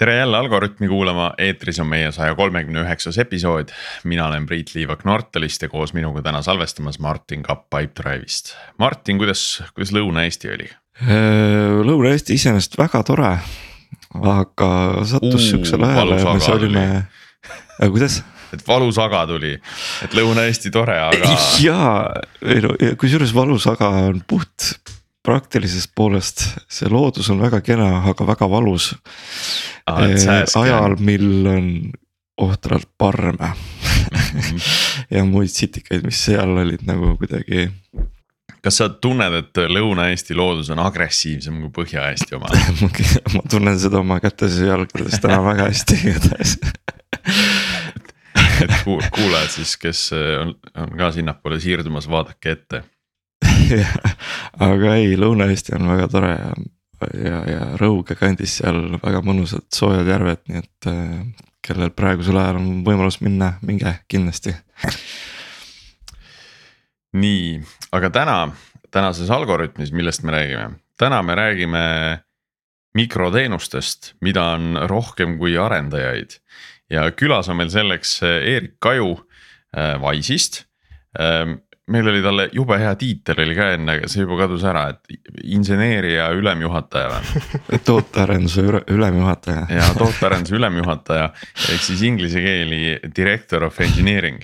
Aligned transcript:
tere 0.00 0.16
jälle 0.16 0.36
Algorütmi 0.36 0.88
kuulama, 0.88 1.32
eetris 1.38 1.78
on 1.80 1.88
meie 1.90 2.08
saja 2.12 2.34
kolmekümne 2.34 2.80
üheksas 2.80 3.18
episood. 3.20 3.68
mina 4.04 4.26
olen 4.26 4.46
Priit 4.46 4.74
Liivak 4.74 5.04
Nortalist 5.04 5.62
ja 5.62 5.68
koos 5.68 5.92
minuga 5.92 6.22
täna 6.24 6.40
salvestamas 6.42 6.98
Martin 6.98 7.42
Kapp 7.42 7.66
Pipedrive'ist. 7.74 8.54
Martin, 8.78 9.18
kuidas, 9.20 9.62
kuidas 9.74 9.92
Lõuna-Eesti 9.92 10.54
oli? 10.54 10.68
Äh, 11.04 11.82
Lõuna-Eesti 11.84 12.38
iseenesest 12.40 12.78
väga 12.80 13.02
tore, 13.04 13.34
aga 14.16 14.70
sattus 15.04 15.50
siuksele 15.50 15.90
ajale 15.90 16.20
ja 16.22 16.32
me 16.38 16.52
olime, 16.54 16.86
äh, 17.44 17.90
kuidas? 17.90 18.22
et 18.56 18.64
valus 18.66 18.96
aga 18.98 19.26
tuli, 19.28 19.52
et 20.06 20.16
Lõuna-Eesti 20.16 20.72
tore, 20.72 20.96
aga. 21.10 21.36
jaa, 21.60 21.92
ei 22.40 22.64
no 22.64 22.72
kusjuures 22.96 23.36
valus 23.36 23.68
aga 23.68 23.92
on 24.08 24.24
puht 24.26 24.72
praktilisest 25.26 25.92
poolest 25.96 26.44
see 26.70 26.88
loodus 26.90 27.28
on 27.32 27.42
väga 27.42 27.60
kena, 27.64 27.90
aga 28.10 28.26
väga 28.26 28.48
valus. 28.50 28.94
Ah,. 29.86 30.04
ajal, 30.62 30.96
mil 31.00 31.46
on 31.50 31.66
ohtralt 32.40 32.88
parme. 32.98 33.54
Ja 35.10 35.24
muid 35.26 35.50
sitikaid, 35.50 36.04
mis 36.06 36.18
seal 36.24 36.52
olid 36.58 36.82
nagu 36.86 37.12
kuidagi. 37.18 37.68
kas 38.62 38.76
sa 38.78 38.88
tunned, 39.02 39.34
et 39.34 39.58
Lõuna-Eesti 39.70 40.36
loodus 40.38 40.70
on 40.70 40.80
agressiivsem 40.82 41.56
kui 41.64 41.70
Põhja-Eesti 41.80 42.36
oma? 42.38 42.50
Ma 43.34 43.42
tunnen 43.50 43.78
seda 43.80 44.00
oma 44.00 44.20
kätes 44.22 44.58
ja 44.60 44.74
jalgades 44.74 45.18
täna 45.22 45.40
väga 45.50 45.66
hästi 45.70 45.98
igatahes. 46.04 46.56
Et 48.60 48.76
kuulajad 48.86 49.52
siis, 49.56 49.74
kes 49.80 50.04
on, 50.14 50.54
on 50.78 50.96
ka 51.00 51.10
sinnapoole 51.16 51.60
siirdumas, 51.62 52.08
vaadake 52.10 52.56
ette 52.56 52.82
aga 54.70 54.94
ei, 54.98 55.16
Lõuna-Eesti 55.18 55.76
on 55.78 55.88
väga 55.92 56.08
tore 56.12 56.34
ja, 56.34 56.50
ja, 57.14 57.38
ja 57.48 57.60
Rõuge 57.80 58.16
kandis 58.18 58.58
seal 58.60 58.98
väga 59.00 59.22
mõnusad 59.24 59.66
soojad 59.74 60.08
järved, 60.08 60.42
nii 60.48 60.60
et 60.60 60.90
äh, 60.90 61.14
kellel 61.64 61.92
praegusel 61.96 62.38
ajal 62.40 62.60
on 62.60 62.82
võimalus 62.86 63.20
minna, 63.24 63.54
minge 63.66 63.92
kindlasti. 64.10 64.54
nii, 67.20 67.60
aga 67.96 68.10
täna, 68.14 68.36
tänases 68.92 69.30
Algorütmis, 69.34 69.92
millest 69.96 70.24
me 70.24 70.36
räägime, 70.36 70.80
täna 71.00 71.22
me 71.26 71.36
räägime 71.38 71.84
mikroteenustest, 72.96 74.14
mida 74.20 74.50
on 74.56 74.74
rohkem 74.90 75.36
kui 75.38 75.54
arendajaid. 75.58 76.40
Ja 76.90 77.04
külas 77.14 77.46
on 77.48 77.60
meil 77.60 77.70
selleks 77.70 78.16
Eerik 78.26 78.80
Kaju 78.82 79.12
äh, 79.14 79.94
Wise'ist 80.02 80.64
ähm, 81.14 81.60
meil 81.90 82.08
oli 82.08 82.22
talle 82.22 82.48
jube 82.52 82.78
hea 82.78 82.92
tiitel 82.98 83.42
oli 83.44 83.54
ka 83.58 83.70
enne, 83.74 83.96
aga 83.98 84.08
see 84.10 84.24
juba 84.24 84.38
kadus 84.44 84.64
ära, 84.68 84.86
et 84.92 85.42
inseneeria 85.56 86.28
ülemjuhataja 86.36 87.10
või 87.10 87.80
tootearenduse 87.88 88.64
ülemjuhataja. 88.94 89.66
ja 89.74 89.88
tootearenduse 89.98 90.56
ülemjuhataja 90.58 91.30
ehk 91.74 91.86
siis 91.86 92.04
inglise 92.06 92.42
keeli 92.44 92.98
director 93.16 93.66
of 93.66 93.80
engineering. 93.82 94.42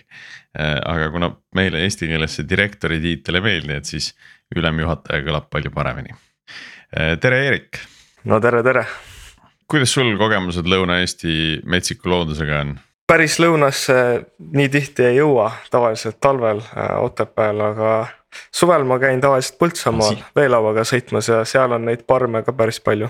Äh, 0.56 0.78
aga 0.88 1.10
kuna 1.12 1.30
meile 1.54 1.82
eesti 1.84 2.08
keeles 2.08 2.38
see 2.38 2.48
direktori 2.48 2.98
tiitel 3.02 3.38
ei 3.38 3.44
meeldi, 3.44 3.76
et 3.76 3.90
siis 3.90 4.14
ülemjuhataja 4.56 5.24
kõlab 5.26 5.50
palju 5.52 5.72
paremini. 5.74 6.16
Äh, 6.96 7.14
tere, 7.20 7.44
Eerik. 7.44 7.82
no 8.24 8.40
tere, 8.40 8.62
tere. 8.66 8.86
kuidas 9.68 9.92
sul 9.92 10.16
kogemused 10.18 10.66
Lõuna-Eesti 10.66 11.62
metsiku 11.68 12.10
loodusega 12.10 12.62
on? 12.64 12.76
Päris 13.06 13.38
lõunasse 13.40 13.96
nii 14.38 14.68
tihti 14.72 15.06
ei 15.10 15.20
jõua, 15.20 15.50
tavaliselt 15.70 16.18
talvel 16.20 16.60
äh, 16.64 16.96
Otepääl, 17.02 17.60
aga 17.70 17.92
suvel 18.54 18.84
ma 18.88 18.98
käin 19.02 19.20
tavaliselt 19.22 19.58
Põltsamaal 19.62 20.18
veelauaga 20.36 20.84
sõitmas 20.86 21.30
ja 21.30 21.44
seal 21.48 21.76
on 21.76 21.86
neid 21.88 22.04
parme 22.06 22.42
ka 22.46 22.52
päris 22.56 22.80
palju. 22.80 23.08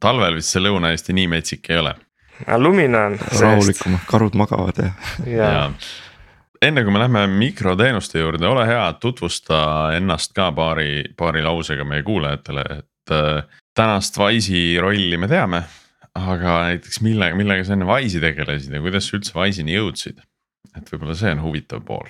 talvel 0.00 0.36
vist 0.36 0.52
see 0.52 0.62
Lõuna-Eesti 0.62 1.16
nii 1.16 1.26
metsik 1.32 1.70
ei 1.70 1.80
ole. 1.80 1.94
Äh, 2.46 2.58
lumine 2.58 3.06
on. 3.06 3.18
rahulikum, 3.40 3.98
karud 4.10 4.36
magavad 4.38 4.84
ja, 4.84 4.92
ja. 5.26 5.64
enne 6.62 6.84
kui 6.84 6.92
me 6.92 7.02
lähme 7.02 7.26
mikroteenuste 7.32 8.20
juurde, 8.20 8.46
ole 8.46 8.66
hea, 8.68 8.84
tutvusta 9.00 9.64
ennast 9.96 10.36
ka 10.36 10.52
paari, 10.52 11.04
paari 11.16 11.42
lausega 11.44 11.84
meie 11.84 12.04
kuulajatele, 12.04 12.64
et 12.78 13.16
äh, 13.16 13.60
tänast 13.74 14.18
Wise'i 14.20 14.80
rolli 14.80 15.16
me 15.16 15.28
teame 15.28 15.64
aga 16.14 16.56
näiteks 16.66 17.00
millega, 17.04 17.36
millega 17.38 17.64
sa 17.64 17.76
enne 17.76 17.86
Wise'i 17.88 18.22
tegelesid 18.22 18.74
ja 18.74 18.82
kuidas 18.82 19.08
sa 19.08 19.18
üldse 19.18 19.36
Wise'ini 19.36 19.76
jõudsid? 19.76 20.20
et 20.78 20.90
võib-olla 20.92 21.16
see 21.18 21.32
on 21.34 21.40
huvitav 21.42 21.82
pool. 21.82 22.06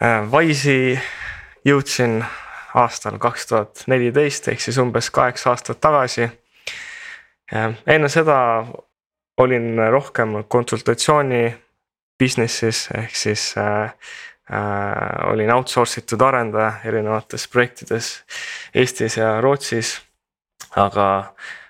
Äh, 0.00 0.24
Wise'i 0.32 0.94
jõudsin 1.68 2.22
aastal 2.80 3.18
kaks 3.20 3.50
tuhat 3.50 3.82
neliteist 3.92 4.48
ehk 4.48 4.62
siis 4.64 4.78
umbes 4.80 5.10
kaheksa 5.14 5.52
aastat 5.52 5.82
tagasi. 5.84 6.30
Äh, 7.52 7.76
enne 7.86 8.08
seda 8.12 8.38
olin 9.36 9.76
rohkem 9.92 10.38
konsultatsiooni 10.48 11.42
business'is 12.20 12.86
ehk 12.96 13.18
siis 13.18 13.50
äh, 13.60 13.92
äh, 14.48 15.28
olin 15.32 15.52
outsource 15.52 16.00
itud 16.00 16.24
arendaja 16.24 16.78
erinevates 16.88 17.44
projektides 17.52 18.14
Eestis 18.74 19.18
ja 19.20 19.36
Rootsis. 19.44 19.98
aga 20.76 21.06
Äh, 21.14 21.63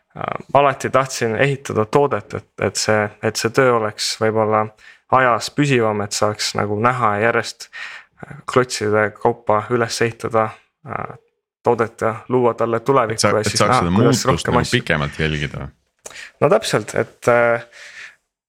alati 0.54 0.90
tahtsin 0.90 1.36
ehitada 1.36 1.84
toodet, 1.84 2.34
et, 2.34 2.48
et 2.62 2.76
see, 2.76 3.08
et 3.22 3.36
see 3.36 3.50
töö 3.50 3.76
oleks 3.80 4.14
võib-olla 4.20 4.66
ajas 5.14 5.50
püsivam, 5.54 6.04
et 6.04 6.14
saaks 6.14 6.52
nagu 6.58 6.78
näha 6.80 7.16
ja 7.16 7.28
järjest 7.28 7.68
äh, 7.68 8.36
klotside 8.52 9.08
kaupa 9.18 9.64
üles 9.74 10.00
ehitada 10.06 10.48
äh, 10.86 11.16
toodet 11.64 12.00
ja 12.00 12.14
luua 12.28 12.54
talle 12.54 12.80
tulevikku. 12.80 13.26
et 13.26 13.46
et 13.46 13.58
saaks 13.58 13.78
seda 13.78 13.90
muutust 13.90 14.48
nagu 14.48 14.62
pikemalt 14.70 15.18
jälgida. 15.18 15.68
no 16.40 16.48
täpselt, 16.48 16.94
et 16.94 17.30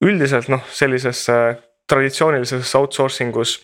üldiselt 0.04 0.50
noh, 0.52 0.62
sellises 0.72 1.26
traditsioonilises 1.88 2.76
outsourcing 2.76 3.38
us 3.38 3.58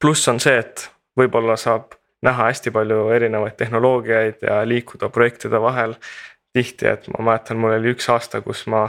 pluss 0.00 0.28
on 0.28 0.40
see, 0.40 0.58
et 0.58 0.88
võib-olla 1.18 1.56
saab 1.60 1.94
näha 2.24 2.50
hästi 2.50 2.72
palju 2.74 3.08
erinevaid 3.16 3.56
tehnoloogiaid 3.60 4.44
ja 4.44 4.60
liikuda 4.68 5.08
projektide 5.12 5.60
vahel 5.60 5.94
tihti, 6.52 6.86
et 6.86 7.08
ma 7.14 7.24
mäletan, 7.24 7.58
mul 7.60 7.76
oli 7.76 7.94
üks 7.94 8.08
aasta, 8.10 8.40
kus 8.42 8.66
ma 8.70 8.88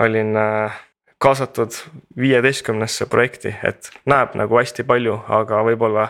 olin 0.00 0.36
äh, 0.36 0.80
kaasatud 1.18 1.76
viieteistkümnesse 2.20 3.06
projekti, 3.06 3.54
et 3.64 3.90
näeb 4.06 4.34
nagu 4.38 4.58
hästi 4.58 4.84
palju, 4.84 5.18
aga 5.28 5.62
võib-olla 5.64 6.08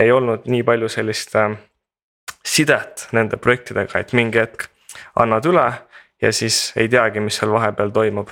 ei 0.00 0.12
olnud 0.12 0.48
nii 0.50 0.62
palju 0.66 0.88
sellist 0.90 1.36
äh, 1.36 1.54
sidet 2.44 3.08
nende 3.12 3.36
projektidega, 3.36 4.00
et 4.00 4.12
mingi 4.16 4.42
hetk 4.42 4.66
annad 5.22 5.46
üle 5.46 5.68
ja 6.22 6.32
siis 6.32 6.72
ei 6.76 6.88
teagi, 6.88 7.20
mis 7.20 7.38
seal 7.38 7.52
vahepeal 7.52 7.90
toimub. 7.94 8.30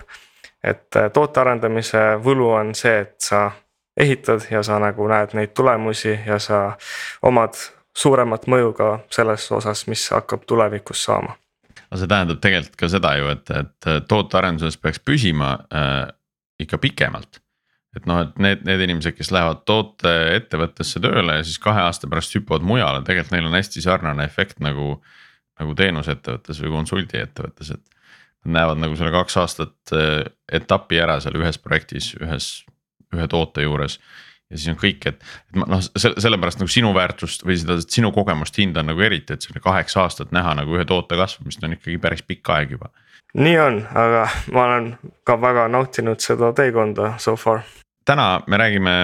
et 0.64 0.97
äh, 0.97 1.10
toote 1.12 1.41
arendamise 1.41 2.00
võlu 2.25 2.50
on 2.52 2.75
see, 2.75 2.98
et 3.00 3.20
sa 3.20 3.50
ehitad 3.97 4.48
ja 4.50 4.62
sa 4.62 4.78
nagu 4.78 5.06
näed 5.08 5.34
neid 5.34 5.54
tulemusi 5.54 6.19
ja 6.26 6.38
sa 6.38 6.72
omad 7.22 7.54
suuremat 7.97 8.47
mõju 8.47 8.72
ka 8.72 8.91
selles 9.10 9.52
osas, 9.52 9.87
mis 9.87 10.10
hakkab 10.10 10.44
tulevikus 10.47 11.04
saama 11.04 11.37
aga 11.90 12.00
see 12.00 12.10
tähendab 12.10 12.40
tegelikult 12.42 12.78
ka 12.78 12.88
seda 12.90 13.12
ju, 13.18 13.30
et, 13.34 13.50
et 13.50 14.08
tootearenduses 14.08 14.78
peaks 14.78 15.02
püsima 15.02 15.52
äh, 15.74 16.10
ikka 16.62 16.78
pikemalt. 16.82 17.40
et 17.96 18.04
noh, 18.06 18.20
et 18.22 18.36
need, 18.38 18.60
need 18.68 18.84
inimesed, 18.86 19.16
kes 19.18 19.32
lähevad 19.34 19.64
tooteettevõttesse 19.66 21.02
tööle 21.02 21.40
ja 21.40 21.46
siis 21.46 21.58
kahe 21.58 21.82
aasta 21.82 22.06
pärast 22.10 22.36
hüppavad 22.36 22.62
mujale, 22.62 23.02
tegelikult 23.02 23.34
neil 23.34 23.48
on 23.48 23.58
hästi 23.58 23.82
sarnane 23.82 24.26
efekt 24.28 24.62
nagu. 24.62 25.00
nagu 25.60 25.74
teenusettevõttes 25.76 26.56
või 26.62 26.70
konsuldiettevõttes, 26.72 27.74
et. 27.74 27.82
Nad 28.40 28.54
näevad 28.54 28.78
nagu 28.80 28.94
selle 28.96 29.10
kaks 29.12 29.34
aastat 29.36 29.92
äh, 29.92 30.22
etapi 30.48 30.96
ära 30.96 31.18
seal 31.20 31.34
ühes 31.36 31.58
projektis, 31.60 32.14
ühes, 32.16 32.46
ühe 33.12 33.26
toote 33.28 33.66
juures 33.66 33.98
ja 34.50 34.59
siis 34.59 34.73
on 34.73 34.79
kõik, 34.79 35.06
et, 35.06 35.20
et 35.50 35.58
ma 35.58 35.69
noh, 35.70 35.82
sellepärast 35.82 36.61
nagu 36.61 36.73
sinu 36.73 36.91
väärtust 36.97 37.44
või 37.47 37.56
seda 37.61 37.79
sinu 37.85 38.11
kogemust 38.14 38.58
hindan 38.58 38.91
nagu 38.91 39.02
eriti, 39.06 39.35
et 39.35 39.47
selline 39.47 39.62
kaheksa 39.64 40.05
aastat 40.05 40.35
näha 40.35 40.56
nagu 40.58 40.75
ühe 40.76 40.87
toote 40.88 41.19
kasvamist 41.19 41.62
on 41.64 41.76
ikkagi 41.79 42.00
päris 42.02 42.25
pikk 42.26 42.50
aeg 42.56 42.75
juba. 42.76 42.91
nii 43.38 43.58
on, 43.62 43.82
aga 43.94 44.26
ma 44.55 44.67
olen 44.67 44.93
ka 45.26 45.38
väga 45.41 45.69
nautinud 45.70 46.23
seda 46.23 46.52
teekonda 46.56 47.14
so 47.19 47.37
far. 47.37 47.62
täna 48.05 48.43
me 48.47 48.58
räägime 48.58 48.97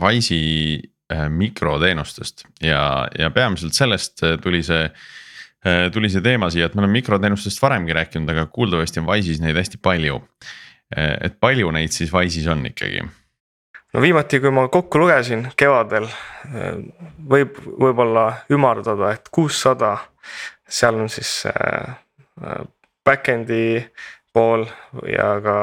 Wise'i 0.00 0.80
äh, 1.12 1.28
mikroteenustest 1.30 2.44
ja, 2.60 3.08
ja 3.18 3.30
peamiselt 3.30 3.72
sellest 3.72 4.22
äh, 4.22 4.38
tuli 4.42 4.62
see 4.62 4.84
äh, 4.84 5.90
tuli 5.92 6.10
see 6.12 6.20
teema 6.20 6.50
siia, 6.50 6.66
et 6.66 6.74
me 6.74 6.84
oleme 6.84 7.00
mikroteenustest 7.00 7.62
varemgi 7.62 7.96
rääkinud, 7.96 8.28
aga 8.28 8.46
kuuldavasti 8.52 9.00
on 9.00 9.08
Wise'is 9.08 9.40
neid 9.40 9.56
hästi 9.56 9.80
palju. 9.82 10.20
et 10.94 11.40
palju 11.40 11.70
neid 11.72 11.90
siis 11.90 12.12
Wise'is 12.12 12.44
on 12.52 12.66
ikkagi 12.68 13.00
no 13.94 14.00
viimati, 14.00 14.40
kui 14.40 14.50
ma 14.50 14.66
kokku 14.68 14.98
lugesin 14.98 15.46
kevadel, 15.56 16.08
võib 17.30 17.58
võib-olla 17.64 18.26
ümardada, 18.52 19.12
et 19.14 19.30
kuussada, 19.32 19.96
seal 20.68 20.98
on 20.98 21.10
siis 21.12 21.44
äh, 21.50 21.94
back-end'i 23.06 23.84
pool 24.34 24.66
ja 25.08 25.28
ka 25.44 25.58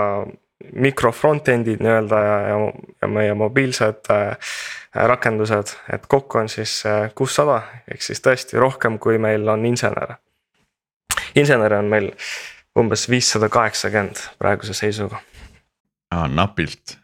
mikro 0.78 1.12
front-end'id 1.12 1.82
nii-öelda 1.82 2.22
ja, 2.24 2.38
ja, 2.52 2.60
ja 3.02 3.10
meie 3.12 3.34
mobiilsed 3.36 4.12
äh, 4.14 4.54
rakendused, 5.12 5.76
et 5.92 6.08
kokku 6.08 6.44
on 6.44 6.50
siis 6.52 6.78
äh, 6.88 7.10
kuussada, 7.16 7.62
ehk 7.92 8.06
siis 8.06 8.24
tõesti 8.24 8.60
rohkem, 8.62 9.00
kui 9.02 9.20
meil 9.20 9.48
on 9.50 9.66
insenere. 9.66 10.22
insenere 11.36 11.82
on 11.84 11.92
meil 11.92 12.12
umbes 12.80 13.10
viissada 13.10 13.50
kaheksakümmend 13.50 14.24
praeguse 14.40 14.74
seisuga. 14.78 15.20
napilt 16.28 17.01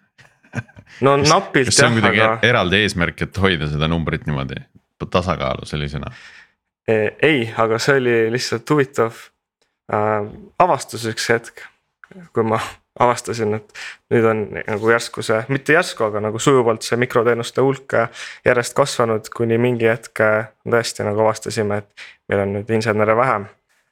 no 1.05 1.15
napilt 1.21 1.71
kas 1.71 1.79
see 1.81 1.87
on 1.89 1.99
kuidagi 1.99 2.23
aga... 2.23 2.39
eraldi 2.47 2.81
eesmärk, 2.85 3.21
et 3.27 3.39
hoida 3.43 3.69
seda 3.71 3.89
numbrit 3.91 4.27
niimoodi 4.29 4.59
tasakaalu 5.05 5.67
sellisena? 5.69 6.11
E, 6.87 6.97
ei, 7.21 7.47
aga 7.59 7.79
see 7.83 7.99
oli 7.99 8.17
lihtsalt 8.33 8.69
huvitav 8.73 9.17
äh, 9.93 10.27
avastus 10.63 11.05
üks 11.11 11.27
hetk, 11.33 11.65
kui 12.33 12.45
ma 12.47 12.61
avastasin, 13.03 13.59
et 13.59 13.83
nüüd 14.13 14.25
on 14.25 14.45
nagu 14.55 14.89
järsku 14.89 15.21
see, 15.25 15.43
mitte 15.53 15.75
järsku, 15.75 16.07
aga 16.07 16.23
nagu 16.29 16.39
sujuvalt 16.41 16.85
see 16.85 16.97
mikroteenuste 16.97 17.61
hulk 17.61 17.93
järjest 18.47 18.73
kasvanud, 18.77 19.29
kuni 19.35 19.59
mingi 19.61 19.89
hetk 19.89 20.23
tõesti 20.65 21.05
nagu 21.05 21.21
avastasime, 21.27 21.83
et 21.83 22.07
meil 22.31 22.45
on 22.45 22.55
nüüd 22.57 22.73
insenere 22.79 23.17
vähem. 23.17 23.45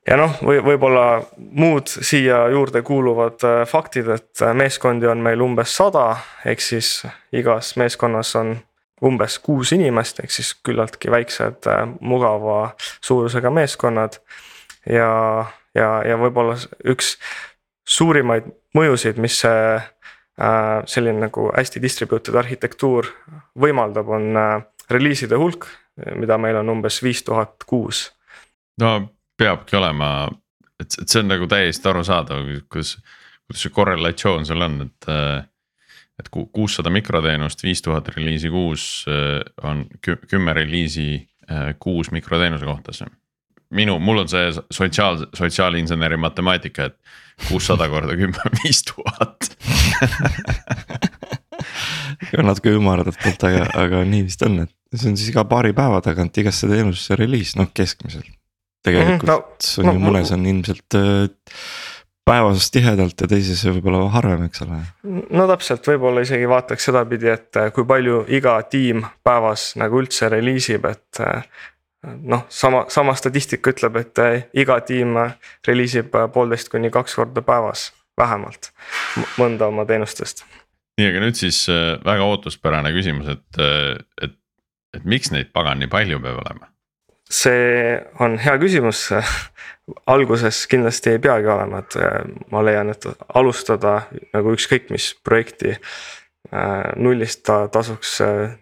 Ja 0.08 0.18
noh, 0.20 0.36
või 0.46 0.60
võib-olla 0.64 1.08
muud 1.38 1.90
siia 1.90 2.46
juurde 2.54 2.82
kuuluvad 2.86 3.44
äh, 3.48 3.64
faktid, 3.70 4.10
et 4.14 4.46
meeskondi 4.54 5.10
on 5.10 5.24
meil 5.26 5.42
umbes 5.42 5.76
sada, 5.78 6.12
ehk 6.46 6.62
siis 6.62 7.02
igas 7.34 7.76
meeskonnas 7.80 8.36
on 8.40 8.56
umbes 9.06 9.40
kuus 9.44 9.74
inimest, 9.76 10.22
ehk 10.24 10.32
siis 10.32 10.54
küllaltki 10.66 11.12
väiksed 11.12 11.68
äh, 11.72 11.84
mugava 12.00 12.76
suurusega 13.02 13.52
meeskonnad. 13.52 14.20
ja, 14.90 15.46
ja, 15.76 15.90
ja 16.06 16.18
võib-olla 16.22 16.58
üks 16.86 17.16
suurimaid 17.86 18.48
mõjusid, 18.78 19.20
mis 19.22 19.40
see 19.44 19.74
äh, 19.76 20.86
selline 20.86 21.28
nagu 21.28 21.50
hästi 21.56 21.82
distributed 21.82 22.38
arhitektuur 22.40 23.10
võimaldab, 23.60 24.10
on 24.10 24.32
äh, 24.38 24.54
reliiside 24.90 25.40
hulk, 25.42 25.68
mida 26.20 26.38
meil 26.38 26.60
on 26.60 26.70
umbes 26.70 27.00
viis 27.04 27.24
tuhat 27.24 27.64
kuus. 27.68 28.10
no 28.82 28.98
peabki 29.38 29.78
olema, 29.80 30.30
et, 30.80 30.88
et 31.02 31.08
see 31.08 31.22
on 31.24 31.30
nagu 31.32 31.50
täiesti 31.52 31.92
arusaadav, 31.92 32.48
kuidas, 32.72 32.96
kuidas 33.46 33.66
see 33.66 33.76
korrelatsioon 33.76 34.48
seal 34.48 34.70
on, 34.70 34.80
et. 34.88 35.12
Äh, 35.12 35.44
et 36.16 36.30
kuussada 36.32 36.88
mikroteenust, 36.96 37.60
viis 37.60 37.82
tuhat 37.84 38.08
reliisi 38.14 38.48
kuus 38.48 39.04
on 39.68 39.82
kümme 40.32 40.54
reliisi 40.56 41.18
kuus 41.84 42.08
mikroteenuse 42.16 42.64
kohta 42.64 42.94
see 42.96 43.10
minu, 43.76 43.98
mul 44.00 44.24
on 44.24 44.30
see 44.30 44.52
sotsiaal, 44.74 45.26
sotsiaalinseneri 45.36 46.18
matemaatika, 46.22 46.90
et 46.90 47.48
kuussada 47.50 47.90
korda 47.92 48.16
kümme 48.20 48.40
on 48.46 48.58
viis 48.64 48.84
tuhat. 48.88 49.50
natuke 52.46 52.74
ümardatult, 52.76 53.46
aga, 53.50 53.68
aga 53.82 54.04
nii 54.08 54.26
vist 54.28 54.46
on, 54.46 54.62
et 54.66 54.74
see 54.96 55.12
on 55.12 55.20
siis 55.20 55.32
iga 55.34 55.46
paari 55.50 55.74
päeva 55.76 56.02
tagant 56.06 56.38
igasse 56.42 56.70
teenusesse 56.72 57.18
reliis, 57.20 57.56
noh 57.60 57.72
keskmiselt. 57.76 58.32
Tegelikult 58.86 59.28
mm 59.30 59.84
-hmm, 59.84 59.86
no, 59.86 59.90
on 59.90 59.94
ju 59.94 60.00
no, 60.00 60.08
mõnes 60.10 60.32
on 60.34 60.46
ilmselt 60.46 60.98
äh, 61.00 61.28
päevas 62.26 62.72
tihedalt 62.74 63.22
ja 63.22 63.30
teises 63.30 63.62
võib-olla 63.68 64.08
harvem, 64.14 64.48
eks 64.48 64.64
ole. 64.66 64.82
no 65.30 65.48
täpselt, 65.52 65.88
võib-olla 65.88 66.26
isegi 66.26 66.50
vaataks 66.50 66.90
sedapidi, 66.90 67.30
et 67.34 67.62
äh, 67.62 67.72
kui 67.74 67.86
palju 67.86 68.26
iga 68.28 68.58
tiim 68.70 69.06
päevas 69.24 69.74
nagu 69.82 70.02
üldse 70.02 70.30
reliisib, 70.34 70.86
et 70.90 71.22
äh, 71.22 71.46
noh, 72.22 72.46
sama, 72.50 72.86
sama 72.90 73.16
statistika 73.18 73.74
ütleb, 73.74 74.02
et 74.02 74.26
iga 74.54 74.80
tiim 74.86 75.18
reliisib 75.68 76.14
poolteist 76.34 76.70
kuni 76.70 76.92
kaks 76.94 77.16
korda 77.16 77.42
päevas 77.42 77.92
vähemalt 78.18 78.72
mõnda 79.38 79.68
oma 79.68 79.86
teenustest. 79.86 80.46
nii, 80.98 81.10
aga 81.10 81.26
nüüd 81.26 81.36
siis 81.36 81.66
väga 82.06 82.24
ootuspärane 82.24 82.94
küsimus, 82.96 83.28
et, 83.28 83.62
et, 84.22 84.38
et 84.94 85.04
miks 85.04 85.32
neid 85.32 85.50
pagan 85.54 85.82
nii 85.82 85.92
palju 85.92 86.22
peab 86.22 86.40
olema? 86.46 86.70
See 87.30 87.96
on 88.20 88.38
hea 88.42 88.58
küsimus 88.62 89.08
alguses 90.16 90.66
kindlasti 90.70 91.16
ei 91.16 91.22
peagi 91.22 91.50
olema, 91.52 91.84
et 91.84 91.98
ma 92.52 92.64
leian, 92.66 92.90
et 92.94 93.06
alustada 93.34 94.02
nagu 94.34 94.54
ükskõik 94.56 94.90
mis 94.94 95.14
projekti 95.24 95.76
nullist 97.02 97.42
ta 97.46 97.66
tasuks 97.74 98.20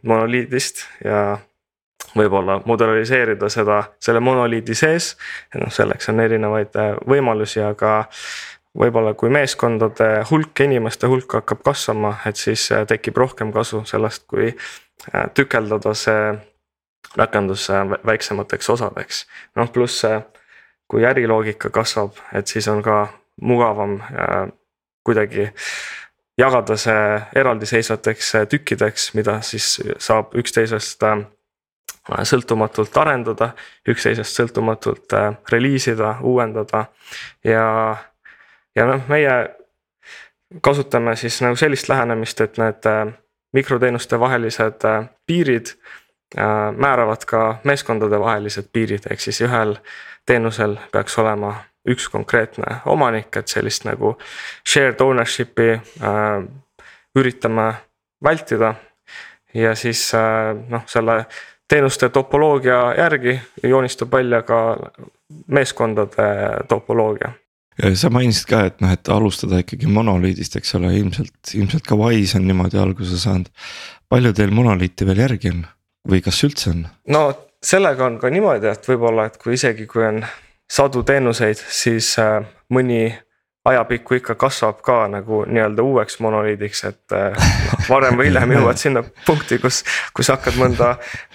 monoliidist 0.07 0.85
ja 1.03 1.37
võib-olla 2.17 2.59
modulariseerida 2.65 3.49
seda 3.49 3.83
selle 4.01 4.21
monoliidi 4.23 4.75
sees. 4.75 5.13
noh, 5.55 5.71
selleks 5.71 6.09
on 6.09 6.19
erinevaid 6.23 6.75
äh, 6.79 6.93
võimalusi, 7.09 7.61
aga 7.63 8.05
võib-olla 8.77 9.13
kui 9.17 9.31
meeskondade 9.33 10.09
hulk, 10.29 10.63
inimeste 10.65 11.07
hulk 11.07 11.39
hakkab 11.39 11.63
kasvama, 11.65 12.17
et 12.25 12.39
siis 12.39 12.69
äh, 12.71 12.85
tekib 12.89 13.17
rohkem 13.17 13.53
kasu 13.53 13.83
sellest, 13.89 14.25
kui 14.27 14.51
äh, 14.51 15.29
tükeldada 15.33 15.93
see 15.97 16.33
rakendus 17.17 17.67
väiksemateks 18.05 18.69
osadeks. 18.69 19.25
noh, 19.55 19.71
pluss 19.71 20.05
kui 20.87 21.05
äriloogika 21.05 21.69
kasvab, 21.69 22.17
et 22.33 22.47
siis 22.47 22.67
on 22.67 22.83
ka 22.83 23.07
mugavam 23.41 24.01
kuidagi 25.03 25.49
jagada 26.37 26.77
see 26.77 27.21
eraldiseisvateks 27.35 28.33
tükkideks, 28.49 29.13
mida 29.13 29.41
siis 29.41 29.79
saab 29.97 30.35
üksteisest 30.37 31.03
sõltumatult 32.27 32.97
arendada, 32.99 33.53
üksteisest 33.87 34.35
sõltumatult 34.35 35.13
äh, 35.15 35.33
reliisida, 35.51 36.17
uuendada 36.21 36.87
ja, 37.47 37.95
ja 38.75 38.87
noh, 38.89 39.05
meie 39.07 39.35
kasutame 40.61 41.15
siis 41.15 41.39
nagu 41.41 41.55
sellist 41.55 41.89
lähenemist, 41.89 42.41
et 42.41 42.59
need 42.59 42.89
äh, 42.89 43.13
mikroteenuste 43.55 44.19
vahelised 44.19 44.83
äh, 44.89 45.05
piirid 45.25 45.75
määravad 46.77 47.25
ka 47.29 47.41
meeskondade 47.63 48.19
vahelised 48.19 48.71
piirid, 48.73 49.05
ehk 49.11 49.21
siis 49.21 49.41
ühel 49.45 49.75
teenusel 50.25 50.77
peaks 50.91 51.17
olema 51.21 51.53
üks 51.89 52.07
konkreetne 52.09 52.79
omanik, 52.85 53.35
et 53.37 53.51
sellist 53.51 53.85
nagu 53.87 54.15
shared 54.67 55.01
ownership'i 55.03 55.69
äh, 55.75 56.45
üritame 57.15 57.73
vältida. 58.23 58.75
ja 59.53 59.75
siis 59.75 60.13
äh, 60.15 60.55
noh, 60.69 60.81
selle 60.87 61.25
teenuste 61.69 62.09
topoloogia 62.09 62.93
järgi 62.97 63.39
joonistub 63.63 64.11
välja 64.11 64.41
ka 64.41 64.77
meeskondade 65.47 66.27
topoloogia. 66.67 67.33
sa 67.93 68.09
mainisid 68.09 68.47
ka, 68.49 68.65
et 68.69 68.81
noh, 68.81 68.91
et 68.93 69.09
alustada 69.09 69.59
ikkagi 69.59 69.87
monoliidist, 69.87 70.55
eks 70.55 70.75
ole, 70.79 70.95
ilmselt, 70.97 71.53
ilmselt 71.53 71.87
ka 71.87 71.97
Wise 71.99 72.37
on 72.37 72.47
niimoodi 72.47 72.77
alguse 72.77 73.19
saanud. 73.19 73.49
palju 74.09 74.33
teil 74.33 74.51
monoliiti 74.51 75.05
veel 75.05 75.25
järgi 75.25 75.51
on 75.51 75.65
või 76.09 76.21
kas 76.25 76.43
üldse 76.47 76.71
on? 76.73 76.87
no 77.07 77.25
sellega 77.63 78.05
on 78.05 78.19
ka 78.21 78.31
niimoodi, 78.33 78.71
et 78.71 78.89
võib-olla, 78.89 79.27
et 79.29 79.37
kui 79.41 79.55
isegi, 79.57 79.87
kui 79.87 80.05
on 80.07 80.23
sadu 80.71 81.03
teenuseid, 81.07 81.59
siis 81.69 82.15
äh, 82.21 82.41
mõni 82.73 83.05
ajapikku 83.65 84.17
ikka 84.19 84.35
kasvab 84.35 84.81
ka 84.83 85.05
nagu 85.07 85.43
nii-öelda 85.47 85.83
uueks 85.87 86.19
monoliidiks, 86.23 86.83
et 86.89 87.15
eh, 87.15 87.37
noh, 87.37 87.85
varem 87.87 88.19
või 88.19 88.27
hiljem 88.27 88.51
jõuad 88.57 88.79
sinna 88.79 89.03
punkti, 89.25 89.59
kus, 89.63 89.83
kus 90.15 90.31
hakkad 90.33 90.57
mõnda, 90.59 90.89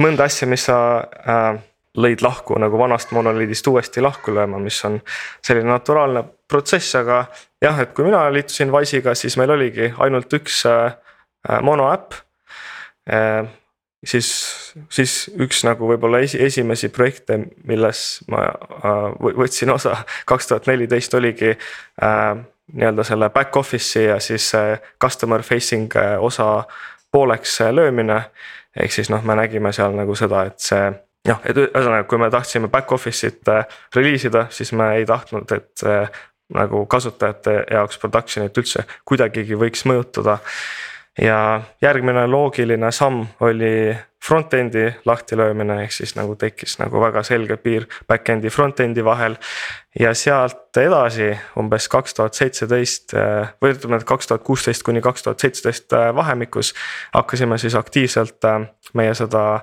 mõnda 0.04 0.26
asja, 0.28 0.48
mis 0.50 0.66
sa 0.68 0.78
äh, 1.00 1.60
lõid 1.98 2.22
lahku 2.22 2.58
nagu 2.60 2.78
vanast 2.78 3.14
monoliidist 3.16 3.66
uuesti 3.72 4.04
lahku 4.04 4.34
lööma, 4.36 4.60
mis 4.60 4.76
on 4.84 5.00
selline 5.44 5.70
naturaalne 5.72 6.24
protsess, 6.48 6.98
aga 7.00 7.24
jah, 7.64 7.80
et 7.80 7.94
kui 7.96 8.04
mina 8.06 8.26
liitusin 8.32 8.72
Wise'iga, 8.74 9.16
siis 9.16 9.38
meil 9.40 9.54
oligi 9.56 9.88
ainult 10.04 10.36
üks 10.36 10.60
äh, 10.68 10.98
monoäpp 11.64 12.12
äh, 13.08 13.48
siis, 14.06 14.28
siis 14.90 15.14
üks 15.40 15.64
nagu 15.66 15.88
võib-olla 15.90 16.20
esi, 16.24 16.40
esimesi 16.42 16.90
projekte, 16.94 17.40
milles 17.66 18.04
ma 18.30 18.44
äh, 18.48 19.32
võtsin 19.38 19.72
osa 19.74 19.96
kaks 20.28 20.50
tuhat 20.50 20.70
neliteist 20.70 21.14
oligi 21.18 21.54
äh, 21.54 22.30
nii-öelda 22.72 23.04
selle 23.04 23.30
back 23.34 23.56
office'i 23.56 24.08
ja 24.08 24.20
siis 24.20 24.52
äh, 24.54 24.78
customer 25.02 25.42
facing 25.42 25.96
äh, 25.96 26.16
osa 26.22 26.64
pooleks 27.10 27.60
äh, 27.60 27.74
löömine. 27.74 28.22
ehk 28.78 28.92
siis 28.92 29.10
noh, 29.10 29.22
me 29.24 29.34
nägime 29.34 29.72
seal 29.72 29.94
nagu 29.96 30.14
seda, 30.14 30.44
et 30.46 30.60
see 30.62 30.82
noh, 31.28 31.40
et 31.44 31.56
ühesõnaga, 31.58 32.04
kui 32.08 32.20
me 32.20 32.28
tahtsime 32.30 32.68
back 32.72 32.92
office'it 32.92 33.48
äh, 33.50 33.78
reliisida, 33.96 34.46
siis 34.50 34.72
me 34.72 34.92
ei 34.96 35.06
tahtnud, 35.06 35.52
et 35.56 35.86
äh, 35.86 36.20
nagu 36.54 36.84
kasutajate 36.86 37.64
jaoks 37.70 37.98
production'it 38.00 38.60
üldse 38.60 38.84
kuidagigi 39.08 39.56
võiks 39.58 39.84
mõjutada 39.88 40.38
ja 41.22 41.62
järgmine 41.82 42.26
loogiline 42.26 42.92
samm 42.92 43.26
oli 43.40 43.96
front-end'i 44.24 44.94
lahtilöömine, 45.04 45.82
ehk 45.82 45.92
siis 45.92 46.14
nagu 46.16 46.34
tekkis 46.36 46.78
nagu 46.78 47.00
väga 47.00 47.22
selge 47.22 47.56
piir 47.56 47.86
back-end'i, 48.08 48.50
front-end'i 48.50 49.04
vahel. 49.04 49.36
ja 49.98 50.14
sealt 50.14 50.76
edasi 50.76 51.30
umbes 51.58 51.88
kaks 51.88 52.14
tuhat 52.14 52.34
seitseteist 52.34 53.14
või 53.62 53.74
ütleme, 53.74 53.96
et 53.96 54.06
kaks 54.06 54.26
tuhat 54.26 54.42
kuusteist 54.46 54.82
kuni 54.82 55.00
kaks 55.02 55.22
tuhat 55.22 55.40
seitseteist 55.40 55.94
vahemikus 56.14 56.74
hakkasime 57.14 57.58
siis 57.58 57.74
aktiivselt 57.74 58.44
äh, 58.44 58.68
meie 58.94 59.14
seda 59.14 59.60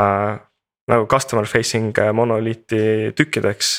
äh, 0.00 0.38
nagu 0.88 1.06
customer 1.06 1.48
facing 1.48 1.96
monoliiti 2.12 3.12
tükkideks 3.16 3.74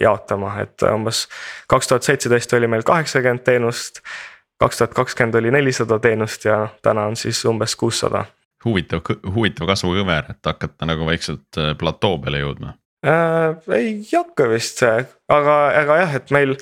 jaotama, 0.00 0.56
et 0.60 0.82
umbes 0.90 1.26
kaks 1.70 1.88
tuhat 1.88 2.02
seitseteist 2.02 2.52
oli 2.52 2.66
meil 2.66 2.82
kaheksakümmend 2.82 3.44
teenust 3.46 4.02
kaks 4.64 4.80
tuhat 4.80 4.94
kakskümmend 4.96 5.36
oli 5.40 5.52
nelisada 5.52 5.98
teenust 6.00 6.44
ja 6.48 6.68
täna 6.82 7.04
on 7.10 7.16
siis 7.20 7.44
umbes 7.44 7.76
kuussada. 7.76 8.24
huvitav, 8.64 9.02
huvitav 9.34 9.68
kasvukõver, 9.68 10.30
et 10.32 10.48
hakata 10.48 10.88
nagu 10.88 11.04
vaikselt 11.06 11.60
äh, 11.60 11.74
platoo 11.78 12.16
peale 12.22 12.40
jõudma. 12.40 12.74
äh,? 13.04 13.76
ei 13.76 13.90
hakka 14.12 14.48
vist, 14.48 14.80
aga, 14.82 15.58
aga 15.82 15.98
jah, 16.04 16.16
et 16.20 16.32
meil 16.32 16.56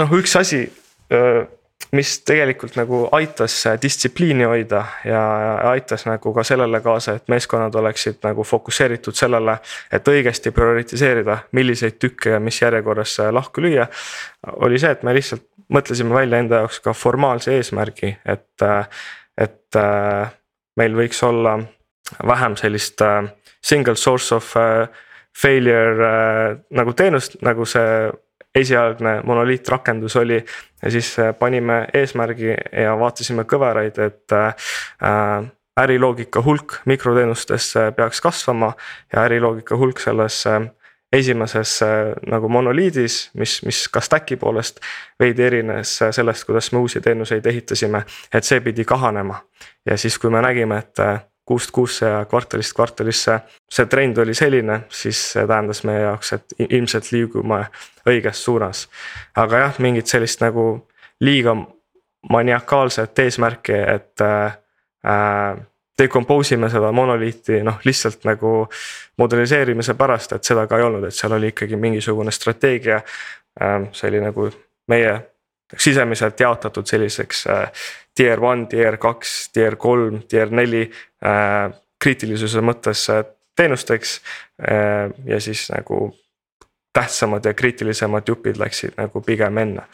noh, 0.00 0.16
üks 0.18 0.34
asi 0.40 0.64
äh, 1.14 1.46
mis 1.92 2.18
tegelikult 2.26 2.76
nagu 2.76 3.00
aitas 3.16 3.54
distsipliini 3.82 4.44
hoida 4.44 4.82
ja 5.08 5.20
aitas 5.70 6.04
nagu 6.06 6.32
ka 6.34 6.44
sellele 6.44 6.80
kaasa, 6.84 7.14
et 7.16 7.30
meeskonnad 7.32 7.74
oleksid 7.74 8.18
nagu 8.26 8.44
fokusseeritud 8.44 9.16
sellele, 9.16 9.56
et 9.92 10.08
õigesti 10.08 10.52
prioritiseerida, 10.52 11.38
milliseid 11.56 11.96
tükke 11.98 12.36
ja 12.36 12.40
mis 12.40 12.60
järjekorras 12.62 13.16
lahku 13.32 13.64
lüüa. 13.64 13.86
oli 14.56 14.78
see, 14.78 14.90
et 14.90 15.02
me 15.02 15.14
lihtsalt 15.16 15.46
mõtlesime 15.72 16.14
välja 16.14 16.38
enda 16.42 16.62
jaoks 16.62 16.80
ka 16.84 16.92
formaalse 16.92 17.56
eesmärgi, 17.56 18.16
et, 18.24 18.68
et 19.36 19.82
meil 20.76 20.96
võiks 20.96 21.22
olla 21.24 21.58
vähem 22.26 22.56
sellist 22.56 23.02
single 23.60 23.96
source 23.96 24.34
of 24.34 24.54
failure 25.36 26.08
nagu 26.70 26.92
teenust, 26.92 27.36
nagu 27.42 27.64
see 27.68 28.10
esialgne 28.54 29.20
monoliitrakendus 29.24 30.16
oli. 30.16 30.44
ja 30.82 30.90
siis 30.90 31.18
äh, 31.18 31.34
panime 31.38 31.86
eesmärgi 31.94 32.54
ja 32.82 32.98
vaatasime 32.98 33.44
kõveraid, 33.44 33.98
et 33.98 34.32
äh, 34.32 34.54
äriloogika 35.80 36.42
hulk 36.42 36.80
mikroteenustes 36.84 37.74
peaks 37.96 38.20
kasvama 38.20 38.72
ja 39.12 39.22
äriloogika 39.22 39.76
hulk 39.76 40.00
selles 40.00 40.46
äh, 40.46 40.62
esimeses 41.12 41.80
nagu 42.26 42.48
monoliidis, 42.48 43.30
mis, 43.34 43.62
mis 43.64 43.86
ka 43.88 44.00
stack'i 44.00 44.36
poolest 44.36 44.80
veidi 45.20 45.42
erines 45.42 45.94
sellest, 46.10 46.44
kuidas 46.44 46.68
me 46.72 46.78
uusi 46.78 47.00
teenuseid 47.00 47.46
ehitasime, 47.46 48.02
et 48.34 48.44
see 48.44 48.60
pidi 48.60 48.84
kahanema. 48.84 49.40
ja 49.86 49.96
siis, 49.96 50.18
kui 50.18 50.30
me 50.30 50.42
nägime, 50.44 50.78
et 50.78 51.00
kuust 51.48 51.70
kuusse 51.72 52.06
ja 52.06 52.24
kvartalist 52.28 52.74
kvartalisse. 52.76 53.40
see 53.72 53.86
trend 53.86 54.18
oli 54.18 54.34
selline, 54.34 54.80
siis 54.88 55.20
see 55.32 55.46
tähendas 55.46 55.80
meie 55.88 56.02
jaoks, 56.02 56.32
et 56.36 56.54
ilmselt 56.68 57.08
liigume 57.12 57.62
õiges 58.08 58.44
suunas. 58.44 58.88
aga 59.36 59.64
jah, 59.64 59.78
mingit 59.78 60.06
sellist 60.06 60.44
nagu 60.44 60.68
liiga 61.20 61.56
maniakaalset 62.28 63.18
eesmärki, 63.24 63.72
et 63.94 64.20
äh, 64.20 64.58
decompose 65.98 66.54
ime 66.54 66.70
seda 66.70 66.92
monoliiti 66.92 67.62
noh, 67.66 67.80
lihtsalt 67.84 68.28
nagu 68.28 68.52
modelliseerimise 69.18 69.94
pärast, 69.94 70.36
et 70.36 70.44
seda 70.44 70.66
ka 70.66 70.78
ei 70.78 70.86
olnud, 70.86 71.08
et 71.08 71.16
seal 71.16 71.32
oli 71.38 71.52
ikkagi 71.54 71.76
mingisugune 71.76 72.34
strateegia 72.34 73.00
äh,. 73.00 73.88
see 73.92 74.10
oli 74.10 74.20
nagu 74.20 74.50
meie 74.88 75.16
sisemiselt 75.76 76.40
jaotatud 76.40 76.86
selliseks 76.86 77.46
äh, 77.46 77.72
tier 78.18 78.40
one, 78.42 78.66
tier 78.66 78.98
kaks, 78.98 79.34
tier 79.54 79.76
kolm, 79.78 80.22
tier 80.28 80.50
neli 80.50 80.86
äh, 81.22 81.68
kriitilisuse 82.02 82.62
mõttes 82.64 83.04
äh, 83.14 83.22
teenusteks 83.58 84.20
äh,. 84.62 85.10
ja 85.26 85.40
siis 85.40 85.68
nagu 85.70 86.08
tähtsamad 86.92 87.44
ja 87.44 87.54
kriitilisemad 87.54 88.28
jupid 88.28 88.58
läksid 88.58 88.98
nagu 88.98 89.22
pigem 89.22 89.58
enne. 89.58 89.86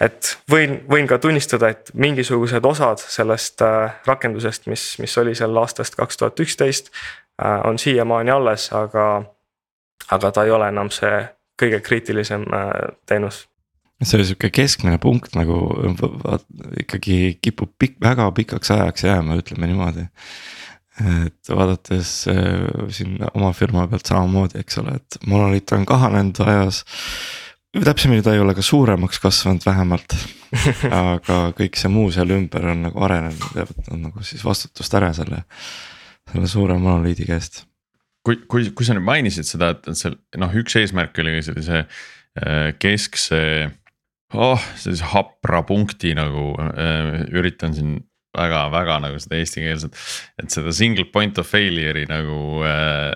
et 0.00 0.36
võin, 0.50 0.78
võin 0.90 1.06
ka 1.06 1.18
tunnistada, 1.18 1.68
et 1.68 1.92
mingisugused 1.94 2.64
osad 2.64 3.04
sellest 3.04 3.62
äh, 3.62 4.00
rakendusest, 4.06 4.66
mis, 4.66 4.86
mis 4.98 5.18
oli 5.18 5.34
seal 5.34 5.56
aastast 5.56 5.96
kaks 6.00 6.16
tuhat 6.16 6.40
üksteist 6.40 6.92
äh,. 7.42 7.60
on 7.68 7.78
siiamaani 7.78 8.30
alles, 8.30 8.70
aga, 8.72 9.06
aga 10.10 10.32
ta 10.32 10.44
ei 10.44 10.50
ole 10.50 10.72
enam 10.72 10.90
see 10.90 11.24
kõige 11.60 11.80
kriitilisem 11.84 12.48
äh, 12.48 12.70
teenus 13.06 13.46
see 14.08 14.24
sihuke 14.26 14.50
keskmine 14.54 14.98
punkt 15.02 15.36
nagu 15.38 15.58
ikkagi 16.82 17.38
kipub 17.42 17.72
pikk, 17.78 17.98
väga 18.02 18.30
pikaks 18.36 18.72
ajaks 18.74 19.06
jääma, 19.06 19.38
ütleme 19.42 19.70
niimoodi. 19.70 20.06
et 21.26 21.48
vaadates 21.48 22.10
äh, 22.28 22.66
siin 22.92 23.16
oma 23.32 23.52
firma 23.56 23.86
pealt 23.88 24.06
samamoodi, 24.06 24.60
eks 24.60 24.78
ole, 24.82 24.98
et 25.00 25.16
monoliit 25.26 25.72
on 25.72 25.86
kahanenud 25.88 26.42
ajas. 26.44 26.84
täpsemini 27.72 28.22
ta 28.22 28.34
ei 28.34 28.42
ole 28.44 28.54
ka 28.54 28.62
suuremaks 28.62 29.20
kasvanud 29.20 29.64
vähemalt 29.66 30.16
aga 30.92 31.38
kõik 31.56 31.80
see 31.80 31.88
muu 31.88 32.12
seal 32.12 32.30
ümber 32.36 32.68
on 32.74 32.86
nagu 32.88 33.04
arenenud 33.08 33.56
ja 33.56 33.64
võtnud 33.64 34.08
nagu 34.08 34.24
siis 34.26 34.44
vastutust 34.44 34.94
ära 34.94 35.12
selle, 35.16 35.44
selle 36.28 36.50
suure 36.50 36.76
monoliidi 36.78 37.24
käest 37.30 37.64
kui, 38.26 38.38
kui, 38.48 38.70
kui 38.76 38.86
sa 38.86 38.96
nüüd 38.96 39.06
mainisid 39.06 39.48
seda, 39.48 39.72
et 39.74 39.88
see 39.98 40.12
noh, 40.40 40.58
üks 40.62 40.76
eesmärk 40.80 41.18
oli 41.22 41.38
sellise 41.44 41.84
äh, 41.84 42.72
keskse 42.82 43.40
oh, 44.34 44.64
sellise 44.80 45.08
hapra 45.12 45.62
punkti 45.68 46.14
nagu 46.18 46.52
äh, 46.60 47.22
üritan 47.32 47.76
siin 47.76 47.98
väga-väga 48.36 48.98
nagu 49.04 49.20
seda 49.20 49.38
eestikeelset, 49.40 49.96
et 50.40 50.54
seda 50.54 50.72
single 50.72 51.04
point 51.12 51.38
of 51.40 51.48
failure'i 51.50 52.06
nagu 52.08 52.64
äh, 52.64 53.12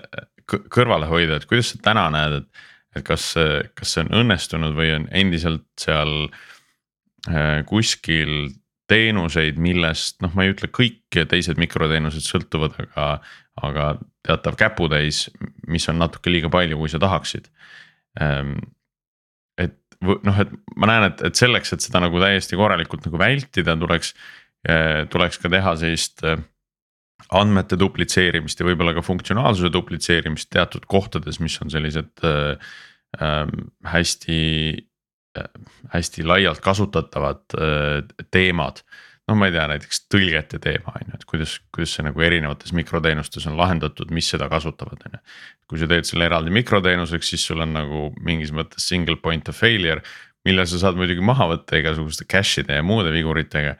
kõrvale 0.47 1.09
hoida, 1.09 1.39
et 1.39 1.47
kuidas 1.49 1.73
sa 1.73 1.81
täna 1.89 2.07
näed, 2.13 2.41
et. 2.41 2.65
et 2.97 3.03
kas, 3.05 3.33
kas 3.77 3.91
see 3.93 4.05
on 4.05 4.13
õnnestunud 4.23 4.77
või 4.77 4.93
on 4.95 5.09
endiselt 5.13 5.67
seal 5.77 6.29
äh, 7.29 7.65
kuskil 7.69 8.47
teenuseid, 8.87 9.59
millest 9.59 10.21
noh, 10.23 10.31
ma 10.37 10.45
ei 10.45 10.53
ütle 10.53 10.69
kõik 10.71 11.19
teised 11.29 11.59
mikroteenused 11.59 12.23
sõltuvad, 12.23 12.77
aga, 12.87 13.07
aga 13.67 13.87
teatav 14.25 14.55
käputäis, 14.59 15.25
mis 15.67 15.87
on 15.91 15.99
natuke 15.99 16.31
liiga 16.31 16.51
palju, 16.53 16.79
kui 16.79 16.91
sa 16.91 17.01
tahaksid 17.03 17.49
ähm, 18.23 18.55
noh, 20.05 20.41
et 20.43 20.51
ma 20.75 20.89
näen, 20.91 21.07
et, 21.11 21.23
et 21.29 21.39
selleks, 21.39 21.73
et 21.73 21.85
seda 21.85 22.01
nagu 22.03 22.19
täiesti 22.21 22.59
korralikult 22.59 23.07
nagu 23.07 23.19
vältida, 23.21 23.77
tuleks, 23.79 24.13
eh, 24.67 25.05
tuleks 25.11 25.41
ka 25.41 25.51
teha 25.53 25.73
sellist 25.79 26.23
eh, 26.27 26.37
andmete 27.37 27.77
duplitseerimist 27.79 28.59
ja 28.61 28.67
võib-olla 28.67 28.93
ka 28.95 29.03
funktsionaalsuse 29.05 29.71
duplitseerimist 29.73 30.51
teatud 30.53 30.85
kohtades, 30.89 31.41
mis 31.43 31.57
on 31.63 31.73
sellised 31.73 32.23
äh, 32.27 32.75
hästi 33.87 34.41
äh,, 35.39 35.49
hästi 35.95 36.25
laialt 36.27 36.61
kasutatavad 36.63 37.57
äh, 37.57 38.03
teemad 38.31 38.83
noh, 39.27 39.35
ma 39.35 39.49
ei 39.49 39.53
tea, 39.55 39.65
näiteks 39.71 40.03
tõlgete 40.11 40.59
teema 40.63 40.93
on 40.95 41.09
ju, 41.09 41.17
et 41.17 41.25
kuidas, 41.27 41.57
kuidas 41.75 41.95
see 41.97 42.05
nagu 42.07 42.23
erinevates 42.23 42.73
mikroteenustes 42.77 43.47
on 43.49 43.57
lahendatud, 43.59 44.11
mis 44.15 44.29
seda 44.31 44.47
kasutavad, 44.51 45.03
on 45.07 45.17
ju. 45.17 45.23
kui 45.67 45.81
sa 45.81 45.89
teed 45.91 46.07
selle 46.07 46.27
eraldi 46.29 46.53
mikroteenuseks, 46.55 47.33
siis 47.33 47.43
sul 47.49 47.63
on 47.65 47.75
nagu 47.75 48.07
mingis 48.23 48.53
mõttes 48.55 48.87
single 48.87 49.17
point 49.23 49.49
of 49.51 49.59
failure. 49.59 50.01
mille 50.47 50.63
sa 50.65 50.79
saad 50.79 50.95
muidugi 50.95 51.21
maha 51.21 51.49
võtta 51.51 51.75
igasuguste 51.75 52.23
cash'ide 52.23 52.77
ja 52.79 52.83
muude 52.83 53.11
viguritega 53.11 53.75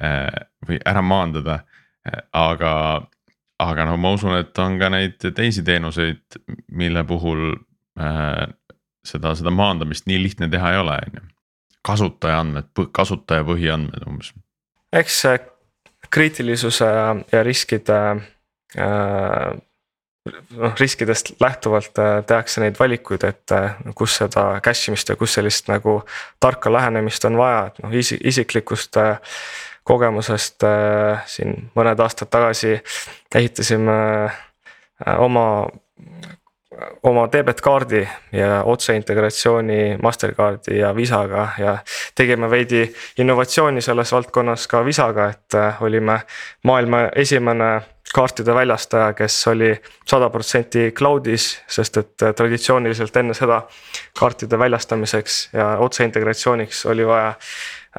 äh, 0.00 0.32
või 0.68 0.80
ära 0.84 1.02
maandada, 1.04 1.60
äh, 2.08 2.22
aga 2.32 2.72
aga 3.60 3.84
noh, 3.88 3.96
ma 4.00 4.12
usun, 4.16 4.36
et 4.36 4.58
on 4.60 4.78
ka 4.80 4.88
neid 4.92 5.20
teisi 5.36 5.62
teenuseid, 5.64 6.40
mille 6.72 7.04
puhul 7.08 7.54
äh, 8.00 8.46
seda, 9.04 9.34
seda 9.36 9.52
maandamist 9.52 10.08
nii 10.08 10.22
lihtne 10.22 10.48
teha 10.52 10.72
ei 10.72 10.80
ole, 10.80 10.96
on 11.04 11.20
ju. 11.20 11.28
kasutaja 11.84 12.40
andmed, 12.40 12.72
kasutaja 12.96 13.44
põhiandmed 13.44 14.08
umbes 14.08 14.32
eks 14.96 15.22
kriitilisuse 16.10 16.84
ja 17.32 17.42
riskide 17.42 17.98
äh, 18.78 19.52
noh, 20.56 20.74
riskidest 20.80 21.32
lähtuvalt 21.40 21.98
äh, 21.98 22.24
tehakse 22.26 22.60
neid 22.60 22.78
valikuid, 22.78 23.24
et 23.24 23.54
äh, 23.54 23.76
kus 23.94 24.18
seda 24.22 24.48
cache 24.64 24.90
imist 24.90 25.08
ja 25.08 25.16
kus 25.16 25.36
sellist 25.38 25.70
nagu 25.70 26.00
tarka 26.40 26.72
lähenemist 26.72 27.24
on 27.28 27.38
vaja, 27.38 27.66
et 27.70 27.82
noh 27.84 27.94
isi-, 27.94 28.20
isiklikust 28.24 28.98
kogemusest 29.86 30.64
siin 31.30 31.68
mõned 31.78 32.00
aastad 32.02 32.26
tagasi 32.32 32.72
ehitasime 33.38 33.98
oma 35.22 35.44
oma 37.02 37.28
debetkaardi 37.32 38.08
ja 38.32 38.62
otseintegratsiooni 38.64 39.98
Mastercardi 40.02 40.78
ja 40.78 40.96
Visaga 40.96 41.48
ja 41.58 41.78
tegime 42.14 42.50
veidi 42.50 42.94
innovatsiooni 43.18 43.80
selles 43.82 44.12
valdkonnas 44.12 44.66
ka 44.68 44.84
Visaga, 44.84 45.28
et 45.28 45.54
äh, 45.54 45.82
olime 45.82 46.20
maailma 46.64 47.08
esimene 47.16 47.80
kaartide 48.14 48.54
väljastaja, 48.54 49.12
kes 49.12 49.46
oli 49.48 49.72
sada 50.06 50.30
protsenti 50.30 50.90
cloud'is, 50.98 51.48
sest 51.68 51.96
et 52.02 52.22
äh, 52.22 52.34
traditsiooniliselt 52.34 53.16
enne 53.16 53.34
seda 53.34 53.62
kaartide 54.18 54.58
väljastamiseks 54.58 55.48
ja 55.52 55.76
otseintegratsiooniks 55.86 56.86
oli 56.86 57.06
vaja 57.06 57.34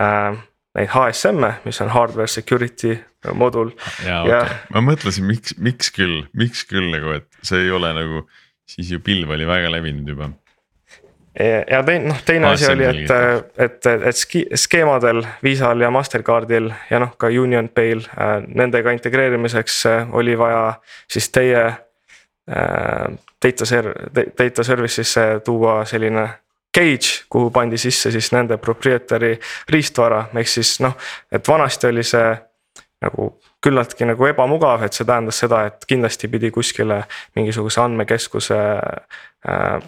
äh, 0.01 0.37
neid 0.77 0.89
HSM-e, 0.93 1.53
mis 1.65 1.81
on 1.81 1.89
hardware 1.89 2.27
security 2.27 2.97
modul. 3.33 3.71
ja, 4.05 4.21
ja... 4.27 4.41
Okay. 4.43 4.57
ma 4.73 4.83
mõtlesin, 4.91 5.25
miks, 5.25 5.55
miks 5.57 5.89
küll, 5.95 6.27
miks 6.37 6.67
küll 6.69 6.91
nagu, 6.93 7.17
et 7.17 7.27
see 7.45 7.65
ei 7.65 7.71
ole 7.73 7.89
nagu 7.97 8.27
siis 8.67 8.91
ju 8.91 8.99
pilv 8.99 9.29
oli 9.29 9.47
väga 9.47 9.71
levinud 9.71 10.09
juba. 10.09 10.29
ja 11.71 11.83
teine, 11.83 12.09
noh 12.09 12.21
teine 12.25 12.47
asi 12.47 12.71
oli, 12.71 12.85
et, 12.85 13.11
et, 13.57 13.85
et 13.85 14.57
skeemadel, 14.57 15.21
Visal 15.43 15.81
ja 15.81 15.91
Mastercardil 15.93 16.71
ja 16.89 16.99
noh, 16.99 17.13
ka 17.17 17.29
UnionPay'l 17.29 18.01
äh,, 18.09 18.33
nendega 18.47 18.91
integreerimiseks 18.97 19.85
äh, 19.85 20.15
oli 20.17 20.37
vaja 20.37 20.79
siis 21.11 21.29
teie 21.29 21.63
äh, 21.67 23.07
data 23.45 23.69
serv-, 23.69 24.09
data 24.37 24.63
service'isse 24.63 25.27
tuua 25.45 25.83
selline 25.85 26.27
cage, 26.77 27.25
kuhu 27.29 27.51
pandi 27.51 27.77
sisse 27.77 28.11
siis 28.11 28.31
nende 28.33 28.57
proprietary 28.57 29.35
riistvara, 29.69 30.27
ehk 30.35 30.49
siis 30.49 30.77
noh, 30.83 30.97
et 31.31 31.47
vanasti 31.47 31.87
oli 31.89 32.03
see 32.05 32.33
nagu 33.05 33.29
küllaltki 33.63 34.05
nagu 34.05 34.27
ebamugav, 34.29 34.83
et 34.85 34.93
see 34.93 35.05
tähendas 35.07 35.39
seda, 35.43 35.63
et 35.69 35.85
kindlasti 35.89 36.29
pidi 36.31 36.51
kuskile 36.53 37.03
mingisuguse 37.35 37.81
andmekeskuse 37.81 38.59
äh, 39.47 39.87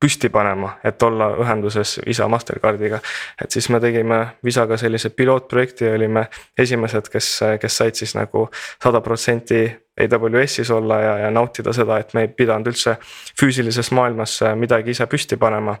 püsti 0.00 0.28
panema, 0.30 0.76
et 0.84 1.02
olla 1.02 1.32
ühenduses 1.42 2.00
Visa 2.06 2.28
Mastercardiga. 2.28 3.00
et 3.42 3.50
siis 3.50 3.68
me 3.68 3.80
tegime 3.80 4.26
Visaga 4.44 4.76
sellise 4.76 5.10
pilootprojekti 5.10 5.84
ja 5.84 5.94
olime 5.94 6.28
esimesed, 6.58 7.08
kes, 7.12 7.40
kes 7.60 7.76
said 7.76 7.94
siis 7.94 8.14
nagu 8.14 8.48
sada 8.82 9.00
protsenti 9.00 9.64
AWS-is 10.00 10.70
olla 10.70 11.00
ja, 11.00 11.18
ja 11.18 11.30
nautida 11.30 11.72
seda, 11.72 11.98
et 11.98 12.14
me 12.14 12.20
ei 12.20 12.28
pidanud 12.28 12.70
üldse 12.70 12.96
füüsilises 13.40 13.90
maailmas 13.90 14.38
midagi 14.54 14.94
ise 14.94 15.06
püsti 15.06 15.36
panema. 15.36 15.76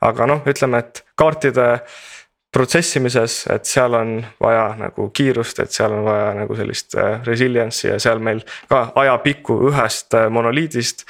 aga 0.00 0.26
noh, 0.26 0.40
ütleme, 0.48 0.78
et 0.78 1.04
kaartide 1.14 1.68
protsessimises, 2.52 3.42
et 3.52 3.68
seal 3.68 3.94
on 3.94 4.12
vaja 4.40 4.70
nagu 4.78 5.08
kiirust, 5.14 5.60
et 5.60 5.74
seal 5.74 5.92
on 5.92 6.04
vaja 6.06 6.30
nagu 6.38 6.56
sellist 6.56 6.96
äh, 6.96 7.18
resilience'i 7.26 7.90
ja 7.90 7.98
seal 8.00 8.22
meil 8.24 8.40
ka 8.70 8.86
ajapikku 8.96 9.58
ühest 9.68 10.16
äh, 10.16 10.28
monoliidist. 10.32 11.04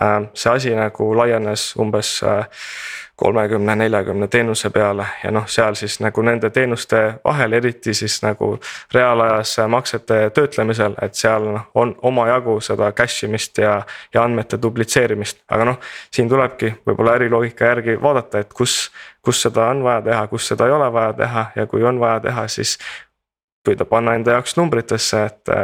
Äh, 0.00 0.28
see 0.34 0.52
asi 0.52 0.74
nagu 0.78 1.10
laienes 1.18 1.72
umbes 1.80 2.20
kolmekümne, 3.16 3.76
neljakümne 3.76 4.28
teenuse 4.28 4.70
peale 4.70 5.06
ja 5.24 5.30
noh, 5.30 5.46
seal 5.46 5.74
siis 5.78 6.00
nagu 6.02 6.22
nende 6.22 6.50
teenuste 6.50 7.02
vahel, 7.24 7.52
eriti 7.52 7.94
siis 7.94 8.16
nagu 8.22 8.58
reaalajas 8.94 9.56
maksete 9.68 10.30
töötlemisel, 10.34 10.96
et 11.02 11.14
seal 11.14 11.46
noh, 11.46 11.68
on 11.74 11.94
omajagu 12.02 12.58
seda 12.60 12.90
cache 12.92 13.28
imist 13.28 13.58
ja, 13.62 13.76
ja 14.14 14.24
andmete 14.24 14.58
duplitseerimist, 14.62 15.44
aga 15.48 15.70
noh. 15.70 15.80
siin 16.10 16.28
tulebki 16.28 16.74
võib-olla 16.86 17.14
äriloogika 17.20 17.70
järgi 17.70 17.96
vaadata, 18.02 18.42
et 18.42 18.52
kus, 18.54 18.90
kus 19.22 19.42
seda 19.46 19.70
on 19.70 19.84
vaja 19.86 20.02
teha, 20.10 20.26
kus 20.26 20.50
seda 20.50 20.66
ei 20.66 20.74
ole 20.74 20.92
vaja 20.92 21.12
teha 21.22 21.46
ja 21.56 21.66
kui 21.66 21.86
on 21.86 22.00
vaja 22.00 22.20
teha, 22.26 22.48
siis 22.48 22.78
püüda 23.64 23.86
panna 23.88 24.18
enda 24.18 24.34
jaoks 24.34 24.56
numbritesse, 24.58 25.24
et 25.24 25.54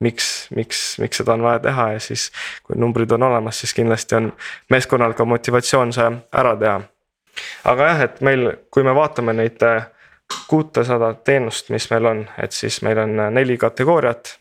miks, 0.00 0.48
miks, 0.54 0.98
miks 0.98 1.20
seda 1.20 1.34
on 1.34 1.42
vaja 1.42 1.58
teha 1.58 1.90
ja 1.92 2.00
siis. 2.00 2.30
kui 2.62 2.78
numbrid 2.78 3.10
on 3.10 3.22
olemas, 3.22 3.60
siis 3.60 3.74
kindlasti 3.74 4.14
on 4.14 4.32
meeskonnal 4.70 5.14
ka 5.18 5.24
motivatsioon 5.24 5.92
see 5.92 6.08
ära 6.32 6.56
teha. 6.56 6.80
aga 7.64 7.92
jah, 7.92 8.02
et 8.08 8.20
meil, 8.20 8.50
kui 8.70 8.86
me 8.86 8.94
vaatame 8.94 9.34
neid 9.34 9.62
äh, 9.66 9.86
kuutesadat 10.48 11.24
teenust, 11.24 11.70
mis 11.74 11.90
meil 11.90 12.06
on, 12.06 12.26
et 12.38 12.52
siis 12.52 12.82
meil 12.82 12.98
on 13.04 13.20
äh, 13.20 13.30
neli 13.30 13.58
kategooriat 13.58 14.36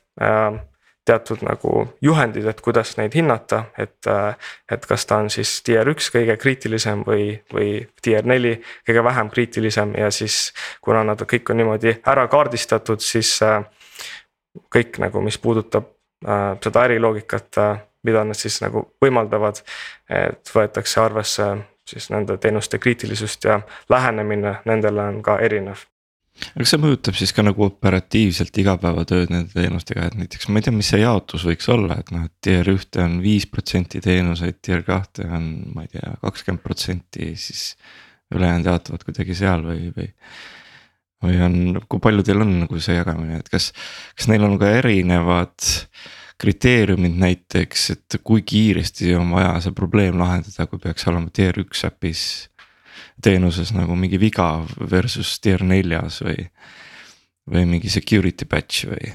teatud 1.07 1.43
nagu 1.45 1.85
juhendid, 2.01 2.47
et 2.49 2.61
kuidas 2.61 2.97
neid 2.97 3.15
hinnata, 3.15 3.65
et. 3.77 3.99
Äh, 4.07 4.35
et 4.71 4.83
kas 4.85 5.05
ta 5.07 5.21
on 5.21 5.29
siis 5.31 5.61
tier 5.63 5.87
üks 5.87 6.09
kõige 6.11 6.33
kriitilisem 6.35 7.05
või, 7.07 7.37
või 7.53 7.69
tier 8.03 8.25
neli 8.27 8.57
kõige 8.83 9.03
vähem 9.03 9.29
kriitilisem 9.31 9.93
ja 9.95 10.09
siis. 10.11 10.51
kuna 10.81 11.03
nad 11.07 11.21
kõik 11.23 11.51
on 11.51 11.57
niimoodi 11.61 11.93
ära 12.03 12.27
kaardistatud, 12.27 12.99
siis 12.99 13.37
kõik 14.73 14.99
nagu, 15.03 15.21
mis 15.25 15.37
puudutab 15.41 15.89
äh, 16.25 16.53
seda 16.63 16.87
äriloogikat 16.87 17.61
äh,, 17.63 17.83
mida 18.07 18.23
nad 18.23 18.39
siis 18.39 18.61
nagu 18.63 18.85
võimaldavad. 19.03 19.63
et 20.09 20.51
võetakse 20.55 21.01
arvesse 21.01 21.47
siis 21.87 22.09
nende 22.09 22.37
teenuste 22.37 22.79
kriitilisust 22.79 23.43
ja 23.43 23.59
lähenemine 23.89 24.57
nendele 24.65 25.01
on 25.01 25.21
ka 25.23 25.39
erinev 25.43 25.83
aga 26.37 26.63
kas 26.63 26.73
see 26.73 26.81
mõjutab 26.81 27.17
siis 27.17 27.33
ka 27.35 27.43
nagu 27.45 27.65
operatiivselt 27.65 28.59
igapäevatööd 28.61 29.31
nende 29.33 29.55
teenustega, 29.55 30.07
et 30.07 30.17
näiteks 30.19 30.49
ma 30.51 30.61
ei 30.61 30.67
tea, 30.67 30.75
mis 30.75 30.91
see 30.93 31.01
jaotus 31.01 31.45
võiks 31.47 31.69
olla, 31.73 31.97
et 32.01 32.11
noh, 32.13 32.27
et 32.27 32.33
tier 32.45 32.69
ühte 32.71 33.01
on 33.03 33.17
viis 33.23 33.47
protsenti 33.49 34.01
teenuseid, 34.03 34.59
tier 34.65 34.83
kahte 34.87 35.25
on, 35.25 35.47
ma 35.75 35.87
ei 35.87 35.95
tea, 35.95 36.13
kakskümmend 36.21 36.63
protsenti, 36.65 37.31
siis. 37.41 37.71
ülejäänud 38.35 38.67
jaotuvad 38.67 39.03
kuidagi 39.07 39.35
seal 39.39 39.61
või, 39.63 39.85
või 39.95 40.09
või 41.24 41.39
on, 41.41 41.57
kui 41.89 42.01
palju 42.03 42.25
teil 42.25 42.43
on 42.45 42.53
nagu 42.63 42.79
see 42.81 42.97
jagamine, 42.97 43.41
et 43.41 43.50
kas, 43.50 43.71
kas 44.17 44.29
neil 44.31 44.45
on 44.45 44.57
ka 44.62 44.69
erinevad 44.79 45.65
kriteeriumid 46.38 47.17
näiteks, 47.17 47.89
et 47.95 48.19
kui 48.24 48.44
kiiresti 48.46 49.15
on 49.18 49.31
vaja 49.33 49.55
see 49.63 49.74
probleem 49.77 50.20
lahendada, 50.22 50.68
kui 50.70 50.81
peaks 50.81 51.07
olema 51.09 51.33
tier 51.33 51.57
üks 51.63 51.85
äpis. 51.87 52.50
teenuses 53.22 53.72
nagu 53.74 53.96
mingi 53.98 54.20
viga 54.22 54.63
versus 54.92 55.39
tier 55.42 55.63
neljas 55.65 56.20
või, 56.22 56.44
või 57.50 57.63
mingi 57.65 57.89
security 57.89 58.46
patch 58.46 58.85
või? 58.85 59.09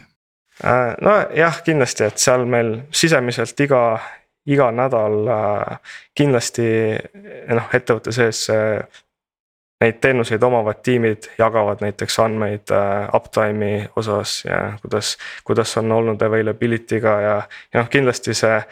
Äh, 0.64 0.96
nojah, 1.00 1.62
kindlasti, 1.62 2.04
et 2.04 2.18
seal 2.18 2.42
meil 2.46 2.80
sisemiselt 2.90 3.60
iga, 3.60 4.00
iga 4.46 4.72
nädal 4.74 5.30
äh, 5.30 5.94
kindlasti 6.18 6.66
noh, 7.54 7.70
ettevõtte 7.70 8.14
sees 8.14 8.48
neid 9.82 9.98
teenuseid 10.00 10.42
omavad 10.42 10.82
tiimid 10.82 11.28
jagavad 11.38 11.82
näiteks 11.82 12.18
andmeid 12.22 12.70
äh, 12.70 13.08
uptime'i 13.16 13.88
osas 13.96 14.44
ja 14.44 14.72
kuidas, 14.82 15.16
kuidas 15.44 15.76
on 15.76 15.92
olnud 15.92 16.22
availability'ga 16.22 17.20
ja, 17.20 17.36
ja 17.72 17.80
noh, 17.80 17.88
kindlasti 17.90 18.34
see 18.34 18.56
äh,. 18.56 18.66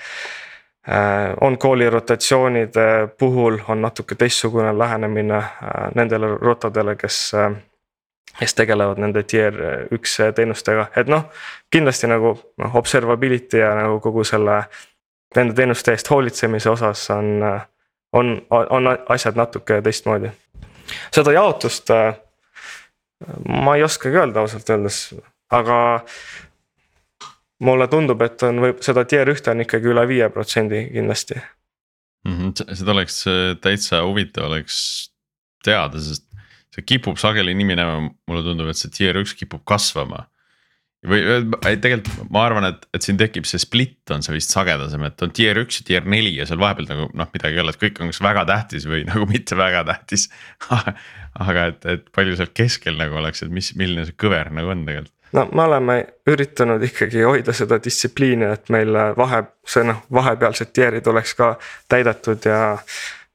On-call'i 1.40 1.90
rotatsioonide 1.90 3.09
puhul 3.18 3.59
on 3.68 3.83
natuke 3.83 4.14
teistsugune 4.14 4.79
lähenemine 4.79 5.37
äh, 5.37 5.90
nendele 5.94 6.37
rotadele, 6.37 6.96
kes 6.96 7.33
äh, 7.35 7.51
kes 8.38 8.55
tegelevad 8.55 9.01
nende 9.03 9.23
tier 9.23 9.57
üks 9.92 10.14
teenustega, 10.35 10.87
et 10.96 11.09
noh, 11.11 11.27
kindlasti 11.70 12.09
nagu 12.09 12.37
noh, 12.62 12.77
observability 12.79 13.59
ja 13.59 13.75
nagu 13.75 13.99
kogu 14.01 14.25
selle. 14.25 14.62
Nende 15.37 15.55
teenuste 15.55 15.92
eest 15.94 16.09
hoolitsemise 16.11 16.70
osas 16.70 17.05
on, 17.14 17.42
on, 18.12 18.31
on 18.51 18.88
asjad 19.14 19.37
natuke 19.38 19.77
teistmoodi 19.83 20.31
seda 21.14 21.35
jaotust 21.37 21.90
äh, 21.94 22.14
ma 23.48 23.76
ei 23.76 23.85
oskagi 23.85 24.16
öelda 24.16 24.44
ausalt 24.44 24.70
öeldes, 24.72 25.03
aga 25.53 25.79
mulle 27.66 27.88
tundub, 27.92 28.22
et 28.24 28.42
on 28.48 28.62
võib 28.64 28.81
seda 28.85 29.05
tier 29.09 29.29
ühte 29.29 29.53
on 29.53 29.64
ikkagi 29.66 29.90
üle 29.92 30.07
viie 30.09 30.31
protsendi 30.33 30.87
kindlasti 30.94 31.37
mm. 31.37 32.35
-hmm, 32.37 32.74
seda 32.81 32.96
oleks 32.96 33.22
äh, 33.29 33.55
täitsa 33.61 34.03
huvitav 34.07 34.48
oleks 34.48 34.81
teada, 35.64 36.00
sest 36.00 36.26
see 36.74 36.87
kipub 36.87 37.18
sageli 37.18 37.55
nii 37.55 37.66
minema, 37.72 38.11
mulle 38.31 38.44
tundub, 38.46 38.70
et 38.70 38.79
see 38.79 38.92
tier 38.94 39.18
üks 39.20 39.35
kipub 39.37 39.64
kasvama 39.66 40.26
või 41.06 41.20
ei, 41.64 41.78
tegelikult 41.80 42.28
ma 42.32 42.42
arvan, 42.44 42.66
et, 42.68 42.82
et 42.96 43.04
siin 43.04 43.16
tekib 43.20 43.46
see 43.48 43.60
split 43.62 44.12
on 44.12 44.24
see 44.24 44.34
vist 44.36 44.52
sagedasem, 44.52 45.04
et 45.08 45.22
on 45.24 45.32
tier 45.36 45.56
üks 45.62 45.80
ja 45.80 45.86
tier 45.88 46.08
neli 46.08 46.34
ja 46.36 46.46
seal 46.48 46.60
vahepeal 46.60 46.90
nagu 46.90 47.06
noh, 47.16 47.30
midagi 47.32 47.56
ei 47.56 47.62
ole, 47.62 47.72
et 47.72 47.80
kõik 47.80 48.02
on 48.02 48.12
kas 48.12 48.20
väga 48.24 48.44
tähtis 48.50 48.84
või 48.90 49.06
nagu 49.10 49.28
mitte 49.30 49.56
väga 49.58 49.84
tähtis. 49.88 50.28
Aga 51.40 51.70
et, 51.70 51.86
et 51.88 52.10
palju 52.12 52.36
seal 52.36 52.52
keskel 52.52 53.00
nagu 53.00 53.16
oleks, 53.16 53.44
et 53.46 53.54
mis, 53.54 53.72
milline 53.80 54.04
see 54.08 54.18
kõver 54.20 54.52
nagu 54.56 54.74
on 54.74 54.84
tegelikult. 54.88 55.16
No 55.30 55.44
me 55.54 55.62
oleme 55.62 55.94
üritanud 56.26 56.82
ikkagi 56.82 57.22
hoida 57.22 57.54
seda 57.54 57.78
distsipliini, 57.82 58.48
et 58.50 58.70
meil 58.74 58.96
vahe, 59.16 59.44
see 59.62 59.84
noh, 59.86 60.02
vahepealsed 60.12 60.72
tier'id 60.74 61.06
oleks 61.06 61.36
ka 61.38 61.52
täidetud 61.88 62.50
ja 62.50 62.74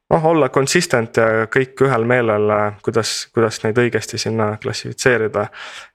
noh, 0.09 0.25
olla 0.25 0.49
consistent 0.49 1.17
ja 1.17 1.47
kõik 1.51 1.81
ühel 1.85 2.05
meelel, 2.07 2.51
kuidas, 2.85 3.27
kuidas 3.33 3.61
neid 3.63 3.79
õigesti 3.81 4.19
sinna 4.21 4.55
klassifitseerida. 4.61 5.47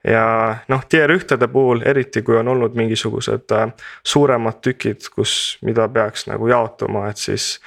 ja 0.05 0.25
noh, 0.69 0.85
tier 0.89 1.11
ühtede 1.15 1.49
puhul, 1.49 1.83
eriti 1.87 2.23
kui 2.23 2.37
on 2.37 2.49
olnud 2.49 2.75
mingisugused 2.75 3.55
äh, 3.55 3.71
suuremad 4.03 4.61
tükid, 4.61 5.09
kus, 5.15 5.59
mida 5.63 5.89
peaks 5.89 6.27
nagu 6.27 6.49
jaotuma, 6.49 7.09
et 7.11 7.17
siis 7.17 7.59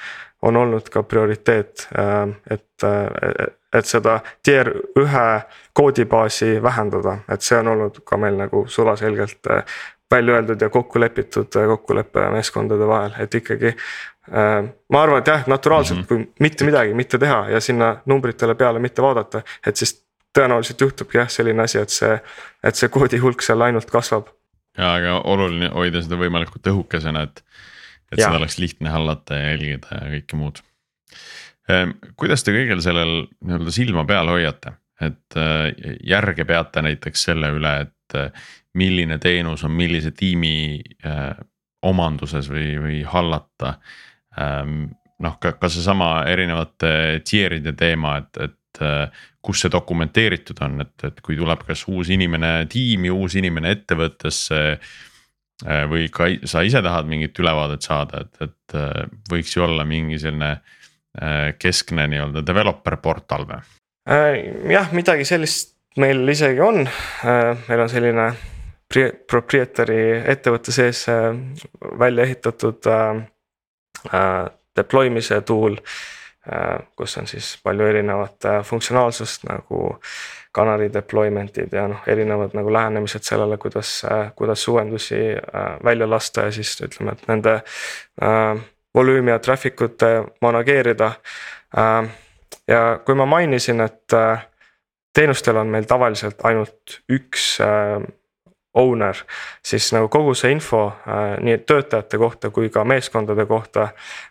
on 0.42 0.56
olnud 0.56 0.88
ka 0.92 1.02
prioriteet, 1.02 1.88
äh, 1.98 2.28
et, 2.50 2.84
äh, 2.84 3.46
et 3.72 3.86
seda 3.86 4.20
tier 4.42 4.70
ühe 5.00 5.28
koodibaasi 5.72 6.62
vähendada, 6.62 7.18
et 7.28 7.42
see 7.42 7.58
on 7.58 7.72
olnud 7.72 8.04
ka 8.06 8.20
meil 8.20 8.36
nagu 8.38 8.66
sulaselgelt 8.68 9.48
välja 10.10 10.34
öeldud 10.34 10.60
ja 10.60 10.68
kokku 10.70 11.00
lepitud 11.00 11.48
kokkulepe 11.52 12.28
meeskondade 12.30 12.86
vahel, 12.86 13.14
et 13.18 13.34
ikkagi 13.34 13.74
Äh, 14.32 14.64
ma 14.88 15.02
arvan, 15.02 15.20
et 15.20 15.28
jah, 15.28 15.42
naturaalselt 15.46 15.98
mm, 15.98 16.04
-hmm. 16.04 16.26
kui 16.26 16.32
mitte 16.40 16.64
midagi 16.64 16.94
mitte 16.94 17.18
teha 17.18 17.48
ja 17.48 17.60
sinna 17.60 17.96
numbritele 18.06 18.54
peale 18.54 18.78
mitte 18.78 19.02
vaadata, 19.02 19.42
et 19.66 19.76
siis 19.76 19.98
tõenäoliselt 20.38 20.80
juhtubki 20.80 21.18
jah, 21.18 21.28
selline 21.28 21.62
asi, 21.62 21.78
et 21.78 21.92
see, 21.92 22.14
et 22.64 22.74
see 22.74 22.88
koodi 22.88 23.20
hulk 23.20 23.44
seal 23.44 23.60
ainult 23.60 23.90
kasvab. 23.90 24.30
ja, 24.78 24.94
aga 24.94 25.18
oluline 25.28 25.68
hoida 25.74 26.00
seda 26.02 26.16
võimalikult 26.16 26.72
õhukesena, 26.72 27.26
et, 27.28 27.44
et 28.12 28.18
ja. 28.18 28.24
seda 28.24 28.40
oleks 28.40 28.56
lihtne 28.58 28.90
hallata 28.90 29.36
ja 29.36 29.50
jälgida 29.50 30.00
ja 30.00 30.08
kõike 30.16 30.40
muud. 30.40 30.62
Ehm, 31.68 31.92
kuidas 32.16 32.44
te 32.44 32.56
kõigel 32.56 32.80
sellel 32.80 33.26
nii-öelda 33.44 33.76
silma 33.76 34.06
peal 34.08 34.32
hoiate, 34.32 34.72
et 35.04 35.36
äh, 35.36 35.68
järge 36.00 36.48
peate 36.48 36.82
näiteks 36.88 37.28
selle 37.28 37.52
üle, 37.60 37.76
et 37.84 38.16
äh, 38.16 38.48
milline 38.74 39.18
teenus 39.22 39.62
on 39.64 39.72
millise 39.76 40.10
tiimi 40.16 40.82
omanduses 41.84 42.48
või, 42.50 42.74
või 42.80 43.02
hallata 43.06 43.76
Ehm, 44.40 44.88
noh, 45.22 45.38
ka, 45.40 45.54
ka 45.60 45.70
seesama 45.70 46.24
erinevate 46.30 47.22
tier'ide 47.26 47.74
teema, 47.78 48.16
et, 48.22 48.40
et 48.48 48.82
äh, 48.82 49.24
kus 49.44 49.64
see 49.64 49.72
dokumenteeritud 49.72 50.62
on, 50.66 50.80
et, 50.84 50.94
et 51.06 51.20
kui 51.24 51.38
tuleb 51.38 51.64
kas 51.68 51.84
uus 51.90 52.10
inimene 52.14 52.56
tiimi, 52.70 53.12
uus 53.14 53.38
inimene 53.40 53.74
ettevõttesse. 53.78 54.62
Äh, 55.64 55.84
või 55.90 56.08
ka 56.12 56.26
sa 56.50 56.64
ise 56.66 56.82
tahad 56.82 57.06
mingit 57.10 57.38
ülevaadet 57.38 57.86
saada, 57.86 58.24
et, 58.24 58.48
et 58.48 58.78
äh, 58.78 59.04
võiks 59.30 59.54
ju 59.54 59.66
olla 59.68 59.86
mingi 59.88 60.20
selline 60.22 60.56
keskne 61.62 62.08
nii-öelda 62.10 62.40
developer 62.42 62.96
portal 62.98 63.44
või? 63.46 63.60
jah, 64.66 64.88
midagi 64.90 65.22
sellist 65.22 65.76
meil 66.02 66.26
isegi 66.26 66.58
on, 66.58 66.80
meil 67.68 67.82
on 67.84 67.92
selline 67.92 68.24
proprietary 69.30 70.22
ettevõtte 70.30 70.72
sees 70.72 71.06
välja 71.98 72.24
ehitatud 72.24 72.86
deploy 74.76 75.10
mise 75.10 75.40
tool 75.40 75.78
kus 76.96 77.16
on 77.18 77.26
siis 77.26 77.54
palju 77.64 77.86
erinevat 77.88 78.46
funktsionaalsust 78.68 79.46
nagu 79.48 79.94
Canary 80.54 80.90
deployment'id 80.92 81.72
ja 81.72 81.86
noh, 81.90 82.02
erinevad 82.06 82.54
nagu 82.54 82.72
lähenemised 82.72 83.24
sellele, 83.26 83.56
kuidas, 83.58 84.02
kuidas 84.36 84.68
uuendusi 84.68 85.16
välja 85.84 86.10
lasta 86.10 86.46
ja 86.46 86.52
siis 86.52 86.76
ütleme, 86.84 87.16
et 87.16 87.28
nende 87.28 87.54
äh, 88.22 88.60
volüümi 88.94 89.32
ja 89.32 89.38
traffic 89.38 89.80
ut 89.82 90.04
manageerida 90.40 91.12
äh,. 91.78 92.10
ja 92.68 92.82
kui 93.04 93.14
ma 93.14 93.26
mainisin, 93.26 93.80
et 93.80 94.12
äh, 94.12 94.46
teenustel 95.14 95.56
on 95.56 95.72
meil 95.74 95.88
tavaliselt 95.90 96.44
ainult 96.44 97.00
üks 97.10 97.56
äh, 97.60 97.98
owner, 98.74 99.16
siis 99.62 99.92
nagu 99.94 100.08
kogu 100.08 100.34
see 100.34 100.52
info 100.54 100.86
äh, 100.86 101.36
nii 101.44 101.58
töötajate 101.66 102.18
kohta 102.18 102.50
kui 102.50 102.70
ka 102.74 102.84
meeskondade 102.84 103.46
kohta 103.46 103.88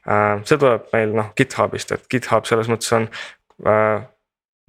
äh,. 0.07 0.41
see 0.43 0.57
tuleb 0.57 0.89
meil 0.93 1.13
noh 1.15 1.31
GitHubist, 1.37 1.91
et 1.95 2.09
GitHub 2.11 2.47
selles 2.49 2.71
mõttes 2.71 2.91
on 2.95 3.07
äh, 3.67 4.01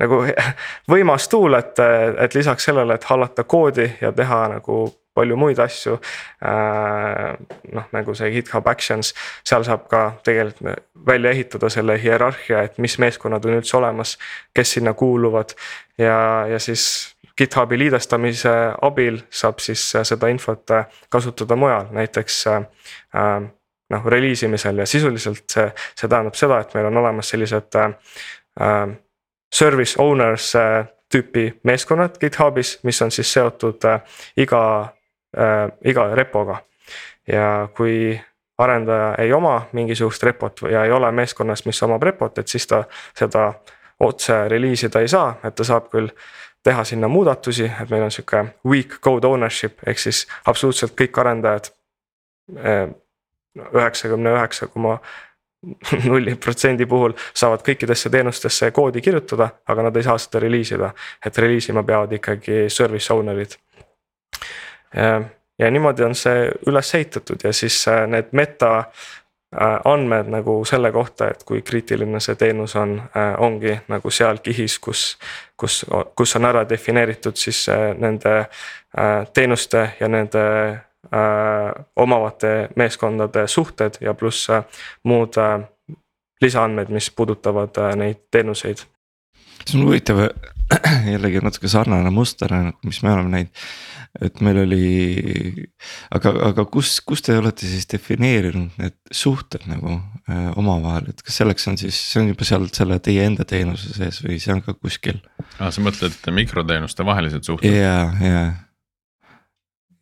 nagu 0.03 0.21
võimas 0.93 1.29
tool, 1.31 1.59
et, 1.59 1.81
et 2.19 2.35
lisaks 2.35 2.71
sellele, 2.71 2.95
et 2.95 3.09
hallata 3.11 3.45
koodi 3.45 3.89
ja 4.01 4.13
teha 4.13 4.45
nagu 4.57 4.85
palju 5.15 5.37
muid 5.39 5.59
asju 5.63 5.97
äh,. 6.45 7.35
noh, 7.73 7.89
nagu 7.95 8.15
see 8.15 8.31
GitHub 8.35 8.67
Actions, 8.71 9.15
seal 9.47 9.67
saab 9.67 9.89
ka 9.91 10.05
tegelikult 10.27 10.85
välja 11.07 11.35
ehitada 11.35 11.69
selle 11.71 11.99
hierarhia, 12.03 12.63
et 12.69 12.79
mis 12.79 12.99
meeskonnad 13.03 13.45
on 13.45 13.59
üldse 13.59 13.77
olemas, 13.77 14.17
kes 14.55 14.79
sinna 14.79 14.95
kuuluvad 14.95 15.55
ja, 15.99 16.47
ja 16.51 16.59
siis 16.63 17.14
GitHubi 17.39 17.79
liidestamise 17.79 18.51
abil 18.83 19.19
saab 19.31 19.59
siis 19.59 19.83
seda 20.03 20.29
infot 20.31 20.71
kasutada 21.11 21.57
mujal, 21.57 21.89
näiteks 21.91 22.47
äh, 22.47 22.63
noh, 23.91 24.07
reliisimisel 24.07 24.79
ja 24.79 24.87
sisuliselt 24.87 25.45
see, 25.51 25.71
see 25.97 26.09
tähendab 26.09 26.37
seda, 26.39 26.61
et 26.63 26.75
meil 26.75 26.89
on 26.91 27.03
olemas 27.03 27.31
sellised 27.35 27.79
äh, 27.81 28.95
service 29.55 29.99
owners 30.03 30.55
äh, 30.57 30.87
tüüpi 31.13 31.61
meeskonnad 31.63 32.19
GitHubis, 32.21 32.79
mis 32.83 33.03
on 33.03 33.11
siis 33.11 33.33
seotud 33.33 33.85
äh, 33.85 34.01
iga 34.37 34.63
äh,, 35.39 35.69
iga 35.85 36.09
repoga. 36.15 36.63
ja 37.29 37.69
kui 37.77 38.21
arendaja 38.59 39.15
ei 39.19 39.33
oma 39.33 39.69
mingisugust 39.73 40.23
repot 40.23 40.61
ja 40.71 40.85
ei 40.85 40.93
ole 40.93 41.13
meeskonnas, 41.13 41.65
mis 41.67 41.83
omab 41.83 42.03
repot, 42.03 42.39
et 42.39 42.49
siis 42.49 42.67
ta 42.67 42.85
seda 43.17 43.53
otse 44.01 44.49
reliisida 44.49 45.01
ei 45.01 45.09
saa, 45.09 45.35
et 45.45 45.55
ta 45.55 45.65
saab 45.65 45.89
küll 45.91 46.11
teha 46.65 46.85
sinna 46.85 47.09
muudatusi, 47.09 47.65
et 47.83 47.91
meil 47.91 48.03
on 48.03 48.11
sihuke 48.11 48.45
weak 48.67 48.99
code 49.05 49.27
ownership 49.29 49.85
ehk 49.87 50.01
siis 50.01 50.25
absoluutselt 50.47 50.97
kõik 51.01 51.21
arendajad. 51.21 51.71
Eh, 52.57 52.89
üheksakümne 53.55 54.33
üheksa 54.35 54.67
koma 54.67 54.99
nulli 56.09 56.35
protsendi 56.37 56.87
puhul 56.87 57.15
saavad 57.35 57.63
kõikidesse 57.65 58.11
teenustesse 58.11 58.71
koodi 58.71 59.01
kirjutada, 59.01 59.49
aga 59.69 59.87
nad 59.89 59.97
ei 59.97 60.03
saa 60.03 60.19
seda 60.21 60.43
reliisida, 60.45 60.91
et 61.27 61.39
reliisima 61.39 61.83
peavad 61.83 62.13
ikkagi 62.13 62.65
service 62.69 63.15
owner'id. 63.15 63.57
Eh, 64.95 65.21
ja 65.59 65.71
niimoodi 65.71 66.05
on 66.05 66.17
see 66.19 66.49
üles 66.67 66.95
ehitatud 66.95 67.45
ja 67.45 67.53
siis 67.53 67.79
eh, 67.89 68.07
need 68.11 68.33
meta 68.33 68.73
andmed 69.85 70.29
nagu 70.33 70.65
selle 70.65 70.93
kohta, 70.93 71.29
et 71.31 71.45
kui 71.47 71.63
kriitiline 71.63 72.21
see 72.21 72.35
teenus 72.39 72.77
on, 72.77 72.97
äh, 73.17 73.35
ongi 73.39 73.77
nagu 73.89 74.11
seal 74.11 74.41
kihis, 74.43 74.79
kus, 74.79 75.05
kus, 75.57 75.85
kus 76.17 76.37
on 76.37 76.49
ära 76.49 76.65
defineeritud 76.69 77.37
siis 77.37 77.69
äh, 77.69 77.93
nende 77.99 78.47
teenuste 79.35 79.89
ja 80.01 80.09
nende 80.09 80.43
omavate 81.97 82.69
meeskondade 82.79 83.43
suhted 83.51 83.97
ja 84.01 84.15
pluss 84.15 84.47
muud 85.03 85.35
lisaandmed, 86.41 86.93
mis 86.95 87.11
puudutavad 87.11 87.81
neid 87.99 88.23
teenuseid. 88.31 88.87
see 89.67 89.81
on 89.81 89.87
huvitav 89.89 90.23
jällegi 91.13 91.43
natuke 91.43 91.69
sarnane 91.69 92.11
muster, 92.11 92.55
mis 92.85 93.03
me 93.03 93.13
oleme 93.13 93.29
näinud 93.29 93.65
et 94.23 94.41
meil 94.47 94.61
oli, 94.63 94.89
aga, 96.15 96.33
aga 96.51 96.65
kus, 96.71 96.97
kus 97.07 97.25
te 97.27 97.35
olete 97.39 97.67
siis 97.67 97.89
defineerinud 97.91 98.77
need 98.79 98.97
suhted 99.15 99.65
nagu 99.71 99.97
äh, 99.97 100.51
omavahel, 100.61 101.11
et 101.11 101.23
kas 101.25 101.41
selleks 101.41 101.67
on 101.71 101.79
siis, 101.81 101.99
see 102.13 102.23
on 102.23 102.31
juba 102.31 102.47
seal 102.47 102.69
selle 102.75 103.01
teie 103.03 103.25
enda 103.27 103.47
teenuse 103.49 103.95
sees 103.97 104.21
või 104.23 104.39
see 104.43 104.55
on 104.55 104.63
ka 104.67 104.77
kuskil? 104.79 105.19
aa, 105.59 105.73
sa 105.75 105.83
mõtled 105.83 106.31
mikroteenuste 106.39 107.07
vahelised 107.07 107.49
suhted? 107.49 107.75
ja, 107.75 107.97
ja. 108.23 108.45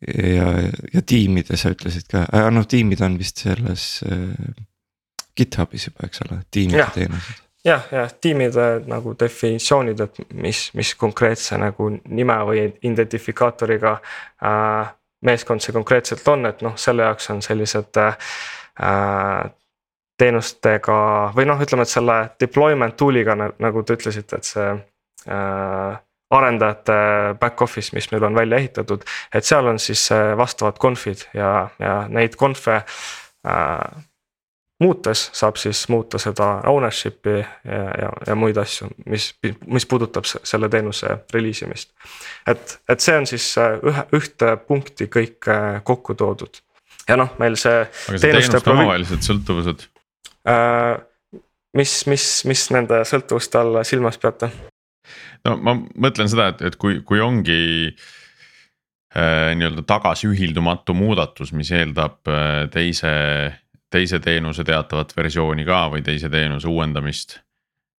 ja, 0.05 0.51
ja 0.93 1.01
tiimide 1.01 1.57
sa 1.57 1.73
ütlesid 1.73 2.11
ka 2.13 2.27
äh,, 2.29 2.51
noh 2.53 2.69
tiimid 2.69 3.01
on 3.05 3.17
vist 3.21 3.41
selles 3.41 3.87
äh, 4.05 4.29
GitHubis 5.33 5.89
juba, 5.89 6.05
eks 6.05 6.21
ole, 6.27 6.43
tiimide 6.53 6.85
teenused 6.93 7.41
jah, 7.65 7.87
jah, 7.91 8.11
tiimide 8.21 8.67
nagu 8.87 9.15
definitsioonid, 9.19 10.03
et 10.03 10.21
mis, 10.33 10.65
mis 10.77 10.93
konkreetse 10.99 11.57
nagu 11.61 11.89
nime 11.93 12.37
või 12.47 12.67
identifikaatoriga 12.83 13.97
äh, 13.97 14.93
meeskond 15.23 15.63
see 15.63 15.75
konkreetselt 15.75 16.27
on, 16.27 16.47
et 16.49 16.63
noh, 16.65 16.75
selle 16.79 17.07
jaoks 17.07 17.29
on 17.33 17.41
sellised 17.45 17.99
äh, 18.03 19.51
teenustega 20.19 20.97
või 21.35 21.47
noh, 21.49 21.61
ütleme, 21.63 21.85
et 21.85 21.93
selle 21.93 22.17
deployment 22.41 22.97
tool'iga 22.99 23.35
nagu 23.39 23.83
te 23.83 23.97
ütlesite, 23.97 24.39
et 24.39 24.49
see 24.49 24.69
äh, 25.31 26.01
arendajate 26.33 26.95
back 27.39 27.61
office, 27.61 27.93
mis 27.95 28.09
meil 28.11 28.25
on 28.27 28.35
välja 28.35 28.59
ehitatud, 28.61 29.03
et 29.33 29.45
seal 29.45 29.67
on 29.69 29.79
siis 29.79 30.05
äh, 30.11 30.33
vastavad 30.37 30.79
conf'id 30.81 31.27
ja, 31.37 31.69
ja 31.79 31.99
neid 32.09 32.37
conf'e 32.39 32.81
äh, 32.81 34.03
muutes 34.83 35.29
saab 35.35 35.57
siis 35.61 35.85
muuta 35.91 36.19
seda 36.21 36.49
ownership'i 36.69 37.37
ja, 37.39 37.83
ja, 38.01 38.09
ja 38.27 38.35
muid 38.35 38.57
asju, 38.59 38.89
mis, 39.09 39.31
mis 39.65 39.87
puudutab 39.89 40.27
selle 40.27 40.69
teenuse 40.73 41.17
reliisimist. 41.33 41.93
et, 42.47 42.77
et 42.89 43.03
see 43.03 43.15
on 43.17 43.29
siis 43.29 43.47
äh, 43.61 43.79
ühe, 43.79 44.05
ühte 44.19 44.55
punkti 44.67 45.09
kõik 45.13 45.49
äh, 45.51 45.79
kokku 45.87 46.17
toodud 46.19 46.61
ja 47.07 47.17
noh, 47.19 47.33
meil 47.41 47.57
see. 47.59 47.83
aga 47.85 48.19
see 48.19 48.27
teenuste 48.27 48.61
provi... 48.63 48.83
omavahelised 48.83 49.25
sõltuvused 49.29 49.87
äh,? 50.49 51.01
mis, 51.77 51.95
mis, 52.09 52.27
mis 52.49 52.67
nende 52.75 53.01
sõltuvuste 53.07 53.59
all 53.61 53.81
silmas 53.87 54.19
peate? 54.21 54.51
no 55.47 55.57
ma 55.59 55.77
mõtlen 55.79 56.29
seda, 56.31 56.51
et, 56.53 56.63
et 56.69 56.77
kui, 56.79 57.01
kui 57.07 57.21
ongi 57.23 57.59
äh, 57.89 59.51
nii-öelda 59.57 59.85
tagasiühildumatu 59.89 60.95
muudatus, 60.97 61.53
mis 61.55 61.71
eeldab 61.75 62.21
äh, 62.31 62.65
teise 62.73 63.13
teise 63.93 64.19
teenuse 64.23 64.65
teatavat 64.67 65.13
versiooni 65.15 65.65
ka 65.67 65.85
või 65.93 66.01
teise 66.05 66.31
teenuse 66.33 66.67
uuendamist. 66.69 67.37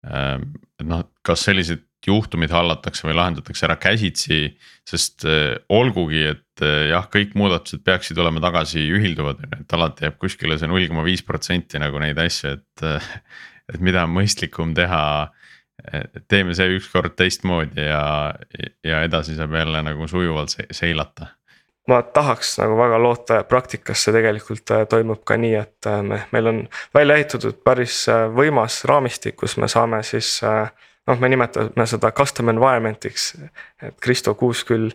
Et 0.04 0.88
noh, 0.90 1.04
kas 1.24 1.46
sellised 1.48 1.86
juhtumid 2.08 2.52
hallatakse 2.52 3.08
või 3.08 3.16
lahendatakse 3.18 3.68
ära 3.68 3.78
käsitsi, 3.82 4.42
sest 4.88 5.26
äh, 5.30 5.56
olgugi, 5.72 6.24
et 6.34 6.64
äh, 6.66 6.90
jah, 6.92 7.08
kõik 7.12 7.38
muudatused 7.40 7.84
peaksid 7.86 8.20
olema 8.20 8.44
tagasi 8.44 8.84
ühilduvad, 8.98 9.46
et 9.62 9.76
alati 9.78 10.08
jääb 10.08 10.20
kuskile 10.22 10.58
see 10.60 10.70
null 10.72 10.90
koma 10.92 11.06
viis 11.06 11.24
protsenti 11.26 11.82
nagu 11.82 12.02
neid 12.04 12.20
asju, 12.20 12.58
et. 12.58 12.86
Äh, 12.88 13.10
et 13.72 13.80
mida 13.80 14.02
on 14.04 14.12
mõistlikum 14.12 14.74
teha, 14.76 15.30
teeme 16.28 16.52
see 16.54 16.76
ükskord 16.76 17.14
teistmoodi 17.16 17.86
ja, 17.86 18.34
ja 18.84 18.98
edasi 19.08 19.38
saab 19.38 19.56
jälle 19.56 19.80
nagu 19.88 20.04
sujuvalt 20.12 20.52
seilata 20.76 21.30
ma 21.88 22.02
tahaks 22.02 22.58
nagu 22.62 22.78
väga 22.80 23.00
loota 23.02 23.42
ja 23.42 23.44
praktikas 23.44 24.06
see 24.06 24.16
tegelikult 24.16 24.72
äh, 24.72 24.86
toimub 24.90 25.24
ka 25.28 25.38
nii, 25.40 25.56
et 25.60 25.90
äh, 25.90 26.00
me, 26.06 26.22
meil 26.32 26.48
on 26.48 26.62
välja 26.96 27.18
ehitatud 27.20 27.60
päris 27.66 28.06
äh, 28.12 28.28
võimas 28.32 28.84
raamistik, 28.88 29.36
kus 29.42 29.58
me 29.60 29.68
saame 29.72 30.04
siis 30.08 30.38
noh, 30.44 31.20
me 31.20 31.30
nimetame 31.30 31.88
seda 31.90 32.12
custom 32.16 32.50
environment'iks. 32.54 33.34
et 33.82 34.00
Kristo 34.02 34.36
Kuus 34.40 34.64
küll 34.68 34.92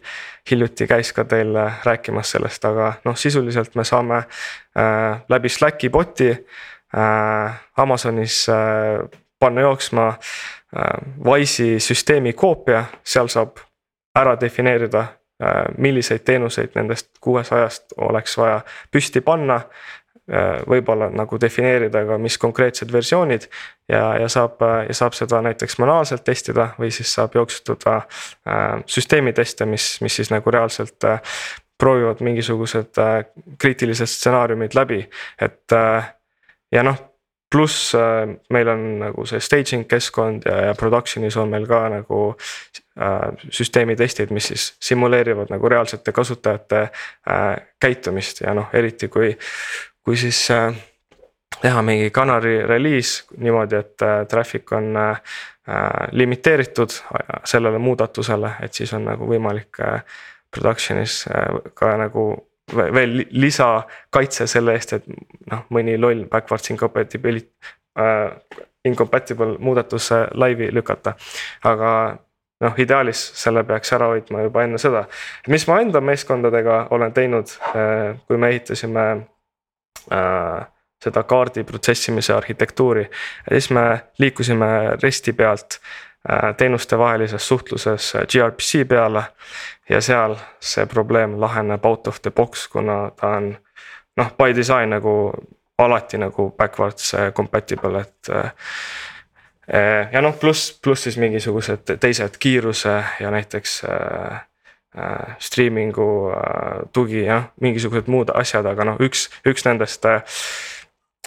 hiljuti 0.51 0.89
käis 0.89 1.13
ka 1.13 1.25
teil 1.29 1.53
rääkimas 1.85 2.33
sellest, 2.37 2.65
aga 2.65 2.95
noh, 3.05 3.17
sisuliselt 3.17 3.77
me 3.77 3.85
saame 3.85 4.23
äh, 4.25 5.21
läbi 5.29 5.49
Slacki 5.49 5.93
bot'i 5.93 6.31
äh, 6.33 7.61
Amazonis 7.77 8.47
äh, 8.49 9.05
panna 9.39 9.61
jooksma 9.69 10.09
äh, 10.09 10.99
Wise'i 11.25 11.81
süsteemi 11.81 12.33
koopia, 12.33 12.85
seal 13.05 13.29
saab 13.29 13.61
ära 14.17 14.35
defineerida 14.41 15.05
milliseid 15.79 16.25
teenuseid 16.27 16.75
nendest 16.75 17.13
kuuesajast 17.21 17.95
oleks 17.97 18.39
vaja 18.39 18.61
püsti 18.91 19.21
panna. 19.21 19.61
Äh, 20.29 20.59
võib-olla 20.69 21.07
nagu 21.09 21.39
defineerida 21.41 22.03
ka, 22.05 22.19
mis 22.21 22.37
konkreetsed 22.37 22.91
versioonid 22.93 23.47
ja, 23.89 24.03
ja 24.21 24.27
saab 24.29 24.61
ja 24.61 24.93
saab 24.93 25.17
seda 25.17 25.41
näiteks 25.47 25.79
manuaalselt 25.81 26.21
testida 26.27 26.67
või 26.77 26.91
siis 26.93 27.15
saab 27.17 27.39
jooksutada 27.39 27.95
äh, 27.97 28.83
süsteemi 28.85 29.33
teste, 29.33 29.65
mis, 29.65 29.87
mis 30.05 30.21
siis 30.21 30.29
nagu 30.35 30.53
reaalselt 30.53 31.01
proovivad 31.81 32.21
mingisugused 32.27 33.01
kriitilised 33.59 34.11
stsenaariumid 34.11 34.75
läbi, 34.77 35.05
et 35.41 35.77
ja 36.75 36.83
noh 36.83 37.08
pluss 37.51 37.95
äh, 37.95 38.29
meil 38.51 38.69
on 38.69 38.85
nagu 38.99 39.25
see 39.27 39.41
staging 39.41 39.87
keskkond 39.89 40.47
ja, 40.47 40.57
ja 40.69 40.75
production'is 40.77 41.37
on 41.41 41.49
meil 41.53 41.67
ka 41.69 41.81
nagu 41.93 42.21
äh, 42.35 43.49
süsteemi 43.51 43.97
testid, 43.97 44.33
mis 44.35 44.51
siis 44.53 44.69
simuleerivad 44.81 45.53
nagu 45.53 45.69
reaalsete 45.69 46.13
kasutajate 46.13 46.83
äh, 46.83 47.47
käitumist. 47.81 48.43
Ja 48.45 48.55
noh, 48.55 48.69
eriti 48.73 49.09
kui, 49.09 49.33
kui 50.05 50.17
siis 50.21 50.43
äh, 50.53 50.73
teha 51.61 51.83
mingi 51.83 52.11
Canary 52.11 52.61
reliis 52.67 53.23
niimoodi, 53.37 53.77
et 53.77 54.03
äh, 54.03 54.25
traffic 54.29 54.73
on 54.73 54.97
äh, 54.97 55.23
äh 55.69 56.09
limiteeritud 56.13 56.91
sellele 57.45 57.79
muudatusele, 57.79 58.55
et 58.63 58.75
siis 58.75 58.93
on 58.93 59.05
nagu 59.05 59.29
võimalik 59.29 59.81
äh, 59.81 60.03
production'is 60.57 61.25
äh, 61.29 61.73
ka 61.75 61.97
nagu 61.97 62.31
veel 62.77 63.25
lisakaitse 63.31 64.47
selle 64.47 64.75
eest, 64.77 64.93
et 64.99 65.07
noh, 65.51 65.65
mõni 65.75 65.99
loll 66.01 66.25
backwards 66.31 66.71
incompatibility 66.71 67.51
äh,, 67.99 68.33
incompatible 68.85 69.57
muudatuse 69.59 70.27
laivi 70.35 70.71
lükata. 70.75 71.15
aga 71.65 71.91
noh, 72.61 72.79
ideaalis 72.79 73.23
selle 73.43 73.65
peaks 73.65 73.93
ära 73.93 74.11
hoidma 74.13 74.43
juba 74.47 74.65
enne 74.65 74.79
seda. 74.79 75.05
mis 75.49 75.67
ma 75.69 75.81
enda 75.81 76.01
meeskondadega 76.01 76.87
olen 76.91 77.13
teinud 77.13 77.55
äh,, 77.75 78.17
kui 78.27 78.37
me 78.37 78.53
ehitasime 78.55 79.07
äh, 80.13 80.67
seda 81.05 81.23
kaardi 81.23 81.63
protsessimise 81.65 82.35
arhitektuuri, 82.35 83.05
siis 83.53 83.71
me 83.71 83.85
liikusime 84.19 84.71
REST-i 85.03 85.33
pealt 85.33 85.79
äh, 85.79 86.08
teenustevahelises 86.57 87.49
suhtluses 87.49 88.13
gRPC 88.29 88.83
peale 88.89 89.23
ja 89.89 90.01
seal 90.05 90.37
see 90.61 90.87
probleem 90.87 91.39
laheneb 91.41 91.85
out 91.85 92.07
of 92.07 92.21
the 92.23 92.31
box, 92.31 92.67
kuna 92.69 93.11
ta 93.17 93.37
on 93.39 93.55
noh, 94.17 94.33
by 94.37 94.53
design 94.57 94.91
nagu 94.91 95.15
alati 95.79 96.19
nagu 96.19 96.51
backwards 96.51 97.15
äh, 97.15 97.33
compatible, 97.33 98.01
et. 98.01 98.29
Äh, 98.29 98.51
äh, 99.75 100.09
ja 100.13 100.23
noh, 100.23 100.35
pluss, 100.41 100.73
pluss 100.83 101.07
siis 101.07 101.17
mingisugused 101.17 101.97
teised 102.01 102.39
kiiruse 102.39 103.03
ja 103.21 103.31
näiteks 103.31 103.83
äh, 103.85 104.41
streaming'u 105.39 106.33
tugi 106.93 107.23
jah, 107.27 107.51
mingisugused 107.61 108.09
muud 108.11 108.33
asjad, 108.35 108.67
aga 108.67 108.87
noh, 108.89 108.97
üks, 109.05 109.29
üks 109.47 109.67
nendest 109.69 110.07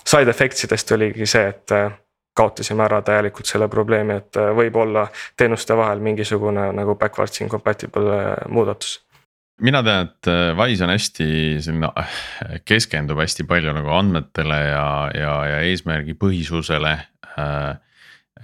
side 0.04 0.34
effects 0.34 0.66
idest 0.66 0.92
oligi 0.92 1.30
see, 1.30 1.54
et 1.54 1.76
kaotasime 2.38 2.84
ära 2.86 3.02
täielikult 3.06 3.50
selle 3.50 3.68
probleemi, 3.72 4.20
et 4.22 4.40
äh, 4.40 4.52
võib 4.56 4.76
olla 4.82 5.08
teenuste 5.38 5.78
vahel 5.78 6.00
mingisugune 6.04 6.72
nagu 6.76 6.96
backwards 7.00 7.42
incompatible 7.44 8.20
äh, 8.20 8.36
muudatus 8.50 9.00
mina 9.62 9.84
tean, 9.86 10.10
et 10.10 10.30
äh, 10.30 10.52
Wise 10.58 10.86
on 10.86 10.94
hästi 10.94 11.28
selline, 11.64 11.92
keskendub 12.68 13.22
hästi 13.22 13.46
palju 13.50 13.76
nagu 13.78 13.94
andmetele 13.96 14.58
ja, 14.72 14.88
ja, 15.18 15.38
ja 15.54 15.64
eesmärgipõhisusele 15.70 16.98
äh,. 17.38 17.72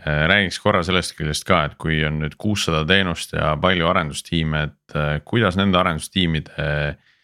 räägiks 0.07 0.59
korra 0.61 0.83
sellest 0.85 1.15
küljest 1.17 1.43
ka, 1.47 1.63
et 1.65 1.73
kui 1.81 1.97
on 2.05 2.19
nüüd 2.21 2.35
kuussada 2.39 2.83
teenust 2.87 3.33
ja 3.33 3.55
palju 3.59 3.87
arendustiime, 3.89 4.61
et 4.69 4.95
äh, 4.95 5.15
kuidas 5.25 5.57
nende 5.57 5.79
arendustiimide 5.79 6.53
äh, 6.61 7.15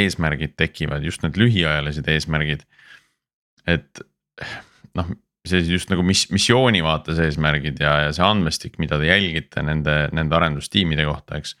eesmärgid 0.00 0.56
tekivad, 0.58 1.04
just 1.06 1.22
need 1.22 1.38
lühiajalised 1.38 2.08
eesmärgid. 2.10 2.66
et 3.70 4.02
noh 4.98 5.12
see 5.48 5.62
just 5.66 5.90
nagu 5.90 6.04
mis 6.06 6.28
missiooni 6.30 6.82
vaates 6.84 7.18
eesmärgid 7.22 7.80
ja, 7.82 7.96
ja 8.06 8.12
see 8.14 8.24
andmestik, 8.26 8.78
mida 8.82 8.98
te 9.00 9.08
jälgite 9.10 9.64
nende, 9.66 9.96
nende 10.14 10.38
arendustiimide 10.38 11.06
kohta, 11.08 11.40
eks. 11.40 11.56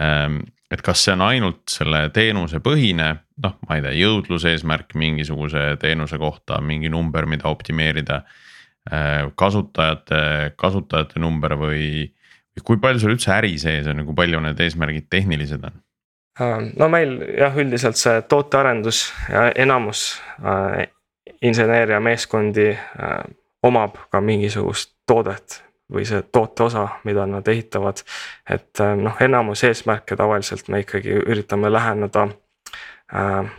Ehm, 0.00 0.42
et 0.68 0.82
kas 0.84 1.06
see 1.06 1.14
on 1.14 1.24
ainult 1.24 1.62
selle 1.72 2.02
teenuse 2.12 2.60
põhine, 2.64 3.08
noh, 3.44 3.56
ma 3.64 3.78
ei 3.78 3.84
tea, 3.86 3.94
jõudluse 4.02 4.52
eesmärk 4.52 4.92
mingisuguse 5.00 5.70
teenuse 5.80 6.20
kohta, 6.20 6.60
mingi 6.60 6.92
number, 6.92 7.24
mida 7.30 7.48
optimeerida. 7.48 8.20
Ehm, 8.92 9.32
kasutajate, 9.40 10.20
kasutajate 10.60 11.24
number 11.24 11.56
või, 11.60 12.04
või 12.52 12.66
kui 12.68 12.82
palju 12.82 13.04
sul 13.06 13.16
üldse 13.16 13.32
äri 13.38 13.56
sees 13.60 13.88
on 13.88 14.02
ja 14.02 14.08
kui 14.08 14.16
palju 14.20 14.44
need 14.44 14.60
eesmärgid 14.60 15.08
tehnilised 15.08 15.64
on? 15.64 15.80
Ehm, 16.44 16.70
no 16.76 16.92
meil 16.92 17.16
jah, 17.40 17.56
üldiselt 17.56 17.96
see 17.96 18.20
tootearendus 18.28 19.06
ja 19.32 19.48
enamus 19.56 20.10
inseneeriameeskondi 21.42 22.68
äh, 22.70 23.18
omab 23.62 23.96
ka 24.10 24.20
mingisugust 24.20 24.94
toodet 25.06 25.62
või 25.92 26.04
see 26.04 26.20
toote 26.32 26.66
osa, 26.66 26.88
mida 27.04 27.26
nad 27.26 27.48
ehitavad. 27.48 28.02
et 28.50 28.80
äh, 28.80 28.96
noh, 28.96 29.16
enamus 29.20 29.64
eesmärke 29.64 30.16
tavaliselt 30.16 30.68
me 30.68 30.80
ikkagi 30.80 31.20
üritame 31.26 31.72
läheneda 31.72 32.28
äh, 33.14 33.50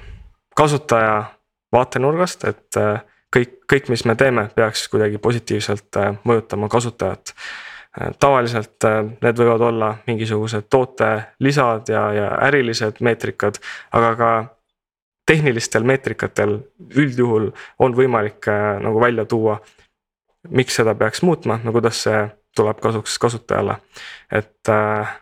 kasutaja 0.55 1.23
vaatenurgast, 1.71 2.43
et 2.43 2.75
kõik, 3.35 3.51
kõik, 3.71 3.89
mis 3.89 4.05
me 4.05 4.15
teeme, 4.15 4.49
peaks 4.55 4.87
kuidagi 4.89 5.17
positiivselt 5.17 5.95
mõjutama 6.23 6.67
kasutajat. 6.67 7.33
tavaliselt 8.19 8.85
need 9.21 9.37
võivad 9.37 9.61
olla 9.61 9.89
mingisugused 10.07 10.65
toote 10.69 11.21
lisad 11.39 11.89
ja, 11.89 12.01
ja 12.13 12.27
ärilised 12.47 12.99
meetrikad, 13.05 13.61
aga 13.91 14.15
ka 14.15 14.31
tehnilistel 15.29 15.85
meetrikatel 15.85 16.55
üldjuhul 16.97 17.51
on 17.79 17.95
võimalik 17.95 18.47
äh, 18.49 18.79
nagu 18.81 19.01
välja 19.01 19.25
tuua. 19.29 19.59
miks 20.49 20.75
seda 20.79 20.95
peaks 20.95 21.21
muutma, 21.21 21.59
no 21.63 21.71
kuidas 21.75 22.03
see 22.03 22.19
tuleb 22.55 22.79
kasuks 22.79 23.17
kasutajale, 23.19 23.75
et 24.31 24.69
äh, 24.69 25.17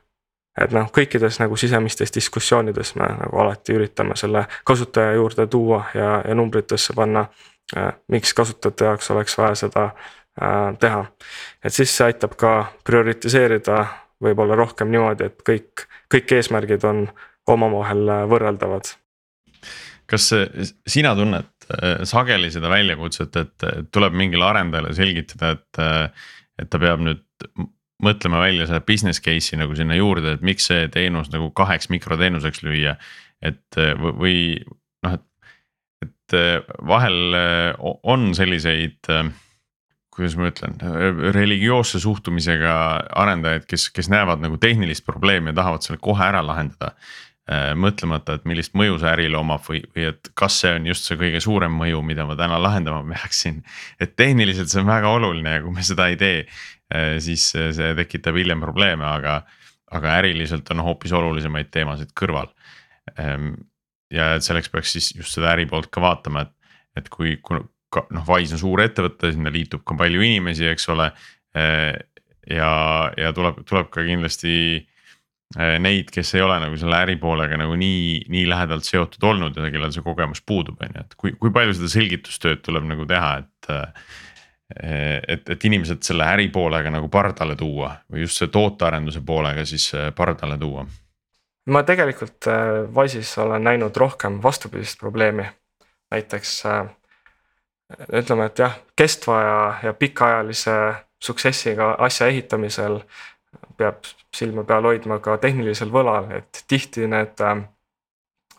et 0.58 0.72
noh, 0.74 0.88
kõikides 0.93 1.39
nagu 1.41 1.58
sisemistes 1.58 2.13
diskussioonides 2.13 2.96
me 2.96 3.08
nagu 3.20 3.39
alati 3.41 3.76
üritame 3.78 4.15
selle 4.17 4.46
kasutaja 4.65 5.13
juurde 5.13 5.48
tuua 5.48 5.84
ja, 5.93 6.22
ja 6.28 6.36
numbritesse 6.36 6.93
panna 6.93 7.26
äh,. 7.78 7.93
miks 8.08 8.34
kasutajate 8.34 8.86
jaoks 8.86 9.12
oleks 9.12 9.38
vaja 9.38 9.56
seda 9.56 9.84
äh, 9.89 10.78
teha. 10.80 11.06
et 11.63 11.74
siis 11.74 11.98
see 11.98 12.06
aitab 12.06 12.38
ka 12.39 12.54
prioritiseerida 12.84 13.86
võib-olla 14.24 14.56
rohkem 14.56 14.89
niimoodi, 14.91 15.28
et 15.28 15.43
kõik, 15.50 15.84
kõik 16.13 16.32
eesmärgid 16.39 16.88
on 16.88 17.04
omavahel 17.48 18.08
võrreldavad 18.32 18.96
kas 20.10 20.28
sina 20.88 21.13
tunned 21.17 21.70
äh, 21.76 22.02
sageli 22.08 22.50
seda 22.54 22.72
väljakutset, 22.72 23.39
et 23.41 23.67
tuleb 23.93 24.15
mingile 24.17 24.48
arendajale 24.48 24.93
selgitada, 24.98 25.56
et, 25.58 25.82
äh, 25.84 26.30
et 26.62 26.72
ta 26.72 26.82
peab 26.82 27.04
nüüd 27.04 27.24
mõtlema 28.04 28.43
välja 28.43 28.67
selle 28.70 28.84
business 28.86 29.24
case'i 29.24 29.58
nagu 29.60 29.76
sinna 29.76 29.98
juurde, 29.98 30.38
et 30.38 30.46
miks 30.46 30.70
see 30.70 30.86
teenus 30.93 31.32
nagu 31.34 31.50
kaheks 31.58 31.89
mikroteenuseks 31.93 32.63
lüüa. 32.65 32.96
et 33.41 33.82
äh, 33.82 33.93
või 33.98 34.38
noh, 35.06 35.17
et, 35.17 35.26
et 36.06 36.38
vahel 36.88 37.36
on 38.04 38.32
selliseid, 38.36 39.08
kuidas 40.12 40.34
ma 40.36 40.50
ütlen, 40.50 40.74
religioosse 41.36 42.02
suhtumisega 42.04 42.74
arendajaid, 43.22 43.67
kes, 43.70 43.86
kes 43.96 44.10
näevad 44.12 44.41
nagu 44.43 44.58
tehnilist 44.60 45.06
probleemi 45.06 45.54
ja 45.54 45.60
tahavad 45.62 45.86
selle 45.86 46.02
kohe 46.04 46.26
ära 46.26 46.41
lahendada 46.43 46.96
Äh, 46.96 47.26
mõtlemata, 47.79 48.36
et 48.36 48.47
millist 48.49 48.73
mõju 48.75 48.97
see 48.99 49.07
ärile 49.07 49.38
omab 49.39 49.63
või, 49.63 49.79
või 49.95 50.10
et 50.10 50.29
kas 50.36 50.57
see 50.62 50.73
on 50.75 50.88
just 50.89 51.05
see 51.07 51.15
kõige 51.19 51.39
suurem 51.43 51.77
mõju, 51.79 52.01
mida 52.03 52.25
ma 52.27 52.36
täna 52.36 52.57
lahendama 52.60 53.05
peaksin. 53.13 53.62
et 54.03 54.17
tehniliselt 54.19 54.67
see 54.71 54.81
on 54.81 54.89
väga 54.89 55.13
oluline 55.15 55.53
ja 55.55 55.62
kui 55.63 55.71
me 55.71 55.86
seda 55.88 56.10
ei 56.12 56.17
tee, 56.19 56.41
äh, 56.91 57.15
siis 57.23 57.45
see 57.53 57.93
tekitab 57.95 58.36
hiljem 58.36 58.60
probleeme, 58.65 59.05
aga, 59.07 59.39
aga 59.91 60.17
äriliselt 60.19 60.67
on 60.75 60.83
hoopis 60.83 61.15
olulisemaid 61.15 61.71
teemasid 61.71 62.12
kõrval. 62.19 62.51
Ähm, 63.15 63.53
ja 64.12 64.33
et 64.36 64.43
selleks 64.43 64.67
peaks 64.71 64.91
siis 64.97 65.13
just 65.15 65.31
seda 65.38 65.53
äri 65.55 65.65
poolt 65.71 65.88
ka 65.88 66.03
vaatama, 66.03 66.43
et, 66.43 66.75
et 66.99 67.10
kui, 67.10 67.38
kui 67.39 67.62
noh, 67.63 68.27
Wise 68.27 68.60
on 68.60 68.63
suur 68.65 68.83
ettevõte, 68.83 69.31
sinna 69.31 69.51
liitub 69.55 69.88
ka 69.88 69.95
palju 69.95 70.19
inimesi, 70.19 70.67
eks 70.67 70.91
ole. 70.91 71.13
Äh, 71.55 71.95
ja, 72.51 72.69
ja 73.15 73.31
tuleb, 73.36 73.63
tuleb 73.67 73.88
ka 73.93 74.03
kindlasti 74.03 74.57
Äh, 74.83 74.93
neid, 75.55 76.10
kes 76.12 76.33
ei 76.36 76.43
ole 76.43 76.57
nagu 76.60 76.77
selle 76.79 76.97
äripoolega 77.05 77.57
nagu 77.60 77.75
nii, 77.79 78.25
nii 78.33 78.43
lähedalt 78.49 78.83
seotud 78.83 79.23
olnud 79.29 79.55
ja 79.55 79.69
kellel 79.71 79.93
see 79.95 80.03
kogemus 80.03 80.41
puudub, 80.43 80.81
on 80.83 80.97
ju, 80.97 81.03
et 81.05 81.15
kui, 81.15 81.31
kui 81.39 81.53
palju 81.55 81.77
seda 81.77 81.91
selgitustööd 81.93 82.63
tuleb 82.65 82.88
nagu 82.89 83.07
teha, 83.10 83.36
et. 83.43 83.69
Äh, 83.73 84.15
et, 84.67 85.47
et 85.47 85.63
inimesed 85.63 86.01
selle 86.03 86.25
äripoolega 86.27 86.89
nagu 86.91 87.07
pardale 87.07 87.53
tuua 87.55 87.93
või 88.12 88.25
just 88.25 88.41
see 88.41 88.49
tootearenduse 88.51 89.21
poolega 89.23 89.63
siis 89.63 89.86
äh, 89.95 90.10
pardale 90.12 90.57
tuua. 90.60 90.83
ma 91.71 91.83
tegelikult 91.88 92.49
Wise'is 92.97 93.31
olen 93.39 93.63
näinud 93.63 93.95
rohkem 93.95 94.41
vastupidist 94.43 94.99
probleemi, 94.99 95.45
näiteks 96.12 96.51
ütleme, 98.12 98.45
et 98.45 98.60
jah, 98.60 98.75
kestva 98.95 99.39
ja, 99.41 99.57
ja 99.83 99.93
pikaajalise 99.93 100.75
success'iga 101.23 101.95
asja 102.03 102.27
ehitamisel 102.27 102.99
peab 103.78 104.06
silma 104.36 104.63
peal 104.63 104.86
hoidma 104.89 105.20
ka 105.24 105.38
tehnilisel 105.41 105.91
võlal, 105.93 106.32
et 106.39 106.63
tihti 106.67 107.08
need 107.10 107.41
äh, 107.43 107.62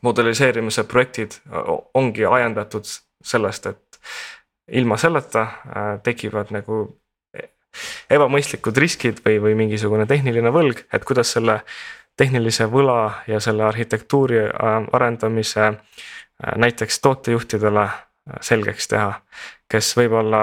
modelliseerimise 0.02 0.84
projektid 0.88 1.38
äh, 1.40 1.70
ongi 1.94 2.26
ajendatud 2.26 2.88
sellest, 3.24 3.66
et 3.66 4.00
ilma 4.68 4.96
selleta 5.00 5.44
äh, 5.44 5.92
tekivad 6.02 6.52
nagu 6.54 6.80
ebamõistlikud 8.10 8.76
riskid 8.80 9.20
või, 9.24 9.38
või 9.42 9.54
mingisugune 9.54 10.06
tehniline 10.08 10.50
võlg, 10.50 10.86
et 10.92 11.04
kuidas 11.04 11.34
selle 11.36 11.60
tehnilise 12.18 12.66
võla 12.66 13.22
ja 13.30 13.38
selle 13.40 13.62
arhitektuuri 13.68 14.40
arendamise 14.92 15.68
näiteks 16.56 16.98
tootejuhtidele 17.04 17.84
selgeks 18.40 18.88
teha. 18.88 19.20
kes 19.68 19.92
võib-olla 19.96 20.42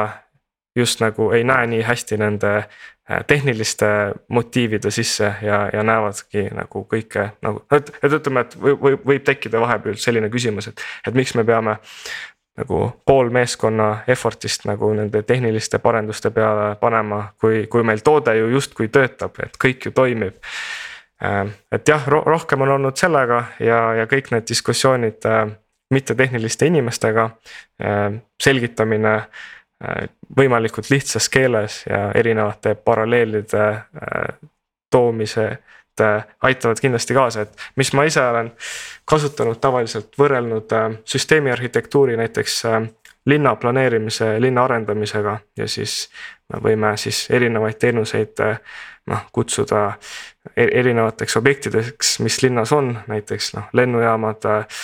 just 0.75 1.01
nagu 1.01 1.31
ei 1.31 1.43
näe 1.43 1.67
nii 1.67 1.81
hästi 1.81 2.17
nende 2.17 2.53
tehniliste 3.27 3.85
motiivide 4.27 4.91
sisse 4.91 5.33
ja, 5.41 5.69
ja 5.73 5.83
näevadki 5.83 6.47
nagu 6.53 6.85
kõike 6.89 7.27
nagu, 7.45 7.61
et, 7.71 7.91
et 8.01 8.15
ütleme, 8.17 8.41
et 8.41 8.55
võib, 8.57 8.79
võib, 8.81 9.03
võib 9.05 9.25
tekkida 9.25 9.61
vahepeal 9.61 9.99
selline 10.01 10.29
küsimus, 10.33 10.71
et, 10.71 10.81
et 11.07 11.17
miks 11.17 11.35
me 11.37 11.45
peame. 11.45 11.77
nagu 12.55 12.77
pool 13.05 13.29
meeskonna 13.35 14.05
effort'ist 14.07 14.63
nagu 14.65 14.93
nende 14.95 15.21
tehniliste 15.27 15.79
parenduste 15.83 16.29
peale 16.31 16.75
panema, 16.79 17.33
kui, 17.41 17.65
kui 17.67 17.83
meil 17.83 17.99
toode 17.99 18.31
ju 18.37 18.47
justkui 18.47 18.87
töötab, 18.87 19.35
et 19.43 19.57
kõik 19.59 19.85
ju 19.85 19.91
toimib. 19.91 20.37
Äh, 21.23 21.51
et 21.71 21.87
jah, 21.87 22.07
rohkem 22.07 22.61
on 22.61 22.71
olnud 22.77 22.95
sellega 22.97 23.43
ja, 23.59 23.81
ja 23.99 24.07
kõik 24.07 24.31
need 24.31 24.47
diskussioonid 24.47 25.27
äh, 25.27 25.51
mittetehniliste 25.93 26.65
inimestega, 26.65 27.29
selgitamine 28.41 29.11
Äh, 29.15 29.25
võimalikult 30.37 30.89
lihtsas 30.89 31.29
keeles 31.29 31.81
ja 31.89 32.11
erinevate 32.15 32.75
paralleelide 32.75 33.65
äh, 33.69 34.37
toomised 34.91 36.01
äh, 36.01 36.27
aitavad 36.41 36.79
kindlasti 36.81 37.13
kaasa, 37.13 37.41
et 37.41 37.65
mis 37.75 37.91
ma 37.93 38.05
ise 38.07 38.23
olen 38.23 38.53
kasutanud 39.05 39.59
tavaliselt 39.61 40.15
võrrelnud 40.19 40.71
süsteemi 41.05 41.51
arhitektuuri 41.51 42.17
näiteks 42.17 42.63
linna 43.25 43.55
planeerimise, 43.55 44.41
linna 44.41 44.63
arendamisega 44.63 45.39
ja 45.57 45.67
siis 45.67 46.09
me 46.53 46.61
võime 46.61 46.95
siis 46.97 47.25
erinevaid 47.33 47.79
teenuseid 47.81 48.41
noh, 49.09 49.25
kutsuda 49.31 49.85
e-, 50.55 50.69
erinevateks 50.79 51.37
objektideks, 51.37 52.19
mis 52.25 52.41
linnas 52.43 52.73
on, 52.75 52.93
näiteks 53.07 53.53
noh, 53.57 53.69
lennujaamad 53.73 54.49
äh,, 54.51 54.81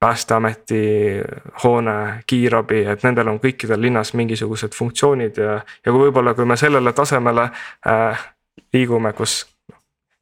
päästeameti 0.00 0.80
hoone, 1.64 2.22
kiirabi, 2.26 2.84
et 2.84 3.04
nendel 3.06 3.30
on 3.32 3.40
kõikidel 3.40 3.80
linnas 3.80 4.12
mingisugused 4.14 4.74
funktsioonid 4.76 5.38
ja, 5.40 5.60
ja 5.64 5.92
kui 5.92 6.06
võib-olla, 6.06 6.34
kui 6.36 6.44
me 6.44 6.56
sellele 6.60 6.92
tasemele 6.92 7.48
äh, 7.88 8.26
liigume, 8.76 9.12
kus 9.16 9.44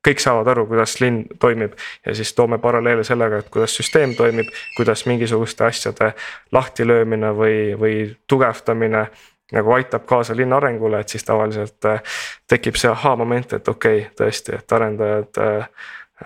kõik 0.05 0.21
saavad 0.21 0.49
aru, 0.53 0.67
kuidas 0.69 0.99
linn 1.01 1.25
toimib 1.41 1.75
ja 2.07 2.15
siis 2.15 2.35
toome 2.37 2.59
paralleele 2.63 3.05
sellega, 3.05 3.41
et 3.41 3.51
kuidas 3.51 3.75
süsteem 3.77 4.15
toimib, 4.15 4.51
kuidas 4.77 5.07
mingisuguste 5.09 5.65
asjade 5.67 6.13
lahtilöömine 6.53 7.33
või, 7.37 7.57
või 7.81 7.97
tugevdamine 8.31 9.07
nagu 9.53 9.73
aitab 9.73 10.07
kaasa 10.09 10.37
linna 10.37 10.57
arengule, 10.57 11.01
et 11.01 11.09
siis 11.09 11.25
tavaliselt 11.25 11.85
äh, 11.89 12.01
tekib 12.49 12.79
see 12.81 12.91
ahhaa-moment, 12.91 13.53
et 13.59 13.69
okei 13.69 14.05
okay,, 14.05 14.15
tõesti, 14.19 14.59
et 14.59 14.73
arendajad 14.73 15.43
äh, 15.43 15.69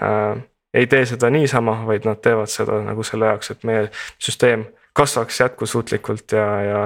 äh, 0.02 0.44
ei 0.74 0.87
tee 0.87 1.07
seda 1.07 1.31
niisama, 1.31 1.83
vaid 1.87 2.04
nad 2.09 2.20
teevad 2.22 2.50
seda 2.52 2.81
nagu 2.85 3.02
selle 3.07 3.31
jaoks, 3.31 3.50
et 3.50 3.64
meie 3.64 3.88
süsteem 4.18 4.66
kasvaks 4.92 5.40
jätkusuutlikult 5.40 6.33
ja, 6.33 6.48
ja, 6.62 6.83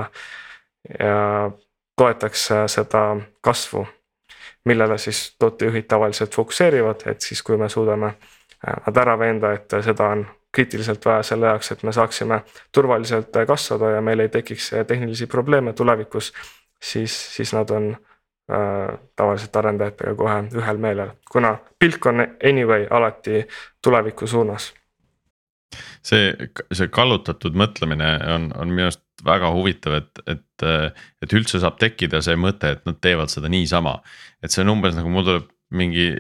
ja 1.01 1.51
toetaks 1.97 2.49
seda 2.67 3.03
kasvu. 3.41 3.87
millele 4.65 4.99
siis 4.99 5.37
tootejuhid 5.39 5.85
tavaliselt 5.91 6.35
fokusseerivad, 6.35 7.01
et 7.07 7.21
siis, 7.21 7.43
kui 7.43 7.57
me 7.59 7.69
suudame 7.69 8.13
nad 8.63 8.97
ära 8.97 9.17
veenda, 9.19 9.51
et 9.53 9.75
seda 9.83 10.07
on 10.15 10.23
kriitiliselt 10.55 11.05
vaja 11.05 11.23
selle 11.23 11.47
jaoks, 11.47 11.73
et 11.73 11.83
me 11.83 11.93
saaksime 11.93 12.43
turvaliselt 12.73 13.35
kasvada 13.47 13.91
ja 13.91 14.01
meil 14.01 14.21
ei 14.21 14.29
tekiks 14.29 14.71
tehnilisi 14.87 15.27
probleeme 15.27 15.73
tulevikus, 15.73 16.33
siis, 16.79 17.17
siis 17.35 17.53
nad 17.53 17.71
on 17.71 17.91
Äh, 17.91 18.12
tavaliselt 19.17 19.57
arendajatega 19.57 20.15
kohe 20.19 20.39
ühel 20.59 20.81
meelel, 20.83 21.13
kuna 21.31 21.55
pilk 21.79 22.07
on 22.11 22.25
anyway 22.45 22.87
alati 22.91 23.45
tuleviku 23.85 24.27
suunas. 24.27 24.73
see, 26.03 26.35
see 26.75 26.89
kallutatud 26.93 27.55
mõtlemine 27.57 28.09
on, 28.35 28.51
on 28.59 28.75
minu 28.75 28.91
arust 28.91 29.05
väga 29.25 29.53
huvitav, 29.55 29.95
et, 30.03 30.23
et, 30.27 30.67
et 31.23 31.33
üldse 31.33 31.61
saab 31.63 31.79
tekkida 31.81 32.21
see 32.21 32.37
mõte, 32.37 32.75
et 32.75 32.85
nad 32.89 32.99
teevad 33.01 33.31
seda 33.33 33.49
niisama. 33.49 34.01
et 34.43 34.51
see 34.51 34.65
on 34.65 34.75
umbes 34.75 34.99
nagu 34.99 35.09
mul 35.09 35.25
tuleb 35.29 35.49
mingi 35.73 36.13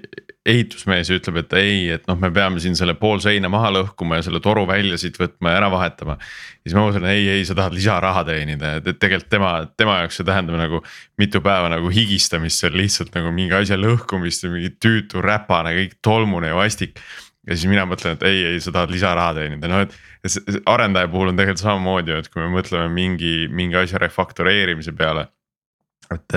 ehitusmees 0.48 1.10
ütleb, 1.14 1.38
et 1.44 1.52
ei, 1.54 1.82
et 1.94 2.06
noh, 2.10 2.16
me 2.18 2.32
peame 2.34 2.60
siin 2.62 2.74
selle 2.78 2.96
pool 2.98 3.20
seina 3.22 3.46
maha 3.52 3.70
lõhkuma 3.76 4.18
ja 4.18 4.24
selle 4.26 4.40
toru 4.42 4.64
välja 4.66 4.96
siit 4.98 5.18
võtma 5.20 5.52
ja 5.52 5.60
ära 5.60 5.68
vahetama. 5.70 6.16
siis 6.64 6.74
ma 6.74 6.82
mõtlen, 6.88 7.06
ei, 7.12 7.28
ei, 7.30 7.44
sa 7.46 7.54
tahad 7.58 7.76
lisaraha 7.76 8.24
teenida, 8.26 8.74
et, 8.80 8.88
tegelikult 8.98 9.30
tema, 9.30 9.52
tema 9.78 10.00
jaoks 10.00 10.18
see 10.18 10.26
tähendab 10.26 10.58
nagu 10.58 10.80
mitu 11.22 11.42
päeva 11.44 11.70
nagu 11.70 11.92
higistamist 11.94 12.62
seal 12.62 12.74
lihtsalt 12.78 13.14
nagu 13.14 13.30
mingi 13.34 13.54
asja 13.54 13.78
lõhkumist 13.78 14.42
ja 14.46 14.50
mingi 14.50 14.72
tüütu 14.82 15.22
räpane, 15.22 15.76
kõik 15.78 16.00
tolmune 16.02 16.50
ja 16.50 16.58
vastik. 16.58 16.98
ja 17.46 17.54
siis 17.54 17.70
mina 17.70 17.86
mõtlen, 17.86 18.18
et 18.18 18.26
ei, 18.26 18.42
ei, 18.54 18.62
sa 18.62 18.74
tahad 18.74 18.90
lisaraha 18.90 19.36
teenida, 19.38 19.70
noh 19.70 19.84
et, 19.86 19.94
et 20.26 20.58
arendaja 20.66 21.10
puhul 21.12 21.30
on 21.30 21.38
tegelikult 21.38 21.62
samamoodi, 21.62 22.18
et 22.18 22.32
kui 22.34 22.42
me 22.42 22.50
mõtleme 22.56 22.90
mingi, 22.90 23.46
mingi 23.50 23.78
asja 23.78 24.02
refaktoreerimise 24.02 24.94
peale 24.98 25.28
et, 26.16 26.34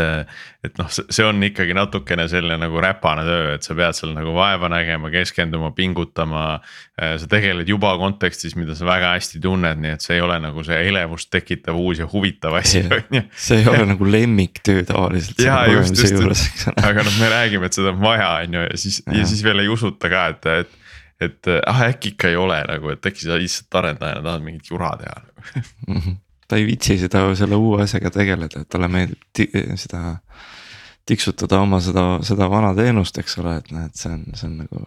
et 0.65 0.77
noh, 0.79 0.89
see 0.89 1.25
on 1.25 1.43
ikkagi 1.45 1.75
natukene 1.77 2.27
selline 2.31 2.57
nagu 2.61 2.81
räpane 2.83 3.25
töö, 3.27 3.55
et 3.55 3.65
sa 3.65 3.75
pead 3.77 3.97
seal 3.97 4.13
nagu 4.15 4.33
vaeva 4.35 4.69
nägema, 4.71 5.11
keskenduma, 5.13 5.71
pingutama. 5.77 6.45
sa 6.95 7.27
tegeled 7.29 7.67
juba 7.69 7.91
kontekstis, 7.99 8.55
mida 8.55 8.75
sa 8.77 8.87
väga 8.87 9.11
hästi 9.17 9.41
tunned, 9.43 9.81
nii 9.83 9.95
et 9.97 10.05
see 10.05 10.15
ei 10.17 10.23
ole 10.23 10.37
nagu 10.43 10.63
see 10.63 10.79
elevust 10.89 11.29
tekitav 11.33 11.77
uus 11.79 11.99
ja 11.99 12.07
huvitav 12.11 12.55
asi, 12.61 12.85
on 12.87 13.19
ju. 13.19 13.23
see 13.47 13.59
ei 13.63 13.69
ole 13.71 13.83
nagu 13.91 14.07
lemmiktöö 14.11 14.85
tavaliselt. 14.87 15.43
ja 15.43 15.59
aga 16.79 17.03
noh, 17.03 17.19
me 17.19 17.29
räägime, 17.35 17.69
et 17.69 17.77
seda 17.77 17.91
on 17.91 18.01
vaja, 18.03 18.31
on 18.45 18.59
ju, 18.59 18.65
ja 18.69 18.81
siis, 18.81 19.03
ja 19.11 19.27
siis 19.27 19.43
veel 19.45 19.65
ei 19.65 19.71
usuta 19.71 20.11
ka, 20.11 20.27
et, 20.35 20.51
et 20.63 20.81
et 21.23 21.47
ah 21.63 21.77
äkki 21.85 22.11
ikka 22.11 22.27
ei 22.27 22.35
ole 22.35 22.57
nagu, 22.67 22.89
et 22.91 23.05
äkki 23.07 23.23
sa 23.23 23.37
lihtsalt 23.39 23.77
arendajana 23.79 24.23
tahad 24.25 24.43
mingit 24.43 24.67
jura 24.67 24.89
teha 24.99 25.21
mm. 25.87 25.99
-hmm 25.99 26.15
ta 26.47 26.59
ei 26.59 26.67
viitsi 26.67 26.97
seda 27.01 27.23
selle 27.37 27.57
uue 27.59 27.83
asjaga 27.85 28.11
tegeleda, 28.13 28.61
et 28.61 28.69
talle 28.71 28.89
meeldib 28.91 29.55
seda 29.81 30.17
tiksutada 31.05 31.59
oma 31.61 31.79
seda, 31.83 32.05
seda 32.25 32.49
vana 32.49 32.73
teenust, 32.77 33.17
eks 33.21 33.39
ole, 33.41 33.59
et 33.61 33.71
et 33.85 33.99
see 33.99 34.11
on, 34.11 34.23
see 34.33 34.49
on 34.49 34.59
nagu. 34.63 34.85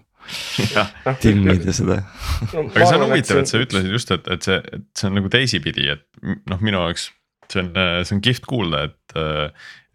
timmida 1.22 1.72
seda 1.72 2.02
aga 2.02 2.88
see 2.88 2.96
on 2.98 3.06
huvitav, 3.06 3.38
et 3.40 3.50
sa 3.50 3.60
ütlesid 3.62 3.94
just, 3.94 4.10
et, 4.12 4.26
et 4.34 4.44
see, 4.44 4.58
et 4.58 4.88
see 4.98 5.08
on 5.08 5.16
nagu 5.16 5.30
teisipidi, 5.32 5.86
et 5.94 6.04
noh, 6.50 6.60
minu 6.60 6.82
jaoks 6.82 7.08
see 7.48 7.62
on, 7.62 7.70
see 8.04 8.16
on 8.18 8.24
kihvt 8.24 8.48
kuulda, 8.48 8.88
et. 8.90 9.22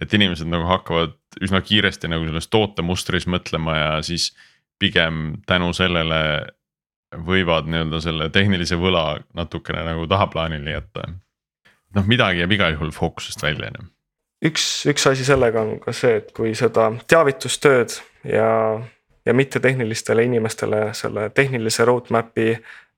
et 0.03 0.13
inimesed 0.17 0.49
nagu 0.51 0.65
hakkavad 0.67 1.13
üsna 1.45 1.61
kiiresti 1.63 2.09
nagu 2.11 2.25
selles 2.27 2.49
tootemustris 2.51 3.23
mõtlema 3.29 3.75
ja 3.77 3.91
siis 4.03 4.33
pigem 4.81 5.37
tänu 5.47 5.69
sellele 5.73 6.19
võivad 7.23 7.69
nii-öelda 7.69 8.01
selle 8.03 8.27
tehnilise 8.33 8.75
võla 8.81 9.21
natukene 9.37 9.85
nagu 9.85 10.07
tahaplaanile 10.09 10.73
jätta 10.75 11.05
noh, 11.95 12.07
midagi 12.07 12.43
jääb 12.43 12.55
igal 12.57 12.77
juhul 12.77 12.93
fookusest 12.95 13.43
välja, 13.43 13.71
ju. 13.77 13.87
üks, 14.49 14.67
üks 14.89 15.07
asi 15.11 15.25
sellega 15.25 15.61
on 15.61 15.77
ka 15.83 15.93
see, 15.95 16.19
et 16.21 16.31
kui 16.35 16.53
seda 16.57 16.89
teavitustööd 17.07 17.97
ja, 18.27 18.49
ja 19.25 19.33
mittetehnilistele 19.33 20.25
inimestele 20.29 20.89
selle 20.97 21.29
tehnilise 21.35 21.85
roadmap'i 21.85 22.57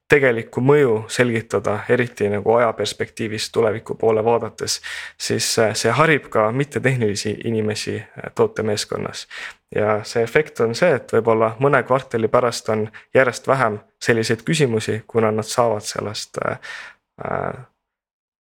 tegelikku 0.10 0.62
mõju 0.62 0.96
selgitada, 1.10 1.80
eriti 1.90 2.28
nagu 2.30 2.54
ajaperspektiivis 2.60 3.50
tuleviku 3.52 3.96
poole 3.98 4.24
vaadates, 4.26 4.80
siis 5.18 5.48
see 5.56 5.94
harib 5.98 6.30
ka 6.30 6.52
mittetehnilisi 6.52 7.40
inimesi 7.50 8.04
tootemeeskonnas. 8.36 9.28
ja 9.76 10.04
see 10.04 10.24
efekt 10.24 10.60
on 10.60 10.76
see, 10.76 10.94
et 10.96 11.14
võib-olla 11.14 11.56
mõne 11.60 11.82
kvartali 11.84 12.28
pärast 12.28 12.70
on 12.70 12.88
järjest 13.14 13.48
vähem 13.48 13.80
selliseid 14.02 14.46
küsimusi, 14.46 15.04
kuna 15.08 15.32
nad 15.32 15.44
saavad 15.44 15.84
sellest 15.84 16.38
äh, 16.46 16.60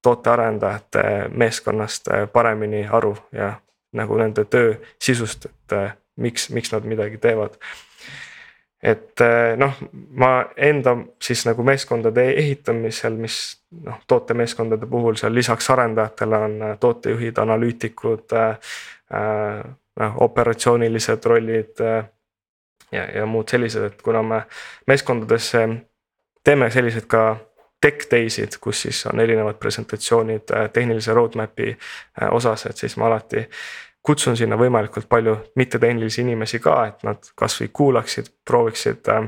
tootearendajate 0.05 1.03
meeskonnast 1.33 2.07
äh, 2.07 2.27
paremini 2.33 2.85
aru 2.87 3.15
ja 3.31 3.53
nagu 3.97 4.17
nende 4.21 4.45
töö 4.45 4.75
sisust, 5.01 5.45
et 5.45 5.73
äh, 5.73 5.95
miks, 6.21 6.49
miks 6.53 6.73
nad 6.73 6.85
midagi 6.85 7.17
teevad. 7.17 7.57
et 8.83 9.21
äh, 9.21 9.55
noh, 9.57 9.73
ma 10.21 10.29
enda 10.57 10.93
siis 11.21 11.41
nagu 11.47 11.63
meeskondade 11.65 12.27
ehitamisel, 12.33 13.17
mis 13.17 13.39
noh, 13.81 13.97
tootemeeskondade 14.07 14.85
puhul 14.85 15.17
seal 15.17 15.33
lisaks 15.33 15.69
arendajatele 15.73 16.37
on 16.37 16.61
tootejuhid, 16.79 17.41
analüütikud 17.41 18.37
noh, 19.99 20.21
operatsioonilised 20.27 21.25
rollid 21.25 21.81
ja, 21.81 23.09
ja 23.09 23.25
muud 23.25 23.49
sellised, 23.49 23.89
et 23.89 24.01
kuna 24.05 24.21
me 24.21 24.41
meeskondades 24.87 25.49
teeme 26.43 26.69
selliseid 26.69 27.09
ka 27.09 27.25
tech 27.81 28.07
day'sid, 28.11 28.57
kus 28.61 28.81
siis 28.81 29.05
on 29.05 29.19
erinevad 29.19 29.59
presentatsioonid 29.61 30.51
äh, 30.53 30.69
tehnilise 30.73 31.13
roadmap'i 31.13 31.69
äh, 31.71 32.29
osas, 32.31 32.65
et 32.65 32.77
siis 32.77 32.97
ma 32.97 33.07
alati 33.07 33.45
kutsun 34.05 34.37
sinna 34.37 34.57
võimalikult 34.57 35.09
palju 35.09 35.35
mittetehnilisi 35.55 36.21
inimesi 36.21 36.59
ka, 36.59 36.77
et 36.87 37.03
nad 37.03 37.31
kasvõi 37.35 37.69
kuulaksid, 37.73 38.31
prooviksid 38.45 39.11
äh, 39.13 39.27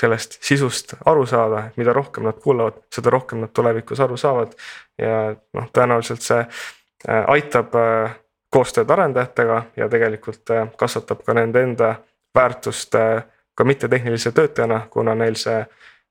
sellest 0.00 0.38
sisust 0.42 0.96
aru 1.04 1.26
saada, 1.26 1.68
mida 1.76 1.92
rohkem 1.92 2.24
nad 2.24 2.40
kuulavad, 2.42 2.80
seda 2.94 3.12
rohkem 3.14 3.44
nad 3.44 3.52
tulevikus 3.54 4.00
aru 4.00 4.16
saavad. 4.16 4.54
ja 4.98 5.34
noh, 5.52 5.68
tõenäoliselt 5.74 6.22
see 6.22 6.40
aitab 7.26 7.74
koostööd 8.54 8.90
arendajatega 8.90 9.58
ja 9.76 9.88
tegelikult 9.92 10.52
kasvatab 10.78 11.20
ka 11.26 11.34
nende 11.34 11.62
enda 11.62 11.90
väärtust 12.34 12.96
ka 13.54 13.64
mittetehnilise 13.64 14.32
töötajana, 14.32 14.86
kuna 14.90 15.14
neil 15.14 15.36
see 15.36 15.58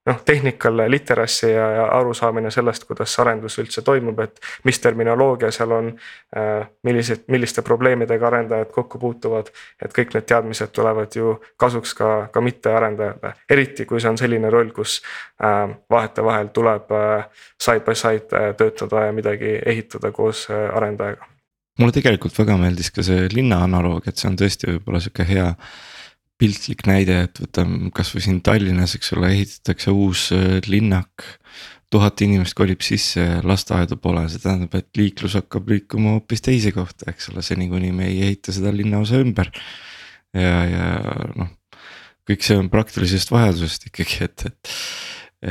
noh, 0.05 0.21
technical 0.25 0.83
literacy 0.87 1.49
ja, 1.51 1.69
ja 1.71 1.85
arusaamine 1.97 2.51
sellest, 2.51 2.83
kuidas 2.89 3.15
arendus 3.19 3.57
üldse 3.61 3.81
toimub, 3.85 4.19
et 4.19 4.39
mis 4.67 4.79
terminoloogia 4.83 5.51
seal 5.51 5.71
on. 5.71 5.91
Äh, 6.37 6.67
millised, 6.83 7.27
milliste 7.31 7.61
probleemidega 7.61 8.27
arendajad 8.27 8.71
kokku 8.73 8.99
puutuvad, 8.99 9.51
et 9.81 9.93
kõik 9.95 10.15
need 10.15 10.25
teadmised 10.27 10.73
tulevad 10.75 11.15
ju 11.15 11.35
kasuks 11.59 11.93
ka, 11.97 12.09
ka 12.33 12.41
mittearendajale. 12.41 13.33
eriti 13.49 13.85
kui 13.85 14.01
see 14.01 14.09
on 14.09 14.17
selline 14.17 14.49
roll, 14.49 14.71
kus 14.75 14.99
äh, 15.43 15.69
vahetevahel 15.89 16.49
tuleb 16.55 16.91
äh, 16.91 17.45
side 17.61 17.85
by 17.85 17.95
side 17.95 18.43
töötada 18.57 19.07
ja 19.07 19.13
midagi 19.13 19.59
ehitada 19.65 20.11
koos 20.11 20.47
arendajaga 20.49 21.29
mulle 21.79 21.93
tegelikult 21.95 22.37
väga 22.37 22.57
meeldis 22.57 22.91
ka 22.93 23.03
see 23.05 23.27
linna 23.33 23.63
analoog, 23.65 24.05
et 24.07 24.19
see 24.19 24.29
on 24.29 24.37
tõesti 24.37 24.69
võib-olla 24.69 25.01
sihuke 25.01 25.25
hea 25.25 25.47
piltlik 26.41 26.83
näide, 26.89 27.23
et 27.27 27.39
võtame 27.43 27.91
kasvõi 27.95 28.23
siin 28.25 28.41
Tallinnas, 28.45 28.95
eks 28.97 29.13
ole, 29.15 29.31
ehitatakse 29.35 29.93
uus 29.93 30.29
äh, 30.35 30.59
linnak. 30.67 31.39
tuhat 31.93 32.23
inimest 32.25 32.55
kolib 32.57 32.81
sisse 32.81 33.21
ja 33.21 33.41
lasteaedu 33.45 33.99
pole, 34.01 34.23
see 34.25 34.41
tähendab, 34.41 34.73
et 34.79 34.97
liiklus 34.97 35.35
hakkab 35.37 35.67
liikuma 35.69 36.15
hoopis 36.15 36.41
teise 36.41 36.71
kohta, 36.73 37.05
eks 37.11 37.29
ole, 37.29 37.43
seni 37.45 37.67
kuni 37.69 37.91
me 37.93 38.07
ei 38.09 38.23
ehita 38.31 38.55
seda 38.55 38.71
linnaosa 38.73 39.19
ümber. 39.21 39.51
ja, 40.33 40.63
ja 40.65 40.87
noh, 41.37 41.51
kõik 42.25 42.41
see 42.47 42.57
on 42.57 42.71
praktilisest 42.73 43.29
vajadusest 43.29 43.91
ikkagi, 43.91 44.23
et, 44.25 44.45
et. 44.49 44.73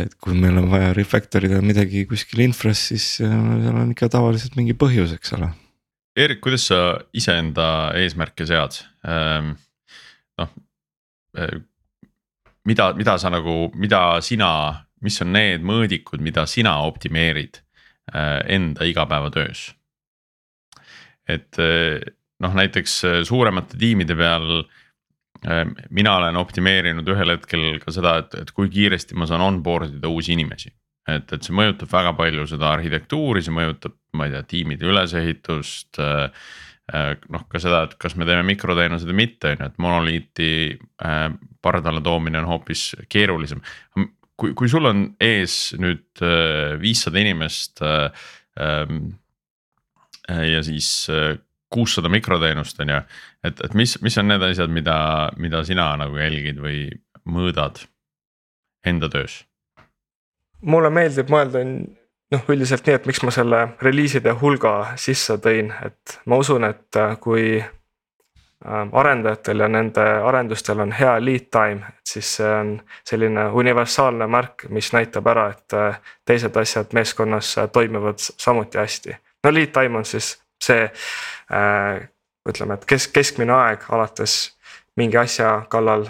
et 0.03 0.19
kui 0.19 0.35
meil 0.35 0.59
on 0.59 0.67
vaja 0.73 0.91
refactor 0.97 1.47
ida 1.47 1.61
midagi 1.63 2.07
kuskil 2.11 2.43
infras, 2.43 2.89
siis 2.91 3.07
äh, 3.23 3.39
seal 3.63 3.79
on 3.79 3.95
ikka 3.95 4.11
tavaliselt 4.11 4.59
mingi 4.59 4.75
põhjus, 4.75 5.15
eks 5.15 5.37
ole. 5.39 5.53
Erik, 6.19 6.43
kuidas 6.45 6.67
sa 6.73 6.83
iseenda 7.17 7.93
eesmärke 8.03 8.49
sead 8.51 8.83
ähm,? 9.07 9.55
noh, 10.41 10.51
mida, 12.69 12.93
mida 12.99 13.17
sa 13.19 13.31
nagu, 13.33 13.71
mida 13.75 14.21
sina, 14.25 14.51
mis 15.05 15.19
on 15.25 15.33
need 15.35 15.65
mõõdikud, 15.67 16.23
mida 16.25 16.45
sina 16.51 16.79
optimeerid 16.89 17.63
äh, 18.15 18.41
enda 18.59 18.89
igapäevatöös? 18.89 19.71
et 21.31 21.59
äh, 21.63 22.03
noh, 22.43 22.55
näiteks 22.59 22.95
suuremate 23.25 23.79
tiimide 23.79 24.17
peal 24.19 24.65
mina 25.91 26.13
olen 26.21 26.37
optimeerinud 26.39 27.09
ühel 27.11 27.33
hetkel 27.33 27.79
ka 27.83 27.91
seda, 27.95 28.13
et, 28.21 28.35
et 28.39 28.51
kui 28.55 28.69
kiiresti 28.71 29.17
ma 29.19 29.27
saan 29.27 29.43
onboard 29.43 29.97
ida 29.97 30.11
uusi 30.11 30.37
inimesi. 30.37 30.71
et, 31.09 31.33
et 31.35 31.43
see 31.43 31.55
mõjutab 31.55 31.91
väga 31.91 32.13
palju 32.19 32.45
seda 32.51 32.69
arhitektuuri, 32.77 33.43
see 33.43 33.55
mõjutab, 33.55 33.97
ma 34.19 34.29
ei 34.29 34.37
tea, 34.37 34.43
tiimide 34.53 34.87
ülesehitust 34.87 35.99
äh, 35.99 36.29
Äh, 36.29 36.72
noh, 36.91 37.45
ka 37.49 37.61
seda, 37.63 37.85
et 37.87 37.95
kas 38.01 38.17
me 38.19 38.27
teeme 38.29 38.45
mikroteenuseid 38.49 39.11
või 39.13 39.21
mitte, 39.23 39.53
on 39.53 39.63
ju, 39.63 39.69
et 39.71 39.79
monoliiti 39.83 40.51
äh, 41.07 41.29
pardale 41.63 42.03
toomine 42.05 42.41
on 42.43 42.51
hoopis 42.51 42.89
keerulisem. 43.13 43.63
kui, 44.37 44.55
kui 44.59 44.69
sul 44.69 44.89
on 44.91 45.05
ees 45.21 45.75
nüüd 45.79 46.23
äh, 46.25 46.75
viissada 46.83 47.23
inimest 47.23 47.83
äh, 47.87 48.11
ähm, 48.61 49.15
äh, 50.29 50.49
ja 50.53 50.63
siis 50.67 51.07
äh, 51.11 51.39
kuussada 51.73 52.11
mikroteenust 52.13 52.81
on 52.81 52.93
ju, 52.93 53.01
et, 53.45 53.63
et 53.65 53.75
mis, 53.79 53.97
mis 54.03 54.19
on 54.19 54.29
need 54.29 54.43
asjad, 54.51 54.71
mida, 54.71 55.31
mida 55.41 55.63
sina 55.65 55.93
nagu 56.01 56.19
jälgid 56.19 56.61
või 56.61 56.85
mõõdad 57.25 57.85
enda 58.85 59.09
töös? 59.13 59.43
mulle 60.63 60.93
meeldib 60.95 61.31
mõelda 61.33 61.63
noh, 62.33 62.43
üldiselt 62.49 62.87
nii, 62.87 62.97
et 62.97 63.07
miks 63.09 63.23
ma 63.27 63.33
selle 63.35 63.61
reliiside 63.83 64.35
hulga 64.41 64.75
sisse 65.01 65.37
tõin, 65.43 65.71
et 65.85 66.19
ma 66.31 66.39
usun, 66.41 66.65
et 66.69 66.99
äh, 66.99 67.15
kui 67.21 67.47
äh, 67.61 68.95
arendajatel 69.03 69.65
ja 69.65 69.69
nende 69.73 70.05
arendustel 70.29 70.81
on 70.85 70.95
hea 70.97 71.17
lead 71.21 71.51
time, 71.55 71.93
et 71.93 72.15
siis 72.15 72.37
see 72.39 72.53
on 72.61 72.73
selline 73.09 73.49
universaalne 73.63 74.29
märk, 74.31 74.67
mis 74.71 74.93
näitab 74.97 75.29
ära, 75.35 75.51
et 75.57 75.77
äh, 75.79 76.01
teised 76.29 76.57
asjad 76.57 76.97
meeskonnas 76.97 77.55
toimivad 77.73 78.23
samuti 78.23 78.81
hästi. 78.81 79.19
no 79.45 79.53
lead 79.53 79.75
time 79.75 79.99
on 79.99 80.09
siis 80.09 80.37
see 80.63 80.87
ütleme, 82.49 82.75
et 82.75 82.85
kesk, 82.87 83.11
keskmine 83.13 83.53
aeg 83.53 83.83
alates 83.91 84.55
mingi 84.97 85.19
asja 85.19 85.65
kallal 85.69 86.07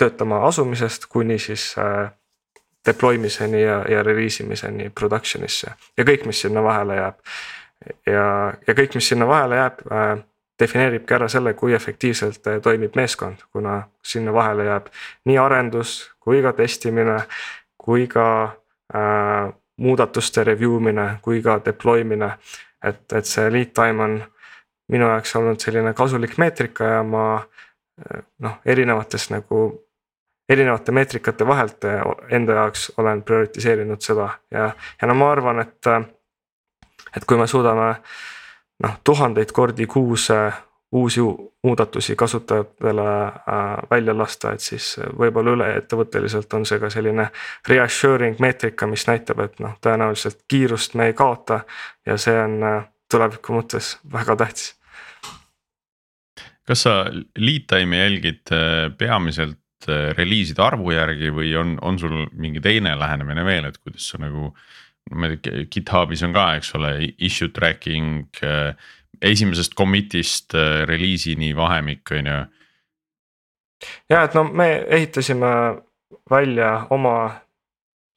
töötama 0.00 0.38
asumisest 0.48 1.04
kuni 1.12 1.36
siis 1.38 1.74
deploy 2.86 3.18
miseni 3.18 3.62
ja, 3.62 3.82
ja 3.88 4.02
release 4.02 4.44
imiseni 4.44 4.90
production'isse 5.00 5.70
ja 5.96 6.04
kõik, 6.04 6.26
mis 6.26 6.40
sinna 6.40 6.62
vahele 6.62 6.96
jääb. 6.96 7.18
ja, 8.06 8.26
ja 8.66 8.74
kõik, 8.74 8.94
mis 8.94 9.08
sinna 9.08 9.26
vahele 9.28 9.56
jääb 9.56 9.82
äh,, 9.92 10.18
defineeribki 10.62 11.14
ära 11.14 11.28
selle, 11.28 11.54
kui 11.54 11.74
efektiivselt 11.74 12.46
äh, 12.46 12.60
toimib 12.62 12.96
meeskond, 12.96 13.44
kuna 13.52 13.82
sinna 14.04 14.32
vahele 14.32 14.66
jääb 14.68 14.90
nii 15.28 15.38
arendus 15.38 16.12
kui 16.20 16.42
ka 16.42 16.52
testimine, 16.58 17.18
kui 17.78 18.06
ka 18.10 18.26
äh, 18.94 19.52
muudatuste 19.82 20.44
review 20.44 20.78
mine, 20.80 21.08
kui 21.22 21.42
ka 21.42 21.60
deploy 21.64 22.04
mine. 22.04 22.36
et, 22.82 23.12
et 23.12 23.26
see 23.26 23.50
lead 23.50 23.70
time 23.74 24.02
on 24.02 24.14
minu 24.90 25.06
jaoks 25.06 25.36
olnud 25.38 25.60
selline 25.62 25.92
kasulik 25.94 26.34
meetrika 26.38 26.84
ja 26.96 27.02
ma 27.06 27.24
äh, 27.38 28.22
noh, 28.42 28.58
erinevates 28.66 29.30
nagu 29.30 29.62
erinevate 30.52 30.92
meetrikate 30.92 31.46
vahelt 31.46 31.84
eh, 31.84 32.02
enda 32.36 32.58
jaoks 32.60 32.90
olen 32.96 33.22
prioritiseerinud 33.22 34.02
seda 34.04 34.28
ja, 34.50 34.70
ja 35.00 35.08
no 35.08 35.16
ma 35.18 35.32
arvan, 35.32 35.64
et. 35.64 35.78
Eh, 35.86 36.02
et 37.16 37.24
kui 37.28 37.36
me 37.36 37.44
suudame 37.44 37.88
noh, 38.80 38.92
tuhandeid 39.04 39.50
kordi 39.52 39.84
kuus 39.86 40.30
eh, 40.32 40.60
uusi 40.92 41.20
muudatusi 41.64 42.16
kasutajatele 42.16 43.04
välja 43.90 44.14
lasta, 44.16 44.52
et 44.52 44.60
siis 44.60 44.86
võib-olla 45.18 45.54
üle-ettevõtteliselt 45.56 46.52
on 46.56 46.66
see 46.68 46.80
ka 46.80 46.90
selline 46.92 47.30
reassuring 47.68 48.40
meetrika, 48.44 48.88
mis 48.88 49.06
näitab, 49.08 49.40
et 49.44 49.60
noh, 49.64 49.78
tõenäoliselt 49.80 50.42
kiirust 50.48 50.96
me 51.00 51.08
ei 51.08 51.16
kaota. 51.16 51.62
ja 52.06 52.16
see 52.20 52.36
on 52.36 52.58
tuleviku 53.10 53.56
mõttes 53.56 53.94
väga 54.12 54.36
tähtis 54.36 54.74
kas 56.68 56.84
sa 56.84 56.92
lead 57.36 57.64
time'i 57.72 58.04
jälgid 58.04 58.52
peamiselt 58.98 59.61
reliiside 59.88 60.62
arvu 60.64 60.92
järgi 60.94 61.32
või 61.34 61.52
on, 61.58 61.76
on 61.82 61.98
sul 61.98 62.26
mingi 62.32 62.62
teine 62.62 62.94
lähenemine 62.98 63.44
veel, 63.46 63.68
et 63.68 63.78
kuidas 63.82 64.08
sa 64.12 64.20
nagu. 64.22 64.52
ma 65.18 65.26
ei 65.26 65.36
tea, 65.42 65.64
GitHubis 65.66 66.22
on 66.22 66.32
ka, 66.32 66.44
eks 66.56 66.74
ole, 66.78 66.92
issue 67.18 67.50
tracking 67.50 68.28
äh, 68.46 68.76
esimesest 69.20 69.74
commit'ist 69.74 70.54
äh, 70.54 70.84
reliisini 70.86 71.50
vahemik, 71.56 72.10
on 72.10 72.26
ju. 72.30 72.36
ja 74.10 74.22
et 74.22 74.34
no 74.38 74.44
me 74.44 74.68
ehitasime 74.86 75.50
välja 76.30 76.86
oma 76.90 77.16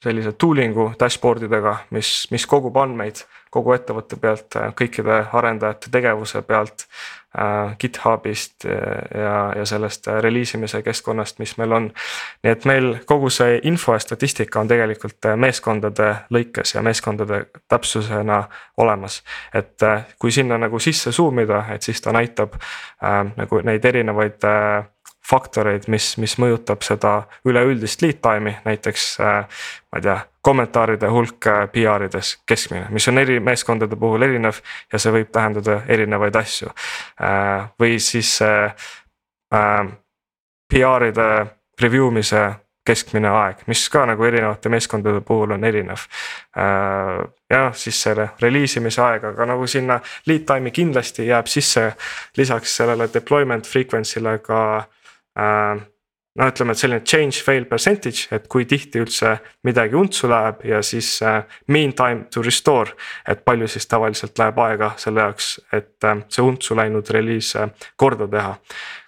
sellise 0.04 0.36
tooling'u 0.38 0.92
dashboard 1.00 1.48
idega, 1.48 1.78
mis, 1.96 2.28
mis 2.32 2.46
kogub 2.50 2.78
andmeid 2.78 3.24
kogu 3.56 3.76
ettevõtte 3.76 4.18
pealt, 4.20 4.58
kõikide 4.76 5.22
arendajate 5.34 5.92
tegevuse 5.94 6.42
pealt 6.48 6.88
äh,. 7.36 7.76
GitHubist 7.80 8.64
ja, 8.64 9.36
ja 9.60 9.66
sellest 9.68 10.08
release 10.24 10.56
imise 10.58 10.80
keskkonnast, 10.84 11.40
mis 11.44 11.58
meil 11.60 11.74
on. 11.76 11.90
nii 12.44 12.52
et 12.52 12.66
meil 12.70 12.88
kogu 13.06 13.30
see 13.30 13.58
info 13.68 13.96
ja 13.96 14.00
statistika 14.00 14.62
on 14.64 14.72
tegelikult 14.72 15.28
meeskondade 15.44 16.14
lõikes 16.32 16.76
ja 16.78 16.84
meeskondade 16.86 17.42
täpsusena 17.68 18.44
olemas. 18.78 19.22
et 19.54 19.84
äh, 19.84 20.08
kui 20.20 20.32
sinna 20.32 20.58
nagu 20.58 20.80
sisse 20.80 21.12
zoom 21.12 21.44
ida, 21.44 21.66
et 21.76 21.84
siis 21.84 22.02
ta 22.02 22.16
näitab 22.16 22.56
äh, 22.56 23.22
nagu 23.36 23.62
neid 23.68 23.86
erinevaid 23.86 24.48
äh, 24.48 24.88
faktoreid, 25.26 25.88
mis, 25.88 26.14
mis 26.22 26.38
mõjutab 26.42 26.84
seda 26.86 27.16
üleüldist 27.48 28.04
lead 28.06 28.22
time'i, 28.24 28.56
näiteks 28.66 29.08
äh, 29.24 29.64
ma 29.92 30.00
ei 30.00 30.06
tea, 30.06 30.18
kommentaaride 30.46 31.10
hulk 31.10 31.48
äh, 31.50 31.64
PR-ides 31.74 32.36
keskmine, 32.46 32.88
mis 32.94 33.08
on 33.10 33.18
eri 33.22 33.40
meeskondade 33.44 33.98
puhul 34.00 34.28
erinev 34.28 34.62
ja 34.94 35.02
see 35.02 35.14
võib 35.16 35.32
tähendada 35.34 35.82
erinevaid 35.90 36.38
asju. 36.42 36.70
Äh, 37.22 37.66
või 37.82 37.98
siis 38.04 38.38
PR-ide 40.74 41.28
review 41.82 42.12
mise 42.14 42.46
keskmine 42.86 43.30
aeg, 43.34 43.64
mis 43.66 43.82
ka 43.90 44.04
nagu 44.06 44.26
erinevate 44.28 44.70
meeskondade 44.70 45.22
puhul 45.26 45.56
on 45.56 45.64
erinev. 45.64 46.06
ja 47.50 47.62
siis 47.74 48.02
selle 48.02 48.30
release 48.42 48.80
imise 48.80 49.02
aeg, 49.02 49.24
aga 49.32 49.46
nagu 49.50 49.68
sinna 49.68 50.00
lead 50.30 50.46
time'i 50.46 50.72
kindlasti 50.72 51.26
jääb 51.26 51.50
sisse 51.50 51.88
lisaks 52.38 52.76
sellele 52.78 53.10
deployment 53.14 53.66
frequency'le 53.66 54.38
ka 54.46 54.60
Äh, 55.40 55.82
no 56.36 56.48
ütleme, 56.48 56.72
et 56.72 56.80
selline 56.80 57.04
change 57.08 57.44
fail 57.44 57.66
percentage, 57.68 58.28
et 58.36 58.48
kui 58.52 58.66
tihti 58.68 59.02
üldse 59.04 59.38
midagi 59.68 59.98
untsu 60.00 60.30
läheb 60.32 60.66
ja 60.68 60.82
siis 60.84 61.18
äh, 61.24 61.42
mean 61.72 61.96
time 61.96 62.30
to 62.32 62.44
restore. 62.44 62.96
et 63.28 63.46
palju 63.46 63.68
siis 63.68 63.88
tavaliselt 63.88 64.38
läheb 64.40 64.60
aega 64.60 64.94
selle 64.98 65.26
jaoks, 65.26 65.50
et 65.74 66.08
äh, 66.08 66.22
see 66.32 66.44
untsu 66.44 66.76
läinud 66.76 67.10
reliis 67.12 67.56
korda 67.96 68.28
teha. 68.28 68.56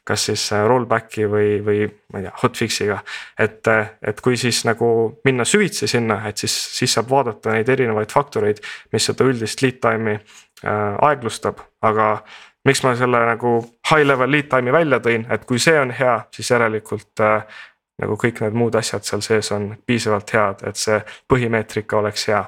kas 0.07 0.23
siis 0.30 0.43
rollback'i 0.67 1.25
või, 1.28 1.57
või 1.59 1.80
ma 2.13 2.19
ei 2.19 2.23
tea, 2.23 2.36
hotfix'iga. 2.43 2.99
et, 3.39 3.67
et 4.07 4.21
kui 4.23 4.38
siis 4.39 4.63
nagu 4.65 4.89
minna 5.28 5.45
süvitsi 5.45 5.88
sinna, 5.88 6.21
et 6.28 6.38
siis, 6.38 6.55
siis 6.78 6.93
saab 6.95 7.09
vaadata 7.11 7.55
neid 7.55 7.69
erinevaid 7.69 8.11
faktoreid, 8.11 8.63
mis 8.91 9.07
seda 9.11 9.28
üldist 9.28 9.63
lead 9.63 9.82
time'i 9.84 10.19
aeglustab, 10.63 11.59
aga 11.86 12.23
miks 12.68 12.84
ma 12.84 12.93
selle 12.99 13.24
nagu 13.30 13.57
high 13.89 14.05
level 14.05 14.32
lead 14.32 14.49
time'i 14.51 14.76
välja 14.76 14.99
tõin, 15.03 15.26
et 15.32 15.45
kui 15.47 15.59
see 15.61 15.78
on 15.80 15.91
hea, 15.95 16.20
siis 16.36 16.51
järelikult 16.51 17.24
äh, 17.24 17.61
nagu 18.01 18.18
kõik 18.20 18.41
need 18.43 18.57
muud 18.57 18.76
asjad 18.78 19.05
seal 19.07 19.24
sees 19.26 19.51
on 19.55 19.72
piisavalt 19.86 20.34
head, 20.36 20.65
et 20.70 20.80
see 20.80 20.99
põhimeetrika 21.32 22.01
oleks 22.01 22.28
hea. 22.32 22.43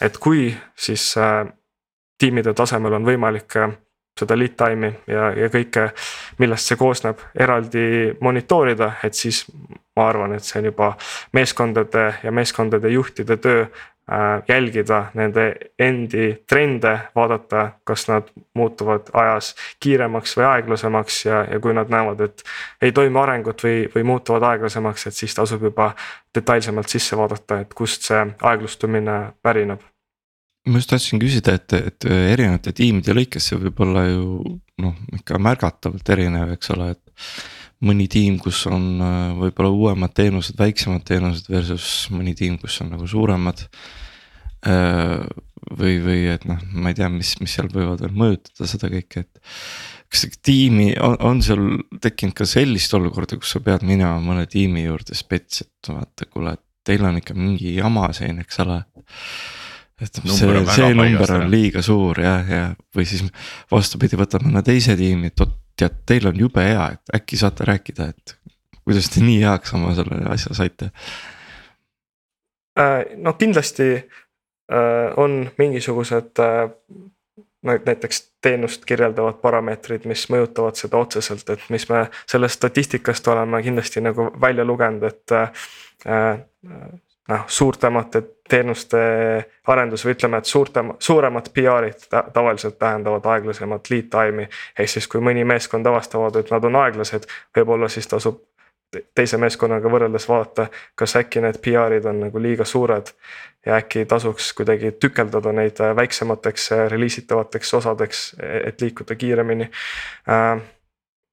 et 0.00 0.18
kui 0.18 0.50
siis 0.76 1.14
äh, 1.18 1.46
tiimide 2.18 2.54
tasemel 2.54 3.00
on 3.00 3.06
võimalik 3.06 3.56
äh, 3.56 3.72
seda 4.20 4.36
lead 4.38 4.54
time'i 4.58 4.92
ja, 5.10 5.30
ja 5.34 5.48
kõike, 5.50 5.88
millest 6.38 6.70
see 6.70 6.78
koosneb, 6.78 7.18
eraldi 7.34 8.14
monitoorida, 8.20 8.92
et 9.02 9.14
siis 9.14 9.44
ma 9.96 10.08
arvan, 10.08 10.36
et 10.36 10.44
see 10.44 10.60
on 10.60 10.70
juba 10.70 10.92
meeskondade 11.32 12.04
ja 12.22 12.32
meeskondade 12.32 12.92
juhtide 12.94 13.36
töö 13.42 13.66
jälgida 14.48 15.06
nende 15.14 15.54
endi 15.78 16.34
trende, 16.48 16.98
vaadata, 17.16 17.70
kas 17.84 18.08
nad 18.08 18.28
muutuvad 18.54 19.08
ajas 19.16 19.54
kiiremaks 19.80 20.36
või 20.36 20.44
aeglasemaks 20.50 21.22
ja, 21.24 21.40
ja 21.48 21.60
kui 21.60 21.72
nad 21.72 21.88
näevad, 21.92 22.20
et 22.20 22.44
ei 22.84 22.92
toimu 22.92 23.22
arengut 23.22 23.64
või, 23.64 23.86
või 23.94 24.04
muutuvad 24.12 24.44
aeglasemaks, 24.50 25.06
et 25.08 25.16
siis 25.16 25.34
tasub 25.34 25.64
juba 25.64 25.94
detailsemalt 26.36 26.92
sisse 26.92 27.16
vaadata, 27.16 27.62
et 27.64 27.74
kust 27.74 28.04
see 28.10 28.20
aeglustumine 28.42 29.18
pärineb. 29.42 29.80
ma 30.68 30.78
just 30.80 30.92
tahtsin 30.92 31.20
küsida, 31.20 31.56
et, 31.56 31.72
et 31.72 32.08
erinevate 32.10 32.72
tiimide 32.76 33.16
lõikes 33.16 33.48
see 33.48 33.60
võib 33.60 33.80
olla 33.88 34.04
ju 34.04 34.60
noh, 34.84 34.94
ikka 35.16 35.40
märgatavalt 35.40 36.08
erinev, 36.12 36.52
eks 36.58 36.76
ole, 36.76 36.90
et 36.90 37.32
mõni 37.84 38.06
tiim, 38.10 38.38
kus 38.42 38.64
on 38.70 38.86
äh, 39.02 39.32
võib-olla 39.38 39.72
uuemad 39.74 40.14
teenused, 40.16 40.56
väiksemad 40.58 41.04
teenused 41.08 41.48
versus 41.52 41.88
mõni 42.14 42.34
tiim, 42.38 42.58
kus 42.60 42.80
on 42.84 42.92
nagu 42.94 43.08
suuremad. 43.10 43.64
Äh, 44.64 45.24
või, 45.78 45.98
või 46.04 46.20
et 46.32 46.44
noh, 46.48 46.60
ma 46.76 46.92
ei 46.92 46.98
tea, 46.98 47.08
mis, 47.12 47.34
mis 47.40 47.56
seal 47.56 47.70
võivad 47.72 48.04
veel 48.04 48.14
mõjutada 48.16 48.68
seda 48.68 48.90
kõike, 48.92 49.24
et. 49.24 49.58
kas 50.12 50.26
tiimi 50.44 50.92
on, 51.00 51.42
sul 51.44 51.64
tekkinud 52.04 52.36
ka 52.36 52.46
sellist 52.48 52.92
olukorda, 52.96 53.38
kus 53.40 53.56
sa 53.56 53.62
pead 53.64 53.84
minema 53.86 54.20
mõne 54.22 54.46
tiimi 54.50 54.84
juurde 54.84 55.16
spets, 55.16 55.64
et 55.64 55.92
vaata, 55.92 56.28
kuule, 56.30 56.56
teil 56.84 57.04
on 57.08 57.20
ikka 57.20 57.36
mingi 57.36 57.76
jama 57.78 58.10
siin, 58.16 58.40
eks 58.44 58.60
ole 58.64 58.82
et 60.02 60.20
number 60.24 60.64
see, 60.66 60.74
see 60.74 60.94
number 60.98 61.32
on 61.36 61.44
liiga 61.52 61.82
suur 61.84 62.18
jah, 62.20 62.48
ja 62.50 62.62
või 62.96 63.06
siis 63.08 63.24
vastupidi, 63.70 64.18
võtad 64.18 64.44
mõne 64.46 64.64
teise 64.66 64.96
tiimi, 64.98 65.30
et 65.30 65.44
oot 65.44 65.54
tead, 65.76 66.00
teil 66.06 66.26
on 66.30 66.38
jube 66.38 66.64
hea, 66.64 66.88
et 66.96 67.16
äkki 67.20 67.38
saate 67.40 67.66
rääkida, 67.68 68.08
et 68.14 68.36
kuidas 68.84 69.08
te 69.10 69.22
nii 69.24 69.40
heaks 69.42 69.74
oma 69.74 69.94
selle 69.96 70.20
asja 70.30 70.54
saite? 70.56 70.90
Äh, 72.78 73.16
no 73.16 73.32
kindlasti 73.38 73.88
äh, 73.96 75.12
on 75.16 75.50
mingisugused 75.58 76.40
äh, 76.42 76.70
näiteks 77.62 78.32
teenust 78.42 78.84
kirjeldavad 78.84 79.38
parameetrid, 79.40 80.04
mis 80.10 80.26
mõjutavad 80.28 80.76
seda 80.76 81.00
otseselt, 81.00 81.48
et 81.50 81.62
mis 81.72 81.86
me 81.88 82.06
sellest 82.28 82.60
statistikast 82.60 83.28
oleme 83.32 83.62
kindlasti 83.64 84.02
nagu 84.04 84.28
välja 84.40 84.66
lugenud, 84.68 85.06
et 85.08 85.32
noh, 87.28 87.44
suurtemate 87.46 88.22
teenuste 88.48 88.98
arendus 89.66 90.04
või 90.04 90.14
ütleme, 90.16 90.38
et 90.38 90.48
suurtem, 90.48 90.92
suuremad 90.98 91.48
PR-id 91.54 92.08
tavaliselt 92.32 92.78
tähendavad 92.78 93.26
aeglasemat 93.26 93.90
lead 93.90 94.10
time'i. 94.12 94.48
ehk 94.78 94.90
siis, 94.90 95.08
kui 95.08 95.20
mõni 95.24 95.44
meeskond 95.44 95.86
avastavad, 95.86 96.36
et 96.36 96.50
nad 96.52 96.64
on 96.64 96.76
aeglased, 96.84 97.28
võib-olla 97.56 97.88
siis 97.88 98.08
tasub 98.10 98.42
teise 99.14 99.38
meeskonnaga 99.40 99.90
võrreldes 99.90 100.28
vaadata, 100.28 100.68
kas 100.94 101.16
äkki 101.18 101.42
need 101.42 101.58
PR-id 101.64 102.04
on 102.06 102.20
nagu 102.26 102.42
liiga 102.42 102.64
suured. 102.64 103.12
ja 103.66 103.78
äkki 103.80 104.04
tasuks 104.04 104.52
kuidagi 104.52 104.90
tükeldada 105.00 105.52
neid 105.52 105.78
väiksemateks 105.96 106.70
release 106.92 107.22
itavateks 107.22 107.74
osadeks, 107.74 108.36
et 108.38 108.80
liikuda 108.80 109.14
kiiremini. 109.16 109.70
Äh, 110.28 110.60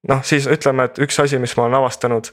noh, 0.08 0.22
siis 0.24 0.46
ütleme, 0.48 0.88
et 0.88 0.98
üks 0.98 1.20
asi, 1.20 1.38
mis 1.38 1.52
ma 1.56 1.66
olen 1.66 1.76
avastanud, 1.82 2.32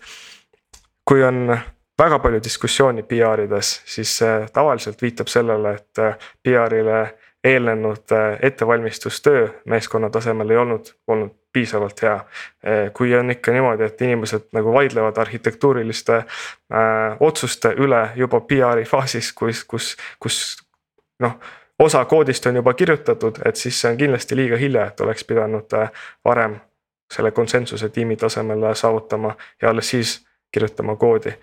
kui 1.04 1.24
on 1.24 1.60
väga 2.00 2.20
palju 2.20 2.40
diskussiooni 2.44 3.04
PR-ides, 3.04 3.82
siis 3.86 4.18
see 4.22 4.36
tavaliselt 4.54 5.02
viitab 5.02 5.28
sellele, 5.28 5.74
et 5.76 6.00
äh, 6.00 6.30
PR-ile 6.44 7.02
eelnenud 7.44 8.12
äh, 8.12 8.40
ettevalmistustöö 8.42 9.50
meeskonna 9.66 10.10
tasemel 10.10 10.50
ei 10.50 10.58
olnud, 10.58 10.86
olnud 11.08 11.32
piisavalt 11.54 12.02
hea. 12.02 12.16
Äh, 12.16 12.92
kui 12.94 13.16
on 13.16 13.32
ikka 13.32 13.52
niimoodi, 13.52 13.84
et 13.84 14.02
inimesed 14.02 14.50
nagu 14.52 14.74
vaidlevad 14.74 15.18
arhitektuuriliste 15.18 16.16
äh, 16.16 16.26
otsuste 17.20 17.74
üle 17.78 18.10
juba 18.16 18.42
PR-i 18.42 18.86
faasis, 18.86 19.34
kus, 19.34 19.64
kus, 19.64 19.96
kus 20.20 20.58
noh 21.20 21.40
osa 21.80 22.06
koodist 22.06 22.46
on 22.46 22.56
juba 22.56 22.74
kirjutatud, 22.74 23.40
et 23.46 23.56
siis 23.56 23.82
see 23.82 23.92
on 23.92 23.98
kindlasti 23.98 24.36
liiga 24.36 24.58
hilja, 24.58 24.86
et 24.88 25.02
oleks 25.02 25.24
pidanud 25.24 25.76
varem 26.26 26.58
selle 27.14 27.32
konsensuse 27.32 27.90
tiimi 27.90 28.16
tasemel 28.16 28.74
saavutama 28.76 29.36
ja 29.62 29.70
alles 29.70 29.90
siis 29.90 30.29
kirjutama 30.52 30.96
koodi. 30.96 31.34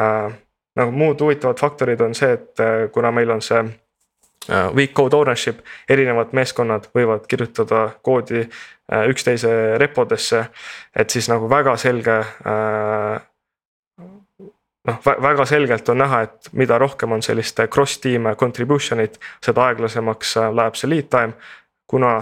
Äh, 0.00 0.32
nagu 0.76 0.90
muud 0.90 1.20
huvitavad 1.20 1.60
faktorid 1.60 2.00
on 2.00 2.14
see, 2.14 2.32
et 2.32 2.60
äh, 2.60 2.90
kuna 2.92 3.10
meil 3.10 3.30
on 3.30 3.42
see 3.42 3.60
äh, 3.62 4.70
weak 4.76 4.94
code 4.94 5.16
ownership, 5.16 5.60
erinevad 5.88 6.32
meeskonnad 6.32 6.88
võivad 6.96 7.26
kirjutada 7.28 7.88
koodi 8.02 8.46
üksteise 9.08 9.78
repodesse, 9.80 10.42
et 10.96 11.10
siis 11.10 11.28
nagu 11.30 11.46
väga 11.48 11.78
selge 11.80 12.16
noh, 14.84 14.98
väga 15.06 15.46
selgelt 15.48 15.88
on 15.88 16.02
näha, 16.02 16.18
et 16.26 16.50
mida 16.52 16.76
rohkem 16.82 17.14
on 17.16 17.22
sellist 17.24 17.62
cross-team 17.72 18.28
contribution'it, 18.36 19.16
seda 19.40 19.64
aeglasemaks 19.70 20.34
läheb 20.52 20.76
see 20.76 20.90
lead 20.92 21.08
time, 21.14 21.32
kuna 21.88 22.18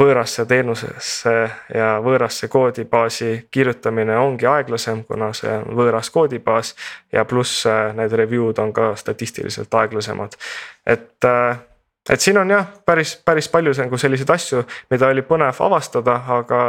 võõrasse 0.00 0.44
teenusesse 0.46 1.34
ja 1.74 1.96
võõrasse 2.04 2.48
koodibaasi 2.52 3.48
kirjutamine 3.50 4.18
ongi 4.18 4.46
aeglasem, 4.46 5.04
kuna 5.08 5.32
see 5.36 5.52
on 5.52 5.72
võõras 5.78 6.10
koodibaas 6.12 6.74
ja 7.12 7.24
pluss 7.24 7.64
äh, 7.66 7.94
need 7.96 8.12
review'd 8.12 8.60
on 8.60 8.74
ka 8.76 8.92
statistiliselt 8.96 9.74
aeglasemad. 9.74 10.36
et, 10.86 11.24
äh, 11.24 11.58
et 12.10 12.20
siin 12.20 12.38
on 12.38 12.50
jah, 12.50 12.66
päris, 12.84 13.16
päris 13.24 13.48
palju 13.48 13.72
nagu 13.78 13.98
selliseid 13.98 14.30
asju, 14.30 14.64
mida 14.90 15.08
oli 15.08 15.24
põnev 15.24 15.64
avastada, 15.64 16.20
aga 16.28 16.60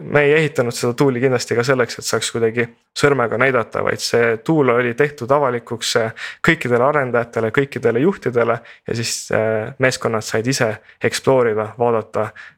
me 0.00 0.20
ei 0.28 0.34
ehitanud 0.36 0.76
seda 0.76 0.92
tool'i 0.92 1.24
kindlasti 1.24 1.56
ka 1.56 1.64
selleks, 1.66 1.98
et 1.98 2.06
saaks 2.06 2.30
kuidagi 2.30 2.68
sõrmega 2.94 3.40
näidata, 3.40 3.80
vaid 3.82 4.04
see 4.04 4.36
tool 4.44 4.76
oli 4.76 4.92
tehtud 4.94 5.32
avalikuks 5.32 5.96
kõikidele 6.44 6.84
arendajatele, 6.84 7.50
kõikidele 7.50 8.04
juhtidele 8.04 8.60
ja 8.60 9.00
siis 9.00 9.32
äh, 9.32 9.72
meeskonnad 9.78 10.28
said 10.28 10.46
ise 10.46 10.70
explore 11.00 11.56
ida, 11.56 11.72
vaadata 11.80 12.28
Äh, 12.28 12.57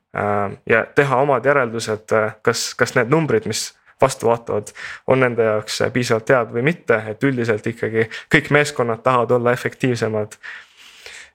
ja 0.67 0.87
teha 0.95 1.17
omad 1.17 1.45
järeldused, 1.45 2.13
äh, 2.13 2.35
kas, 2.43 2.75
kas 2.75 2.95
need 2.95 3.11
numbrid, 3.11 3.47
mis 3.47 3.71
vastu 4.01 4.27
vaatavad, 4.27 4.73
on 5.07 5.21
nende 5.21 5.45
jaoks 5.45 5.83
piisavalt 5.93 6.33
head 6.33 6.55
või 6.55 6.65
mitte, 6.71 6.97
et 7.13 7.25
üldiselt 7.25 7.67
ikkagi 7.67 8.09
kõik 8.33 8.51
meeskonnad 8.51 9.05
tahavad 9.05 9.31
olla 9.37 9.53
efektiivsemad. 9.53 10.35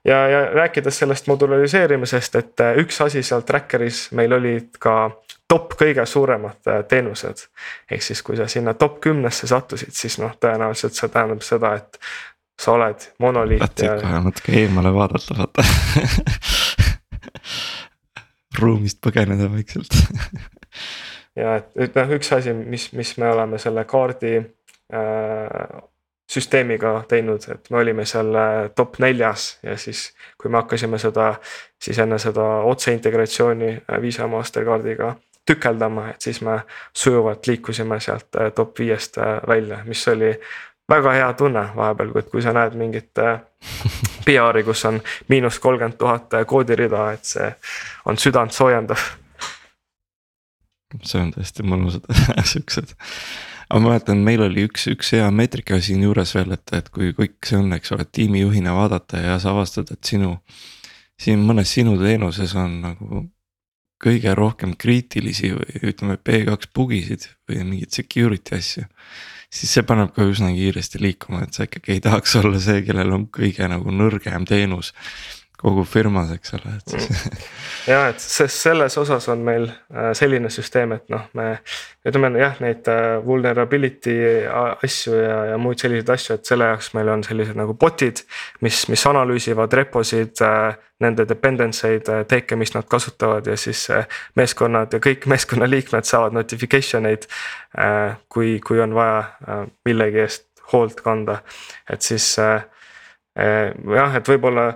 ja, 0.04 0.28
ja 0.28 0.44
rääkides 0.52 0.98
sellest 0.98 1.26
modulariseerimisest, 1.26 2.36
et 2.36 2.60
äh, 2.60 2.76
üks 2.82 3.00
asi 3.00 3.22
seal 3.22 3.46
tracker'is 3.48 4.10
meil 4.12 4.32
olid 4.32 4.76
ka 4.78 5.10
top 5.48 5.74
kõige 5.80 6.06
suuremad 6.06 6.86
teenused. 6.88 7.48
ehk 7.90 8.02
siis, 8.02 8.22
kui 8.22 8.36
sa 8.36 8.46
sinna 8.46 8.74
top 8.74 9.00
kümnesse 9.00 9.46
sattusid, 9.46 9.92
siis 9.92 10.18
noh, 10.18 10.36
tõenäoliselt 10.40 10.92
see 10.92 11.08
tähendab 11.08 11.42
seda, 11.42 11.74
et 11.74 12.00
sa 12.60 12.72
oled 12.72 13.08
monoliit. 13.18 13.60
tahtsid 13.60 13.88
ja... 13.88 14.00
kohe 14.00 14.20
natuke 14.24 14.52
eemale 14.52 14.94
vaadata, 14.94 15.38
vaata 15.38 15.64
ruumist 18.62 19.02
põgeneda 19.04 19.50
vaikselt. 19.52 19.92
Ja 21.36 21.58
et, 21.60 21.66
et 21.76 21.96
noh, 21.98 22.14
üks 22.16 22.30
asi, 22.32 22.54
mis, 22.56 22.86
mis 22.96 23.10
me 23.20 23.28
oleme 23.28 23.58
selle 23.60 23.82
kaardi 23.84 24.38
äh, 24.40 25.82
süsteemiga 26.32 27.04
teinud, 27.08 27.44
et 27.52 27.70
me 27.70 27.78
olime 27.78 28.04
seal 28.08 28.34
äh, 28.34 28.70
top 28.74 28.98
neljas 29.02 29.58
ja 29.62 29.76
siis, 29.78 30.08
kui 30.40 30.50
me 30.50 30.62
hakkasime 30.62 30.98
seda, 30.98 31.34
siis 31.82 31.98
enne 32.02 32.18
seda 32.22 32.46
otseintegratsiooni 32.72 33.70
äh, 33.76 34.00
Visa 34.02 34.26
Mastercardiga 34.26 35.14
tükeldama, 35.46 36.08
et 36.10 36.20
siis 36.20 36.40
me 36.42 36.58
sujuvalt 36.96 37.46
liikusime 37.46 38.00
sealt 38.00 38.40
äh, 38.40 38.50
top 38.54 38.78
viiest 38.78 39.20
välja, 39.48 39.82
mis 39.84 40.08
oli 40.08 40.32
väga 40.90 41.12
hea 41.14 41.32
tunne 41.38 41.68
vahepeal, 41.76 42.16
et 42.18 42.30
kui 42.32 42.42
sa 42.42 42.56
näed 42.56 42.74
mingit 42.80 43.22
PR-i, 44.26 44.64
kus 44.66 44.84
on 44.88 45.00
miinus 45.32 45.58
kolmkümmend 45.62 45.98
tuhat 46.00 46.34
koodirida, 46.46 47.10
et 47.14 47.28
see 47.28 47.50
on 48.06 48.18
südantsoojendav. 48.20 49.04
see 51.02 51.20
on 51.20 51.30
tõesti 51.34 51.66
mõnusad 51.66 52.06
siuksed. 52.52 52.96
aga 53.68 53.80
ma 53.80 53.92
mäletan, 53.92 54.24
meil 54.26 54.42
oli 54.46 54.66
üks, 54.68 54.88
üks 54.92 55.12
hea 55.16 55.28
meetrika 55.30 55.80
siinjuures 55.82 56.34
veel, 56.38 56.56
et, 56.58 56.74
et 56.78 56.90
kui 56.94 57.12
kõik 57.16 57.38
see 57.46 57.60
on, 57.60 57.72
eks 57.76 57.94
ole, 57.96 58.08
tiimijuhina 58.18 58.74
vaadata 58.76 59.22
ja 59.22 59.38
sa 59.42 59.54
avastad, 59.54 59.90
et 59.94 60.04
sinu. 60.04 60.36
siin 61.20 61.40
mõnes 61.46 61.72
sinu 61.72 61.96
teenuses 62.00 62.54
on 62.54 62.80
nagu 62.82 63.24
kõige 64.02 64.34
rohkem 64.36 64.74
kriitilisi 64.76 65.54
või 65.56 65.80
ütleme 65.88 66.18
B2 66.20 66.68
bugisid 66.76 67.30
või 67.48 67.62
mingeid 67.64 67.96
security 67.96 68.58
asju 68.58 68.84
siis 69.50 69.72
see 69.76 69.84
paneb 69.86 70.12
ka 70.16 70.26
üsna 70.26 70.50
kiiresti 70.54 71.00
liikuma, 71.02 71.44
et 71.46 71.56
sa 71.56 71.66
ikkagi 71.66 71.96
ei 71.96 72.02
tahaks 72.04 72.36
olla 72.40 72.60
see, 72.62 72.82
kellel 72.86 73.14
on 73.16 73.26
kõige 73.32 73.68
nagu 73.70 73.94
nõrgem 73.94 74.46
teenus. 74.48 74.92
Kogu 75.60 75.84
firmas, 75.88 76.30
eks 76.36 76.52
ole, 76.56 76.72
et 76.76 76.92
siis 76.92 77.06
mm.. 77.08 77.44
ja 77.88 78.00
et 78.10 78.20
sest 78.20 78.60
selles 78.66 78.96
osas 79.00 79.28
on 79.32 79.44
meil 79.44 79.64
äh, 79.70 80.10
selline 80.16 80.50
süsteem, 80.52 80.92
et 80.96 81.06
noh, 81.12 81.24
me 81.38 81.46
ütleme 82.06 82.30
jah, 82.40 82.58
neid 82.60 82.88
äh, 82.92 83.16
vulnerability 83.24 84.16
asju 84.84 85.14
ja, 85.16 85.38
ja 85.52 85.60
muid 85.60 85.80
selliseid 85.80 86.12
asju, 86.12 86.36
et 86.36 86.50
selle 86.50 86.68
jaoks 86.68 86.92
meil 86.96 87.08
on 87.14 87.24
sellised 87.24 87.56
nagu 87.56 87.76
bot'id. 87.78 88.20
mis, 88.64 88.82
mis 88.92 89.06
analüüsivad 89.08 89.72
reposid, 89.80 90.42
äh, 90.44 90.76
nende 91.00 91.26
dependency 91.28 91.88
eid, 91.88 92.10
teeke, 92.28 92.56
mis 92.56 92.72
nad 92.76 92.86
kasutavad 92.88 93.48
ja 93.48 93.56
siis 93.60 93.86
meeskonnad 94.36 94.92
ja 94.92 95.00
kõik 95.08 95.24
meeskonnaliikmed 95.32 96.08
saavad 96.08 96.36
notification 96.36 97.08
eid. 97.08 97.26
kui, 98.32 98.58
kui 98.64 98.80
on 98.80 98.94
vaja 98.96 99.66
millegi 99.84 100.22
eest 100.22 100.46
hoolt 100.72 101.02
kanda, 101.04 101.42
et 101.92 102.02
siis 102.02 102.30
jah, 102.36 104.16
et 104.16 104.30
võib-olla 104.30 104.70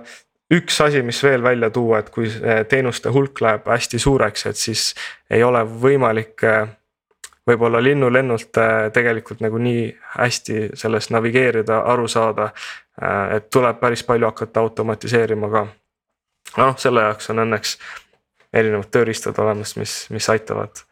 üks 0.51 0.81
asi, 0.81 1.01
mis 1.03 1.23
veel 1.23 1.43
välja 1.43 1.69
tuua, 1.69 1.99
et 1.99 2.09
kui 2.09 2.27
teenuste 2.69 3.09
hulk 3.09 3.41
läheb 3.41 3.67
hästi 3.71 3.99
suureks, 3.99 4.45
et 4.45 4.59
siis 4.59 4.91
ei 5.29 5.43
ole 5.43 5.63
võimalik 5.63 6.43
äh, 6.43 6.67
võib-olla 7.47 7.83
linnulennult 7.83 8.57
äh, 8.57 8.91
tegelikult 8.93 9.41
nagu 9.41 9.57
nii 9.57 9.87
hästi 10.17 10.69
sellest 10.77 11.11
navigeerida, 11.15 11.81
aru 11.93 12.07
saada. 12.07 12.51
Äh, 13.01 13.37
et 13.37 13.49
tuleb 13.49 13.79
päris 13.79 14.03
palju 14.03 14.29
hakata 14.29 14.59
automatiseerima 14.59 15.49
ka. 15.49 15.65
noh, 16.57 16.77
selle 16.77 17.07
jaoks 17.07 17.29
on 17.31 17.45
õnneks 17.45 17.77
erinevad 18.53 18.89
tööriistad 18.91 19.37
olemas, 19.39 19.75
mis, 19.79 20.05
mis 20.11 20.29
aitavad 20.29 20.83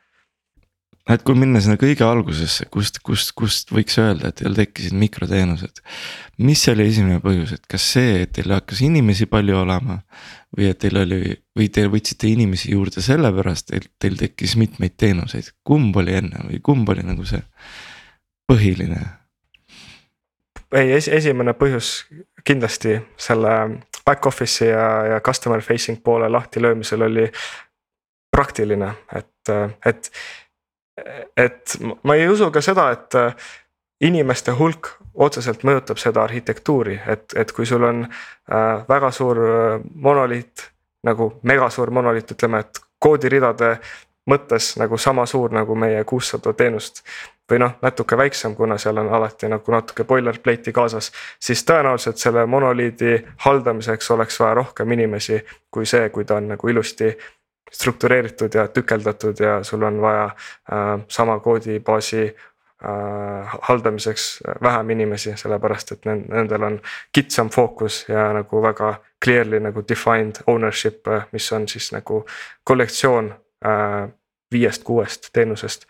et 1.10 1.24
kui 1.26 1.38
minna 1.38 1.62
sinna 1.64 1.78
kõige 1.82 2.06
algusesse, 2.06 2.68
kust, 2.74 3.00
kust, 3.06 3.34
kust 3.38 3.74
võiks 3.74 3.98
öelda, 4.02 4.30
et 4.30 4.40
teil 4.42 4.56
tekkisid 4.58 4.96
mikroteenused. 4.98 5.82
mis 6.46 6.66
oli 6.72 6.88
esimene 6.88 7.20
põhjus, 7.24 7.56
et 7.58 7.66
kas 7.70 7.86
see, 7.96 8.24
et 8.24 8.34
teil 8.38 8.54
hakkas 8.54 8.82
inimesi 8.86 9.26
palju 9.30 9.58
olema 9.64 10.00
või 10.58 10.70
et 10.70 10.80
teil 10.80 11.02
oli 11.02 11.22
või 11.58 11.70
te 11.74 11.86
võtsite 11.90 12.30
inimesi 12.30 12.74
juurde 12.74 13.02
sellepärast, 13.02 13.74
et 13.74 13.90
teil 14.00 14.18
tekkis 14.18 14.56
mitmeid 14.60 14.98
teenuseid, 14.98 15.54
kumb 15.64 15.98
oli 15.98 16.18
enne 16.22 16.46
või 16.48 16.62
kumb 16.64 16.90
oli 16.90 17.06
nagu 17.06 17.26
see 17.26 17.42
põhiline? 18.50 19.02
ei 20.78 20.92
es, 20.94 21.08
esimene 21.10 21.56
põhjus 21.58 22.04
kindlasti 22.46 23.00
selle 23.18 23.54
back 24.06 24.26
office'i 24.30 24.70
ja, 24.70 24.86
ja 25.16 25.18
customer 25.26 25.62
facing 25.66 26.04
poole 26.04 26.30
lahtilöömisel 26.30 27.02
oli 27.02 27.26
praktiline, 28.30 28.94
et, 29.18 29.52
et 29.86 30.12
et 31.38 31.78
ma 32.04 32.16
ei 32.16 32.28
usu 32.30 32.52
ka 32.52 32.62
seda, 32.62 32.90
et 32.96 33.16
äh, 33.16 33.50
inimeste 34.02 34.52
hulk 34.56 34.94
otseselt 35.14 35.64
mõjutab 35.68 36.00
seda 36.00 36.24
arhitektuuri, 36.24 37.00
et, 37.08 37.34
et 37.36 37.52
kui 37.52 37.66
sul 37.68 37.84
on 37.84 38.06
äh, 38.06 38.84
väga 38.90 39.12
suur 39.12 39.42
äh, 39.44 39.82
monoliit 39.96 40.70
nagu 41.04 41.34
megasuur 41.48 41.92
monoliit, 41.96 42.32
ütleme, 42.36 42.60
et 42.60 42.80
koodiridade 43.00 43.78
mõttes 44.30 44.74
nagu 44.78 44.98
sama 44.98 45.26
suur 45.26 45.54
nagu 45.56 45.76
meie 45.76 46.04
kuussada 46.04 46.54
teenust. 46.54 47.04
või 47.50 47.58
noh, 47.64 47.72
natuke 47.82 48.18
väiksem, 48.18 48.54
kuna 48.56 48.76
seal 48.78 48.98
on 49.02 49.08
alati 49.10 49.48
nagu 49.50 49.72
natuke 49.72 50.04
boilerplate'i 50.06 50.74
kaasas, 50.74 51.08
siis 51.42 51.64
tõenäoliselt 51.66 52.22
selle 52.22 52.44
monoliidi 52.46 53.26
haldamiseks 53.46 54.12
oleks 54.12 54.38
vaja 54.40 54.54
rohkem 54.54 54.92
inimesi 54.92 55.40
kui 55.72 55.86
see, 55.86 56.10
kui 56.10 56.26
ta 56.26 56.36
on 56.36 56.48
nagu 56.52 56.70
ilusti 56.70 57.10
struktureeritud 57.72 58.54
ja 58.54 58.68
tükeldatud 58.68 59.40
ja 59.40 59.64
sul 59.64 59.84
on 59.84 60.02
vaja 60.02 60.24
äh, 60.26 61.00
sama 61.08 61.40
koodibaasi 61.40 62.24
äh, 62.26 63.58
haldamiseks 63.62 64.44
vähem 64.62 64.90
inimesi, 64.90 65.34
sellepärast 65.38 65.92
et 65.92 66.06
nendel 66.06 66.64
on 66.64 66.80
kitsam 67.12 67.50
fookus 67.50 68.06
ja 68.10 68.32
nagu 68.34 68.62
väga 68.62 68.96
clearly 69.24 69.60
nagu 69.60 69.84
defined 69.90 70.44
ownership, 70.48 71.08
äh, 71.08 71.28
mis 71.32 71.52
on 71.54 71.68
siis 71.68 71.92
nagu 71.92 72.26
kollektsioon 72.64 73.34
äh, 73.66 74.10
viiest-kuuest 74.52 75.30
teenusest. 75.34 75.86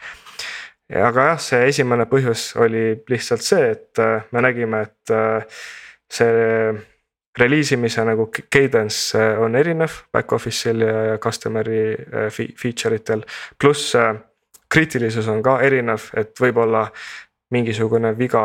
aga 0.89 1.25
jah, 1.31 1.41
see 1.41 1.67
esimene 1.69 2.07
põhjus 2.09 2.55
oli 2.57 2.83
lihtsalt 3.09 3.45
see, 3.45 3.73
et 3.75 4.01
äh, 4.01 4.23
me 4.31 4.41
nägime, 4.41 4.81
et 4.87 5.13
äh, 5.13 5.61
see 6.09 6.73
reliisimise 7.39 8.03
nagu 8.05 8.29
cadence 8.51 9.17
äh, 9.17 9.39
on 9.41 9.55
erinev 9.55 10.03
back 10.13 10.31
office'il 10.31 10.81
ja, 10.81 11.17
customer'i 11.17 11.81
äh, 11.93 12.29
feature 12.31 12.95
itel. 12.95 13.23
pluss 13.59 13.95
äh, 13.95 14.15
kriitilisus 14.69 15.27
on 15.27 15.43
ka 15.43 15.59
erinev, 15.65 16.11
et 16.13 16.35
võib-olla 16.39 16.85
mingisugune 17.51 18.11
viga 18.17 18.43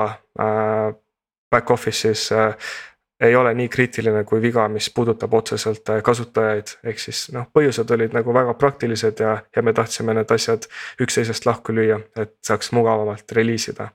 back 1.53 1.71
office'is 1.71 2.31
ei 3.21 3.37
ole 3.37 3.55
nii 3.55 3.69
kriitiline 3.71 4.25
kui 4.27 4.41
viga, 4.43 4.67
mis 4.69 4.89
puudutab 4.95 5.35
otseselt 5.35 5.91
kasutajaid, 6.03 6.77
ehk 6.85 6.99
siis 6.99 7.29
noh, 7.33 7.47
põhjused 7.55 7.91
olid 7.95 8.17
nagu 8.17 8.35
väga 8.35 8.55
praktilised 8.59 9.23
ja, 9.23 9.37
ja 9.57 9.63
me 9.63 9.73
tahtsime 9.73 10.17
need 10.19 10.31
asjad 10.35 10.67
üksteisest 11.01 11.47
lahku 11.47 11.75
lüüa, 11.77 12.01
et 12.19 12.35
saaks 12.43 12.73
mugavamalt 12.75 13.33
reliisida 13.39 13.91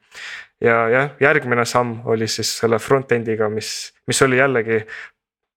ja 0.62 0.90
jah, 0.90 1.10
järgmine 1.20 1.66
samm 1.66 2.02
oli 2.06 2.28
siis 2.28 2.52
selle 2.62 2.80
front-end'iga, 2.80 3.50
mis, 3.50 3.94
mis 4.08 4.22
oli 4.22 4.40
jällegi 4.40 4.84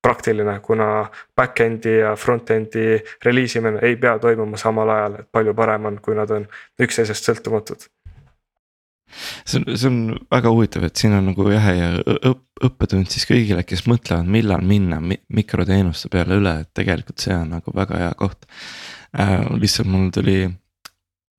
praktiline, 0.03 0.59
kuna 0.61 1.07
back-end'i 1.37 1.99
ja 2.01 2.15
front-end'i 2.19 2.99
reliisimine 3.25 3.79
ei 3.83 3.97
pea 3.97 4.19
toimuma 4.19 4.59
samal 4.59 4.91
ajal, 4.91 5.21
et 5.21 5.29
palju 5.33 5.55
parem 5.55 5.91
on, 5.93 5.99
kui 6.03 6.19
nad 6.19 6.31
on 6.31 6.47
üksteisest 6.83 7.31
sõltumatud. 7.31 7.87
See 9.45 9.61
on, 9.61 9.77
see 9.77 9.91
on 9.91 9.99
väga 10.33 10.53
huvitav, 10.55 10.87
et 10.89 10.97
siin 11.01 11.17
on 11.17 11.31
nagu 11.31 11.49
jahe 11.53 11.75
ja 11.79 11.91
õpp, 12.01 12.43
õppetund 12.69 13.11
siis 13.13 13.27
kõigile, 13.29 13.65
kes 13.67 13.87
mõtlevad, 13.91 14.29
millal 14.31 14.65
minna 14.67 15.01
mikroteenuste 15.03 16.11
peale 16.13 16.39
üle, 16.41 16.57
et 16.63 16.73
tegelikult 16.79 17.23
see 17.25 17.37
on 17.37 17.55
nagu 17.59 17.77
väga 17.77 18.03
hea 18.07 18.11
koht 18.19 18.49
äh,. 19.19 19.39
lihtsalt 19.59 19.91
mul 19.91 20.11
tuli 20.15 20.41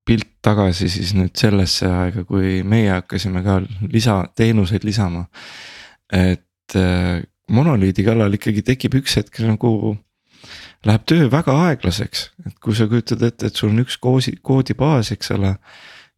pilt 0.04 0.28
tagasi 0.44 0.88
siis 0.92 1.14
nüüd 1.16 1.32
sellesse 1.38 1.88
aega, 1.88 2.24
kui 2.28 2.58
meie 2.66 2.90
hakkasime 2.92 3.40
ka 3.44 3.60
lisateenuseid 3.92 4.84
lisama. 4.84 5.24
et 6.12 6.76
äh, 6.76 7.22
monoliidi 7.50 8.04
kallal 8.04 8.36
ikkagi 8.36 8.64
tekib 8.64 9.00
üks 9.00 9.18
hetk 9.20 9.40
nagu. 9.44 9.96
Läheb 10.84 11.04
töö 11.08 11.30
väga 11.32 11.54
aeglaseks, 11.70 12.26
et 12.44 12.58
kui 12.60 12.76
sa 12.76 12.84
kujutad 12.90 13.22
ette, 13.24 13.48
et 13.48 13.56
sul 13.56 13.70
on 13.72 13.80
üks 13.80 13.96
koosi, 13.96 14.34
koodibaas, 14.44 15.14
eks 15.14 15.32
ole. 15.32 15.54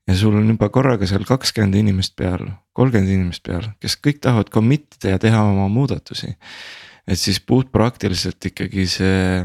Ja 0.07 0.17
sul 0.17 0.37
on 0.39 0.49
juba 0.49 0.69
korraga 0.75 1.09
seal 1.09 1.27
kakskümmend 1.27 1.79
inimest 1.81 2.17
peal, 2.19 2.47
kolmkümmend 2.77 3.13
inimest 3.13 3.43
peal, 3.47 3.69
kes 3.83 3.99
kõik 4.03 4.23
tahavad 4.25 4.53
commit 4.55 4.99
ida 5.01 5.17
ja 5.17 5.23
teha 5.23 5.43
oma 5.51 5.69
muudatusi. 5.73 6.37
et 7.07 7.19
siis 7.19 7.41
puhtpraktiliselt 7.41 8.51
ikkagi 8.51 8.87
see 8.91 9.45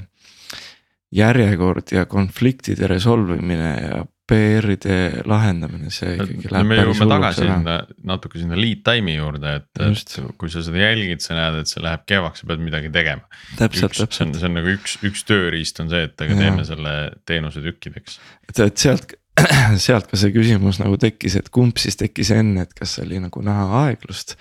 järjekord 1.11 1.91
ja 1.91 2.05
konfliktide 2.09 2.87
resolve 2.87 3.37
imine 3.41 3.71
ja 3.81 4.01
PR-ide 4.31 5.23
lahendamine, 5.27 5.89
see 5.91 6.13
ikkagi 6.15 6.51
läheb 6.53 6.69
me 6.69 6.77
jõuame 6.77 7.07
tagasi 7.09 7.41
sinna 7.41 7.75
natuke 8.07 8.39
sinna 8.39 8.55
lead 8.59 8.83
time'i 8.85 9.17
juurde, 9.17 9.57
et, 9.59 9.81
et 9.83 10.13
kui 10.39 10.51
sa 10.53 10.63
seda 10.63 10.79
jälgid, 10.79 11.23
sa 11.23 11.35
näed, 11.35 11.57
et 11.63 11.71
see 11.71 11.83
läheb 11.83 12.05
kehvaks, 12.07 12.43
sa 12.43 12.51
pead 12.51 12.63
midagi 12.63 12.91
tegema. 12.93 13.27
täpselt, 13.59 13.97
täpselt. 13.97 14.37
see 14.39 14.47
on, 14.47 14.55
nagu 14.61 14.71
üks, 14.71 14.95
üks 15.07 15.25
tööriist 15.27 15.83
on 15.83 15.91
see, 15.91 16.05
et 16.07 16.23
aga 16.23 16.37
teeme 16.39 16.67
selle 16.69 16.95
teenuse 17.27 17.65
tükkideks. 17.65 18.21
et, 18.47 18.63
et 18.69 18.85
sealt, 18.85 19.17
sealt 19.85 20.09
ka 20.11 20.19
see 20.19 20.33
küsimus 20.35 20.81
nagu 20.81 20.99
tekkis, 21.01 21.39
et 21.39 21.49
kumb 21.53 21.79
siis 21.81 21.99
tekkis 21.99 22.33
enne, 22.35 22.67
et 22.67 22.73
kas 22.77 22.97
oli 23.03 23.21
nagu 23.23 23.43
näha 23.45 23.85
aeglust 23.85 24.37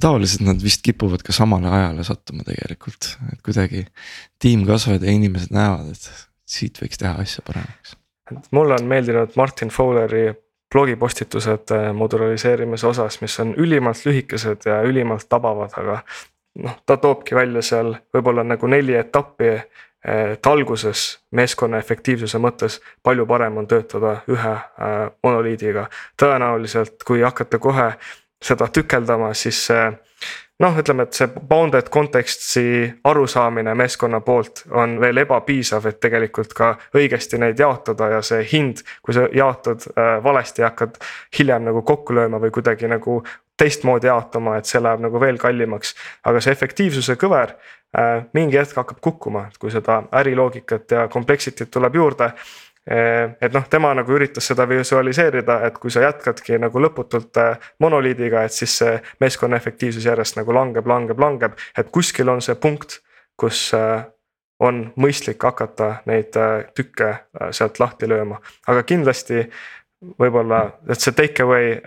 tavaliselt 0.00 0.42
nad 0.42 0.58
vist 0.58 0.82
kipuvad 0.82 1.22
ka 1.22 1.32
samale 1.32 1.70
ajale 1.70 2.04
sattuma 2.06 2.42
tegelikult, 2.46 3.12
et 3.30 3.42
kuidagi 3.46 3.84
tiim 4.42 4.64
kasvab 4.66 5.04
ja 5.06 5.14
inimesed 5.14 5.54
näevad, 5.54 5.92
et 5.94 6.24
siit 6.50 6.80
võiks 6.82 6.98
teha 6.98 7.14
asja 7.22 7.44
paremaks 7.46 7.94
mulle 8.50 8.74
on 8.74 8.84
meeldinud 8.84 9.28
Martin 9.36 9.68
Fowleri 9.68 10.32
blogipostitused 10.74 11.70
äh, 11.70 11.92
modulariseerimise 11.92 12.86
osas, 12.86 13.20
mis 13.20 13.40
on 13.40 13.54
ülimalt 13.54 14.06
lühikesed 14.06 14.66
ja 14.66 14.82
ülimalt 14.82 15.28
tabavad, 15.28 15.70
aga 15.76 15.98
noh, 16.64 16.78
ta 16.86 16.96
toobki 16.96 17.34
välja 17.34 17.62
seal 17.62 17.94
võib-olla 18.14 18.44
nagu 18.46 18.66
neli 18.66 18.96
etappi. 18.98 19.58
Et 20.04 20.46
alguses 20.46 21.04
meeskonna 21.32 21.78
efektiivsuse 21.80 22.38
mõttes 22.38 22.80
palju 23.02 23.26
parem 23.26 23.56
on 23.56 23.66
töötada 23.66 24.18
ühe 24.28 24.52
äh, 24.52 24.96
monoliidiga. 25.22 25.86
tõenäoliselt, 26.22 27.00
kui 27.06 27.22
hakata 27.22 27.58
kohe 27.58 27.92
seda 28.44 28.68
tükeldama, 28.68 29.32
siis 29.34 29.66
see 29.66 29.84
noh, 30.60 30.76
ütleme, 30.78 31.06
et 31.06 31.16
see 31.16 31.28
bounded 31.48 31.88
context'i 31.92 32.66
arusaamine 33.04 33.74
meeskonna 33.74 34.20
poolt 34.24 34.64
on 34.70 34.98
veel 35.00 35.22
ebapiisav, 35.24 35.86
et 35.88 36.00
tegelikult 36.02 36.54
ka 36.56 36.74
õigesti 36.96 37.40
neid 37.42 37.58
jaotada 37.60 38.10
ja 38.16 38.20
see 38.22 38.44
hind, 38.52 38.84
kui 39.02 39.16
sa 39.16 39.26
jaotad 39.32 39.88
äh, 39.94 40.18
valesti, 40.24 40.66
hakkad 40.66 41.00
hiljem 41.38 41.70
nagu 41.70 41.82
kokku 41.82 42.14
lööma 42.14 42.42
või 42.42 42.54
kuidagi 42.54 42.90
nagu 42.90 43.22
teistmoodi 43.56 44.10
jaotama, 44.10 44.58
et 44.58 44.66
see 44.66 44.82
läheb 44.82 45.02
nagu 45.04 45.20
veel 45.20 45.38
kallimaks. 45.38 45.94
aga 46.24 46.40
see 46.42 46.52
efektiivsuse 46.52 47.16
kõver 47.20 47.54
mingi 48.34 48.58
hetk 48.58 48.76
hakkab 48.80 48.98
kukkuma, 49.00 49.44
kui 49.58 49.70
seda 49.70 50.00
äriloogikat 50.18 50.90
ja 50.96 51.08
complexity't 51.08 51.70
tuleb 51.70 51.94
juurde 51.94 52.32
Eh, 52.90 53.30
et 53.40 53.52
noh, 53.56 53.64
tema 53.72 53.94
nagu 53.96 54.12
üritas 54.12 54.44
seda 54.50 54.66
visualiseerida, 54.68 55.62
et 55.64 55.78
kui 55.80 55.92
sa 55.92 56.02
jätkadki 56.04 56.58
nagu 56.60 56.82
lõputult 56.84 57.38
eh, 57.40 57.68
monoliidiga, 57.80 58.42
et 58.44 58.52
siis 58.52 58.74
see 58.82 58.98
meeskonna 59.24 59.56
efektiivsus 59.56 60.04
järjest 60.04 60.36
nagu 60.36 60.52
langeb, 60.52 60.84
langeb, 60.86 61.20
langeb. 61.20 61.56
et 61.78 61.88
kuskil 61.88 62.28
on 62.28 62.44
see 62.44 62.58
punkt, 62.60 62.98
kus 63.40 63.70
on 64.60 64.82
mõistlik 65.00 65.42
hakata 65.42 66.04
neid 66.06 66.36
tükke 66.76 67.08
sealt 67.50 67.80
lahti 67.80 68.06
lööma, 68.08 68.36
aga 68.68 68.84
kindlasti 68.86 69.48
võib-olla, 70.20 70.60
et 70.86 71.00
see 71.00 71.16
take 71.16 71.42
away 71.42 71.80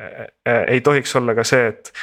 ei 0.68 0.82
tohiks 0.82 1.16
olla 1.16 1.38
ka 1.38 1.46
see, 1.48 1.70
et 1.70 1.94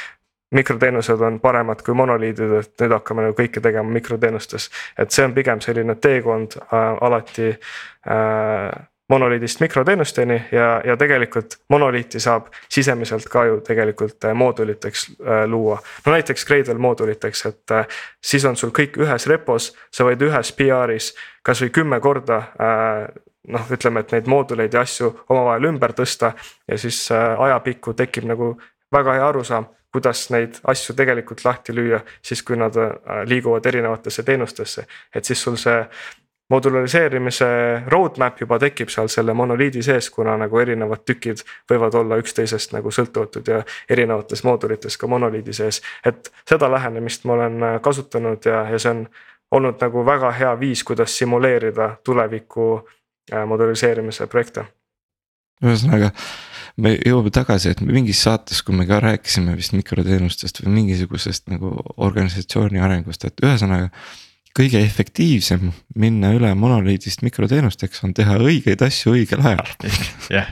mikroteenused 0.51 1.21
on 1.21 1.39
paremad 1.39 1.81
kui 1.85 1.93
monoliidid, 1.97 2.51
et 2.59 2.81
nüüd 2.81 2.93
hakkame 2.97 3.25
nagu 3.25 3.37
kõike 3.37 3.61
tegema 3.61 3.89
mikroteenustes. 3.89 4.69
et 4.97 5.11
see 5.11 5.25
on 5.25 5.33
pigem 5.33 5.61
selline 5.61 5.95
teekond 5.95 6.59
äh, 6.61 6.97
alati 7.01 7.49
äh, 7.49 8.85
monoliidist 9.09 9.59
mikroteenusteni 9.59 10.43
ja, 10.51 10.81
ja 10.83 10.97
tegelikult 10.97 11.57
monoliiti 11.69 12.19
saab 12.19 12.47
sisemiselt 12.69 13.29
ka 13.29 13.45
ju 13.45 13.59
tegelikult 13.61 14.25
äh, 14.25 14.33
mooduliteks 14.33 15.05
äh, 15.09 15.45
luua. 15.47 15.79
no 16.05 16.11
näiteks 16.11 16.45
Gradle 16.45 16.73
mooduliteks, 16.73 17.45
et 17.45 17.71
äh, 17.71 17.87
siis 18.23 18.45
on 18.45 18.55
sul 18.55 18.69
kõik 18.69 18.97
ühes 18.97 19.27
repos, 19.27 19.73
sa 19.91 20.07
võid 20.07 20.25
ühes 20.25 20.51
PR-is 20.57 21.13
kasvõi 21.45 21.69
kümme 21.69 21.99
korda 22.01 22.41
noh, 23.47 23.67
ütleme, 23.71 24.01
et 24.01 24.11
neid 24.11 24.27
mooduleid 24.27 24.73
ja 24.73 24.81
asju 24.81 25.11
omavahel 25.29 25.69
ümber 25.69 25.93
tõsta 25.93 26.33
ja 26.67 26.77
siis 26.77 27.11
ajapikku 27.13 27.93
tekib 27.93 28.25
nagu 28.25 28.55
väga 28.91 29.13
hea 29.19 29.27
arusaam 29.27 29.67
kuidas 29.95 30.27
neid 30.33 30.59
asju 30.67 30.95
tegelikult 30.95 31.45
lahti 31.45 31.75
lüüa, 31.75 32.01
siis 32.21 32.43
kui 32.43 32.59
nad 32.59 32.75
äh, 32.75 33.23
liiguvad 33.29 33.65
erinevatesse 33.65 34.23
teenustesse. 34.23 34.85
et 35.15 35.25
siis 35.25 35.41
sul 35.43 35.55
see 35.61 35.81
modulariseerimise 36.49 37.47
roadmap 37.87 38.41
juba 38.41 38.59
tekib 38.61 38.91
seal 38.93 39.07
selle 39.09 39.33
monoliidi 39.33 39.81
sees, 39.83 40.09
kuna 40.13 40.35
nagu 40.37 40.59
erinevad 40.61 41.01
tükid 41.05 41.41
võivad 41.71 41.95
olla 41.97 42.19
üksteisest 42.21 42.75
nagu 42.75 42.91
sõltumatud 42.93 43.47
ja 43.49 43.63
erinevates 43.89 44.43
moodulites 44.45 44.97
ka 44.97 45.07
monoliidi 45.07 45.53
sees. 45.53 45.81
et 46.05 46.31
seda 46.49 46.69
lähenemist 46.71 47.25
ma 47.25 47.33
olen 47.33 47.63
äh, 47.63 47.79
kasutanud 47.81 48.45
ja, 48.45 48.65
ja 48.69 48.79
see 48.79 48.91
on 48.91 49.07
olnud 49.51 49.81
nagu 49.81 50.05
väga 50.05 50.31
hea 50.31 50.59
viis, 50.59 50.83
kuidas 50.83 51.17
simuleerida 51.17 51.95
tuleviku 52.03 52.67
äh, 53.33 53.45
modulariseerimise 53.47 54.27
projekte. 54.27 54.65
ühesõnaga 55.63 56.11
me 56.81 56.93
jõuame 56.99 57.31
tagasi, 57.33 57.71
et 57.71 57.81
mingis 57.85 58.21
saates, 58.25 58.61
kui 58.65 58.75
me 58.75 58.85
ka 58.89 58.99
rääkisime 59.03 59.55
vist 59.57 59.75
mikroteenustest 59.75 60.61
või 60.63 60.75
mingisugusest 60.81 61.47
nagu 61.51 61.71
organisatsiooni 61.95 62.81
arengust, 62.83 63.25
et 63.27 63.43
ühesõnaga. 63.43 63.91
kõige 64.55 64.79
efektiivsem 64.79 65.71
minna 65.99 66.29
üle 66.31 66.53
monoliidist 66.55 67.25
mikroteenusteks 67.25 68.03
on 68.07 68.13
teha 68.15 68.37
õigeid 68.39 68.81
asju 68.85 69.11
õigel 69.17 69.43
ajal. 69.43 69.71
jah, 70.37 70.51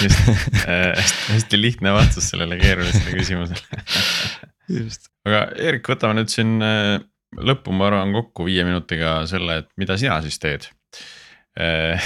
just 0.00 0.20
äh, 0.64 0.92
hästi, 0.96 1.32
hästi 1.32 1.60
lihtne 1.60 1.92
vastus 1.92 2.30
sellele 2.32 2.56
keerulisele 2.60 3.18
küsimusele 3.18 3.82
just. 4.80 5.10
aga 5.28 5.46
Erik, 5.60 5.88
võtame 5.88 6.20
nüüd 6.20 6.32
siin 6.32 6.56
äh, 6.64 6.96
lõppu, 7.36 7.72
ma 7.76 7.90
arvan 7.90 8.14
kokku 8.16 8.48
viie 8.48 8.64
minutiga 8.64 9.22
selle, 9.28 9.62
et 9.62 9.68
mida 9.80 9.96
sina 10.00 10.20
siis 10.24 10.40
teed 10.40 10.68
äh, 11.60 12.00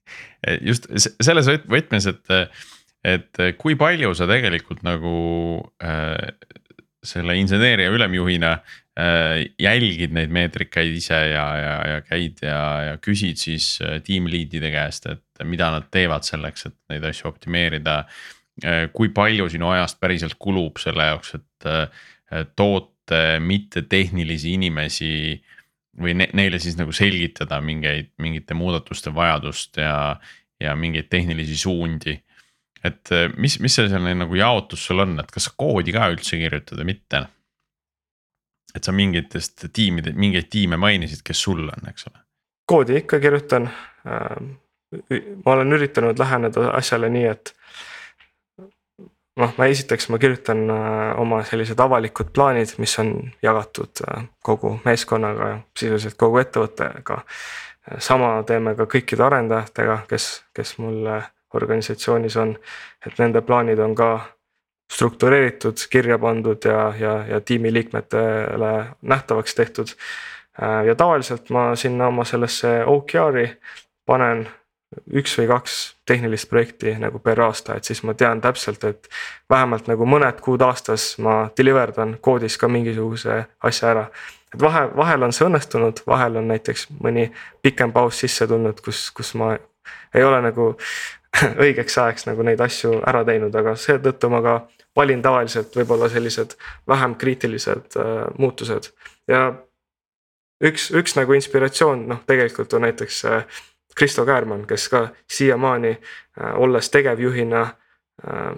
just 0.68 0.88
selles 1.20 1.48
võtmes, 1.68 2.08
et 2.08 2.36
et 3.02 3.42
eh, 3.42 3.54
kui 3.58 3.76
palju 3.78 4.12
sa 4.14 4.28
tegelikult 4.30 4.84
nagu 4.86 5.16
äh, 5.82 6.30
selle 7.02 7.34
inseneeria 7.40 7.90
ülemjuhina 7.90 8.52
äh, 8.54 9.42
jälgid 9.58 10.14
neid 10.14 10.30
meetrikaid 10.34 10.94
ise 10.94 11.18
ja, 11.32 11.46
ja, 11.58 11.74
ja 11.90 12.04
käid 12.06 12.44
ja, 12.46 12.62
ja 12.86 12.94
küsid 13.02 13.42
siis 13.42 13.74
tiim 14.06 14.30
lead'ide 14.30 14.70
käest, 14.74 15.10
et 15.10 15.44
mida 15.48 15.72
nad 15.74 15.90
teevad 15.90 16.26
selleks, 16.26 16.70
et 16.70 16.78
neid 16.94 17.10
asju 17.10 17.32
optimeerida 17.32 18.04
äh,. 18.62 18.86
kui 18.94 19.10
palju 19.14 19.48
sinu 19.50 19.72
ajast 19.74 19.98
päriselt 20.00 20.38
kulub 20.38 20.78
selle 20.78 21.10
jaoks, 21.10 21.34
et 21.40 21.70
äh, 21.70 22.46
toote 22.56 23.40
mittetehnilisi 23.42 24.54
inimesi 24.54 25.14
või 26.00 26.14
ne, 26.16 26.30
neile 26.38 26.60
siis 26.62 26.78
nagu 26.78 26.94
selgitada 26.96 27.58
mingeid, 27.60 28.14
mingite 28.22 28.54
muudatuste 28.56 29.10
vajadust 29.12 29.76
ja, 29.82 30.20
ja 30.62 30.76
mingeid 30.78 31.10
tehnilisi 31.10 31.58
suundi 31.58 32.14
et 32.84 33.12
äh, 33.14 33.28
mis, 33.36 33.58
mis 33.62 33.74
see 33.74 33.88
selline 33.90 34.24
nagu 34.24 34.36
jaotus 34.38 34.86
sul 34.88 35.04
on, 35.04 35.14
et 35.22 35.30
kas 35.30 35.48
sa 35.48 35.54
koodi 35.56 35.94
ka 35.94 36.08
üldse 36.12 36.40
kirjutad 36.40 36.82
või 36.82 36.92
mitte? 36.94 37.26
et 38.72 38.84
sa 38.84 38.92
mingitest 38.96 39.66
tiimide, 39.76 40.14
mingeid 40.16 40.46
tiime 40.48 40.78
mainisid, 40.80 41.20
kes 41.26 41.42
sul 41.44 41.66
on, 41.68 41.88
eks 41.90 42.06
ole. 42.08 42.22
koodi 42.66 43.02
ikka 43.02 43.18
kirjutan. 43.20 43.68
Ähm, 44.08 44.54
ma 45.44 45.52
olen 45.52 45.76
üritanud 45.76 46.18
läheneda 46.18 46.70
asjale 46.78 47.10
nii, 47.12 47.26
et 47.28 47.52
noh, 49.40 49.52
ma 49.58 49.68
esiteks 49.68 50.08
ma 50.12 50.20
kirjutan 50.22 50.64
äh, 50.72 51.20
oma 51.20 51.42
sellised 51.48 51.80
avalikud 51.80 52.32
plaanid, 52.32 52.74
mis 52.80 52.96
on 53.02 53.12
jagatud 53.44 54.04
äh, 54.08 54.24
kogu 54.44 54.78
meeskonnaga 54.86 55.52
sisuliselt 55.78 56.16
kogu 56.20 56.40
ettevõttega. 56.42 57.22
sama 57.98 58.34
teeme 58.46 58.76
ka 58.78 58.86
kõikide 58.86 59.24
arendajatega, 59.26 60.04
kes, 60.08 60.44
kes 60.54 60.76
mulle 60.78 61.22
organisatsioonis 61.54 62.36
on. 62.36 62.56
et 63.06 63.18
nende 63.18 63.42
plaanid 63.42 63.78
on 63.78 63.94
ka 63.94 64.20
struktureeritud, 64.92 65.76
kirja 65.90 66.18
pandud 66.18 66.64
ja, 66.64 66.92
ja, 66.98 67.12
ja 67.26 67.40
tiimiliikmetele 67.40 68.72
nähtavaks 69.02 69.54
tehtud. 69.54 69.94
Äh, 70.62 70.84
ja 70.86 70.94
tavaliselt 70.94 71.50
ma 71.50 71.76
sinna 71.76 72.06
oma 72.06 72.24
sellesse 72.24 72.84
OKR-i 72.86 73.46
panen 74.06 74.48
üks 75.12 75.34
või 75.38 75.48
kaks 75.48 75.78
tehnilist 76.08 76.48
projekti 76.50 76.92
nagu 77.00 77.18
per 77.22 77.40
aasta, 77.40 77.76
et 77.76 77.88
siis 77.88 78.02
ma 78.04 78.14
tean 78.18 78.40
täpselt, 78.44 78.84
et 78.84 79.08
vähemalt 79.50 79.88
nagu 79.88 80.06
mõned 80.08 80.40
kuud 80.44 80.62
aastas 80.62 81.14
ma 81.22 81.46
deliver 81.56 81.94
dan 81.96 82.16
koodis 82.20 82.58
ka 82.60 82.68
mingisuguse 82.68 83.38
asja 83.64 83.90
ära. 83.90 84.06
et 84.54 84.60
vahe, 84.60 84.84
vahel 84.96 85.22
on 85.22 85.32
see 85.32 85.46
õnnestunud, 85.46 86.04
vahel 86.06 86.36
on 86.36 86.48
näiteks 86.52 86.88
mõni 87.00 87.30
pikem 87.62 87.92
paus 87.92 88.20
sisse 88.20 88.46
tulnud, 88.46 88.80
kus, 88.84 89.10
kus 89.10 89.34
ma 89.34 89.54
ei 90.14 90.24
ole 90.24 90.42
nagu 90.42 90.74
õigeks 91.64 91.98
ajaks 91.98 92.26
nagu 92.28 92.44
neid 92.46 92.60
asju 92.60 93.00
ära 93.08 93.24
teinud, 93.24 93.54
aga 93.56 93.74
seetõttu 93.78 94.30
ma 94.32 94.42
ka 94.44 94.56
valin 94.96 95.22
tavaliselt 95.24 95.76
võib-olla 95.76 96.08
sellised 96.12 96.56
vähem 96.88 97.16
kriitilised 97.20 97.96
äh, 98.00 98.24
muutused. 98.38 98.90
Ja 99.30 99.46
üks, 100.64 100.90
üks 100.96 101.16
nagu 101.16 101.36
inspiratsioon 101.38 102.06
noh, 102.10 102.20
tegelikult 102.28 102.74
on 102.76 102.86
näiteks 102.86 103.24
äh, 103.30 103.62
Kristo 103.96 104.26
Käärmann, 104.28 104.66
kes 104.68 104.88
ka 104.92 105.08
siiamaani 105.30 105.96
äh, 105.96 106.52
olles 106.60 106.90
tegevjuhina 106.90 107.62
äh, 107.62 108.52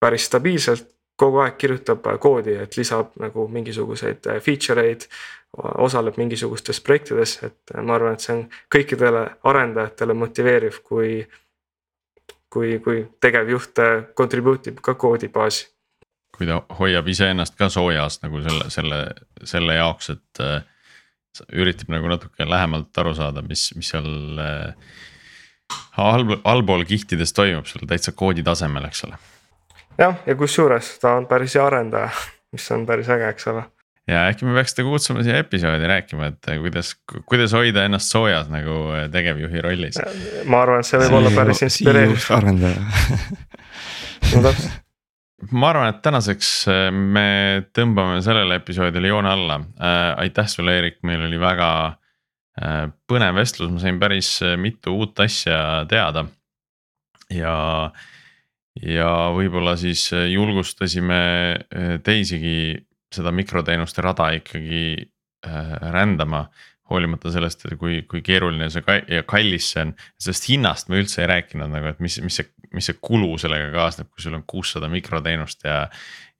päris 0.00 0.26
stabiilselt 0.30 0.90
kogu 1.16 1.44
aeg 1.44 1.56
kirjutab 1.58 2.06
äh, 2.06 2.18
koodi, 2.20 2.56
et 2.60 2.76
lisab 2.76 3.14
nagu 3.20 3.46
mingisuguseid 3.48 4.26
äh, 4.30 4.40
feature 4.42 4.86
eid, 4.88 5.08
osaleb 5.54 6.16
mingisugustes 6.18 6.80
projektides, 6.82 7.36
et 7.46 7.72
ma 7.78 7.94
arvan, 7.94 8.16
et 8.16 8.24
see 8.24 8.32
on 8.34 8.40
kõikidele 8.74 9.20
arendajatele 9.46 10.16
motiveeriv, 10.18 10.80
kui 10.82 11.20
kui, 12.54 12.78
kui 12.84 13.02
tegevjuht 13.22 13.82
contribute 14.16 14.70
ib 14.70 14.82
ka 14.84 14.94
koodibaasi. 14.98 15.70
kui 16.34 16.48
ta 16.50 16.62
hoiab 16.78 17.08
iseennast 17.08 17.54
ka 17.58 17.68
soojas 17.70 18.18
nagu 18.24 18.40
selle, 18.42 18.70
selle, 18.74 19.00
selle 19.46 19.76
jaoks, 19.76 20.10
et 20.16 20.40
äh, 20.42 20.64
üritab 21.54 21.92
nagu 21.94 22.10
natuke 22.10 22.46
lähemalt 22.48 22.98
aru 22.98 23.12
saada, 23.14 23.42
mis, 23.46 23.68
mis 23.78 23.92
seal 23.94 24.40
äh, 24.42 24.96
all, 26.02 26.26
allpool 26.42 26.82
kihtides 26.88 27.34
toimub 27.36 27.70
seal 27.70 27.86
täitsa 27.90 28.14
koodi 28.18 28.42
tasemel, 28.46 28.88
eks 28.90 29.04
ole. 29.06 29.20
jah, 29.98 30.18
ja 30.26 30.34
kusjuures 30.38 30.96
ta 31.02 31.14
on 31.20 31.30
päris 31.30 31.54
hea 31.54 31.66
arendaja, 31.66 32.10
mis 32.54 32.66
on 32.74 32.86
päris 32.86 33.10
äge, 33.14 33.30
eks 33.34 33.52
ole 33.54 33.68
ja 34.10 34.26
äkki 34.28 34.48
me 34.48 34.54
peaks 34.58 34.76
teda 34.76 34.88
kutsuma 34.88 35.24
siia 35.24 35.40
episoodi 35.40 35.88
rääkima, 35.88 36.32
et 36.32 36.52
kuidas, 36.60 36.94
kuidas 37.28 37.56
hoida 37.56 37.86
ennast 37.88 38.12
soojas 38.12 38.50
nagu 38.52 38.78
äh, 38.92 39.08
tegevjuhi 39.12 39.64
rollis. 39.64 40.00
ma 40.44 40.64
arvan, 40.64 40.84
et 40.84 40.90
see 40.90 41.02
võib 41.04 41.20
olla 41.20 41.34
päris 41.34 41.64
inspireeriv. 41.68 42.30
arendaja 42.38 42.80
no 44.34 44.48
täpselt 44.48 44.82
ma 45.52 45.70
arvan, 45.72 45.90
et 45.90 46.00
tänaseks 46.04 46.50
äh, 46.70 46.86
me 46.92 47.26
tõmbame 47.76 48.20
sellele 48.24 48.60
episoodile 48.60 49.10
joone 49.10 49.30
alla 49.32 49.58
äh,. 49.60 50.14
aitäh 50.24 50.48
sulle, 50.48 50.76
Eerik, 50.78 51.00
meil 51.06 51.26
oli 51.26 51.40
väga 51.40 51.68
äh, 52.60 52.86
põnev 53.10 53.36
vestlus, 53.40 53.72
ma 53.72 53.82
sain 53.82 54.00
päris 54.00 54.36
äh, 54.44 54.56
mitu 54.60 54.94
uut 54.94 55.20
asja 55.20 55.84
teada. 55.90 56.26
ja, 57.32 57.56
ja 58.80 59.10
võib-olla 59.34 59.76
siis 59.80 60.10
julgustasime 60.12 61.20
teisigi 62.04 62.84
seda 63.14 63.32
mikroteenuste 63.34 64.04
rada 64.04 64.30
ikkagi 64.40 64.84
äh, 65.46 65.74
rändama. 65.94 66.48
hoolimata 66.84 67.30
sellest, 67.32 67.62
kui, 67.80 68.02
kui 68.04 68.20
keeruline 68.20 68.66
see 68.68 68.84
ka 68.84 68.98
ja 69.08 69.22
kallis 69.24 69.70
see 69.72 69.86
on, 69.86 69.94
sellest 70.20 70.50
hinnast 70.50 70.90
me 70.92 70.98
üldse 71.00 71.22
ei 71.22 71.30
rääkinud 71.30 71.72
nagu, 71.72 71.88
et 71.88 72.02
mis, 72.04 72.18
mis 72.20 72.36
see, 72.36 72.50
mis 72.76 72.84
see 72.90 72.98
kulu 73.00 73.38
sellega 73.40 73.70
kaasneb, 73.72 74.10
kui 74.12 74.20
sul 74.20 74.36
on 74.36 74.44
kuussada 74.46 74.90
mikroteenust 74.92 75.64
ja, 75.64 75.78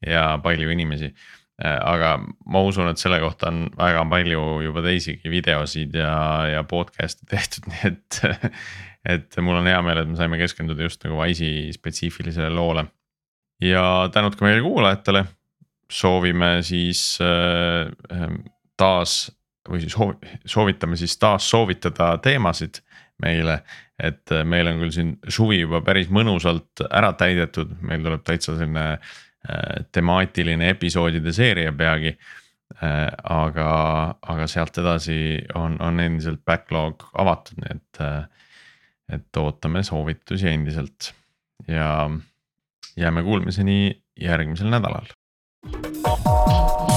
ja 0.04 0.26
palju 0.44 0.68
inimesi 0.74 1.08
äh, 1.08 1.34
aga 1.62 2.16
ma 2.50 2.62
usun, 2.66 2.90
et 2.90 3.00
selle 3.00 3.20
kohta 3.22 3.48
on 3.52 3.68
väga 3.78 4.02
palju 4.10 4.42
juba 4.66 4.82
teisigi 4.84 5.32
videosid 5.32 5.94
ja, 5.96 6.16
ja 6.50 6.64
podcast'e 6.68 7.28
tehtud, 7.30 7.68
nii 7.70 7.86
et. 7.92 8.20
et 9.04 9.36
mul 9.44 9.60
on 9.60 9.68
hea 9.68 9.80
meel, 9.84 10.00
et 10.00 10.08
me 10.08 10.16
saime 10.18 10.38
keskenduda 10.40 10.86
just 10.86 11.02
nagu 11.04 11.18
Wise'i 11.20 11.72
spetsiifilisele 11.76 12.50
loole. 12.52 12.86
ja 13.62 14.10
tänud 14.12 14.36
ka 14.36 14.46
meie 14.48 14.62
kuulajatele, 14.64 15.24
soovime 15.90 16.58
siis 16.62 17.18
äh, 17.22 17.90
ähm, 18.12 18.42
taas 18.76 19.32
või 19.68 19.80
siis 19.84 19.96
soovitame 20.50 20.96
siis 21.00 21.16
taas 21.18 21.46
soovitada 21.50 22.16
teemasid 22.22 22.82
meile. 23.22 23.62
et 23.98 24.30
meil 24.44 24.66
on 24.66 24.80
küll 24.82 24.90
siin 24.90 25.10
suvi 25.30 25.60
juba 25.60 25.78
päris 25.86 26.08
mõnusalt 26.10 26.82
ära 26.90 27.12
täidetud, 27.14 27.76
meil 27.86 28.02
tuleb 28.02 28.24
täitsa 28.26 28.56
selline 28.56 28.86
äh, 28.90 29.84
temaatiline 29.94 30.72
episoodide 30.74 31.32
seeria 31.32 31.72
peagi 31.72 32.10
äh,. 32.82 33.12
aga, 33.22 33.68
aga 34.20 34.46
sealt 34.50 34.78
edasi 34.82 35.18
on, 35.54 35.78
on 35.80 36.00
endiselt 36.00 36.42
backlog 36.44 37.06
avatud, 37.14 37.62
nii 37.62 37.76
et 37.76 38.02
äh,, 38.02 38.24
et 39.14 39.36
ootame 39.36 39.82
soovitusi 39.84 40.48
endiselt 40.48 41.12
ja 41.68 42.10
jääme 42.96 43.22
kuulmiseni 43.22 44.02
järgmisel 44.20 44.70
nädalal. 44.72 45.06
Thank 45.72 46.88
you. 46.88 46.93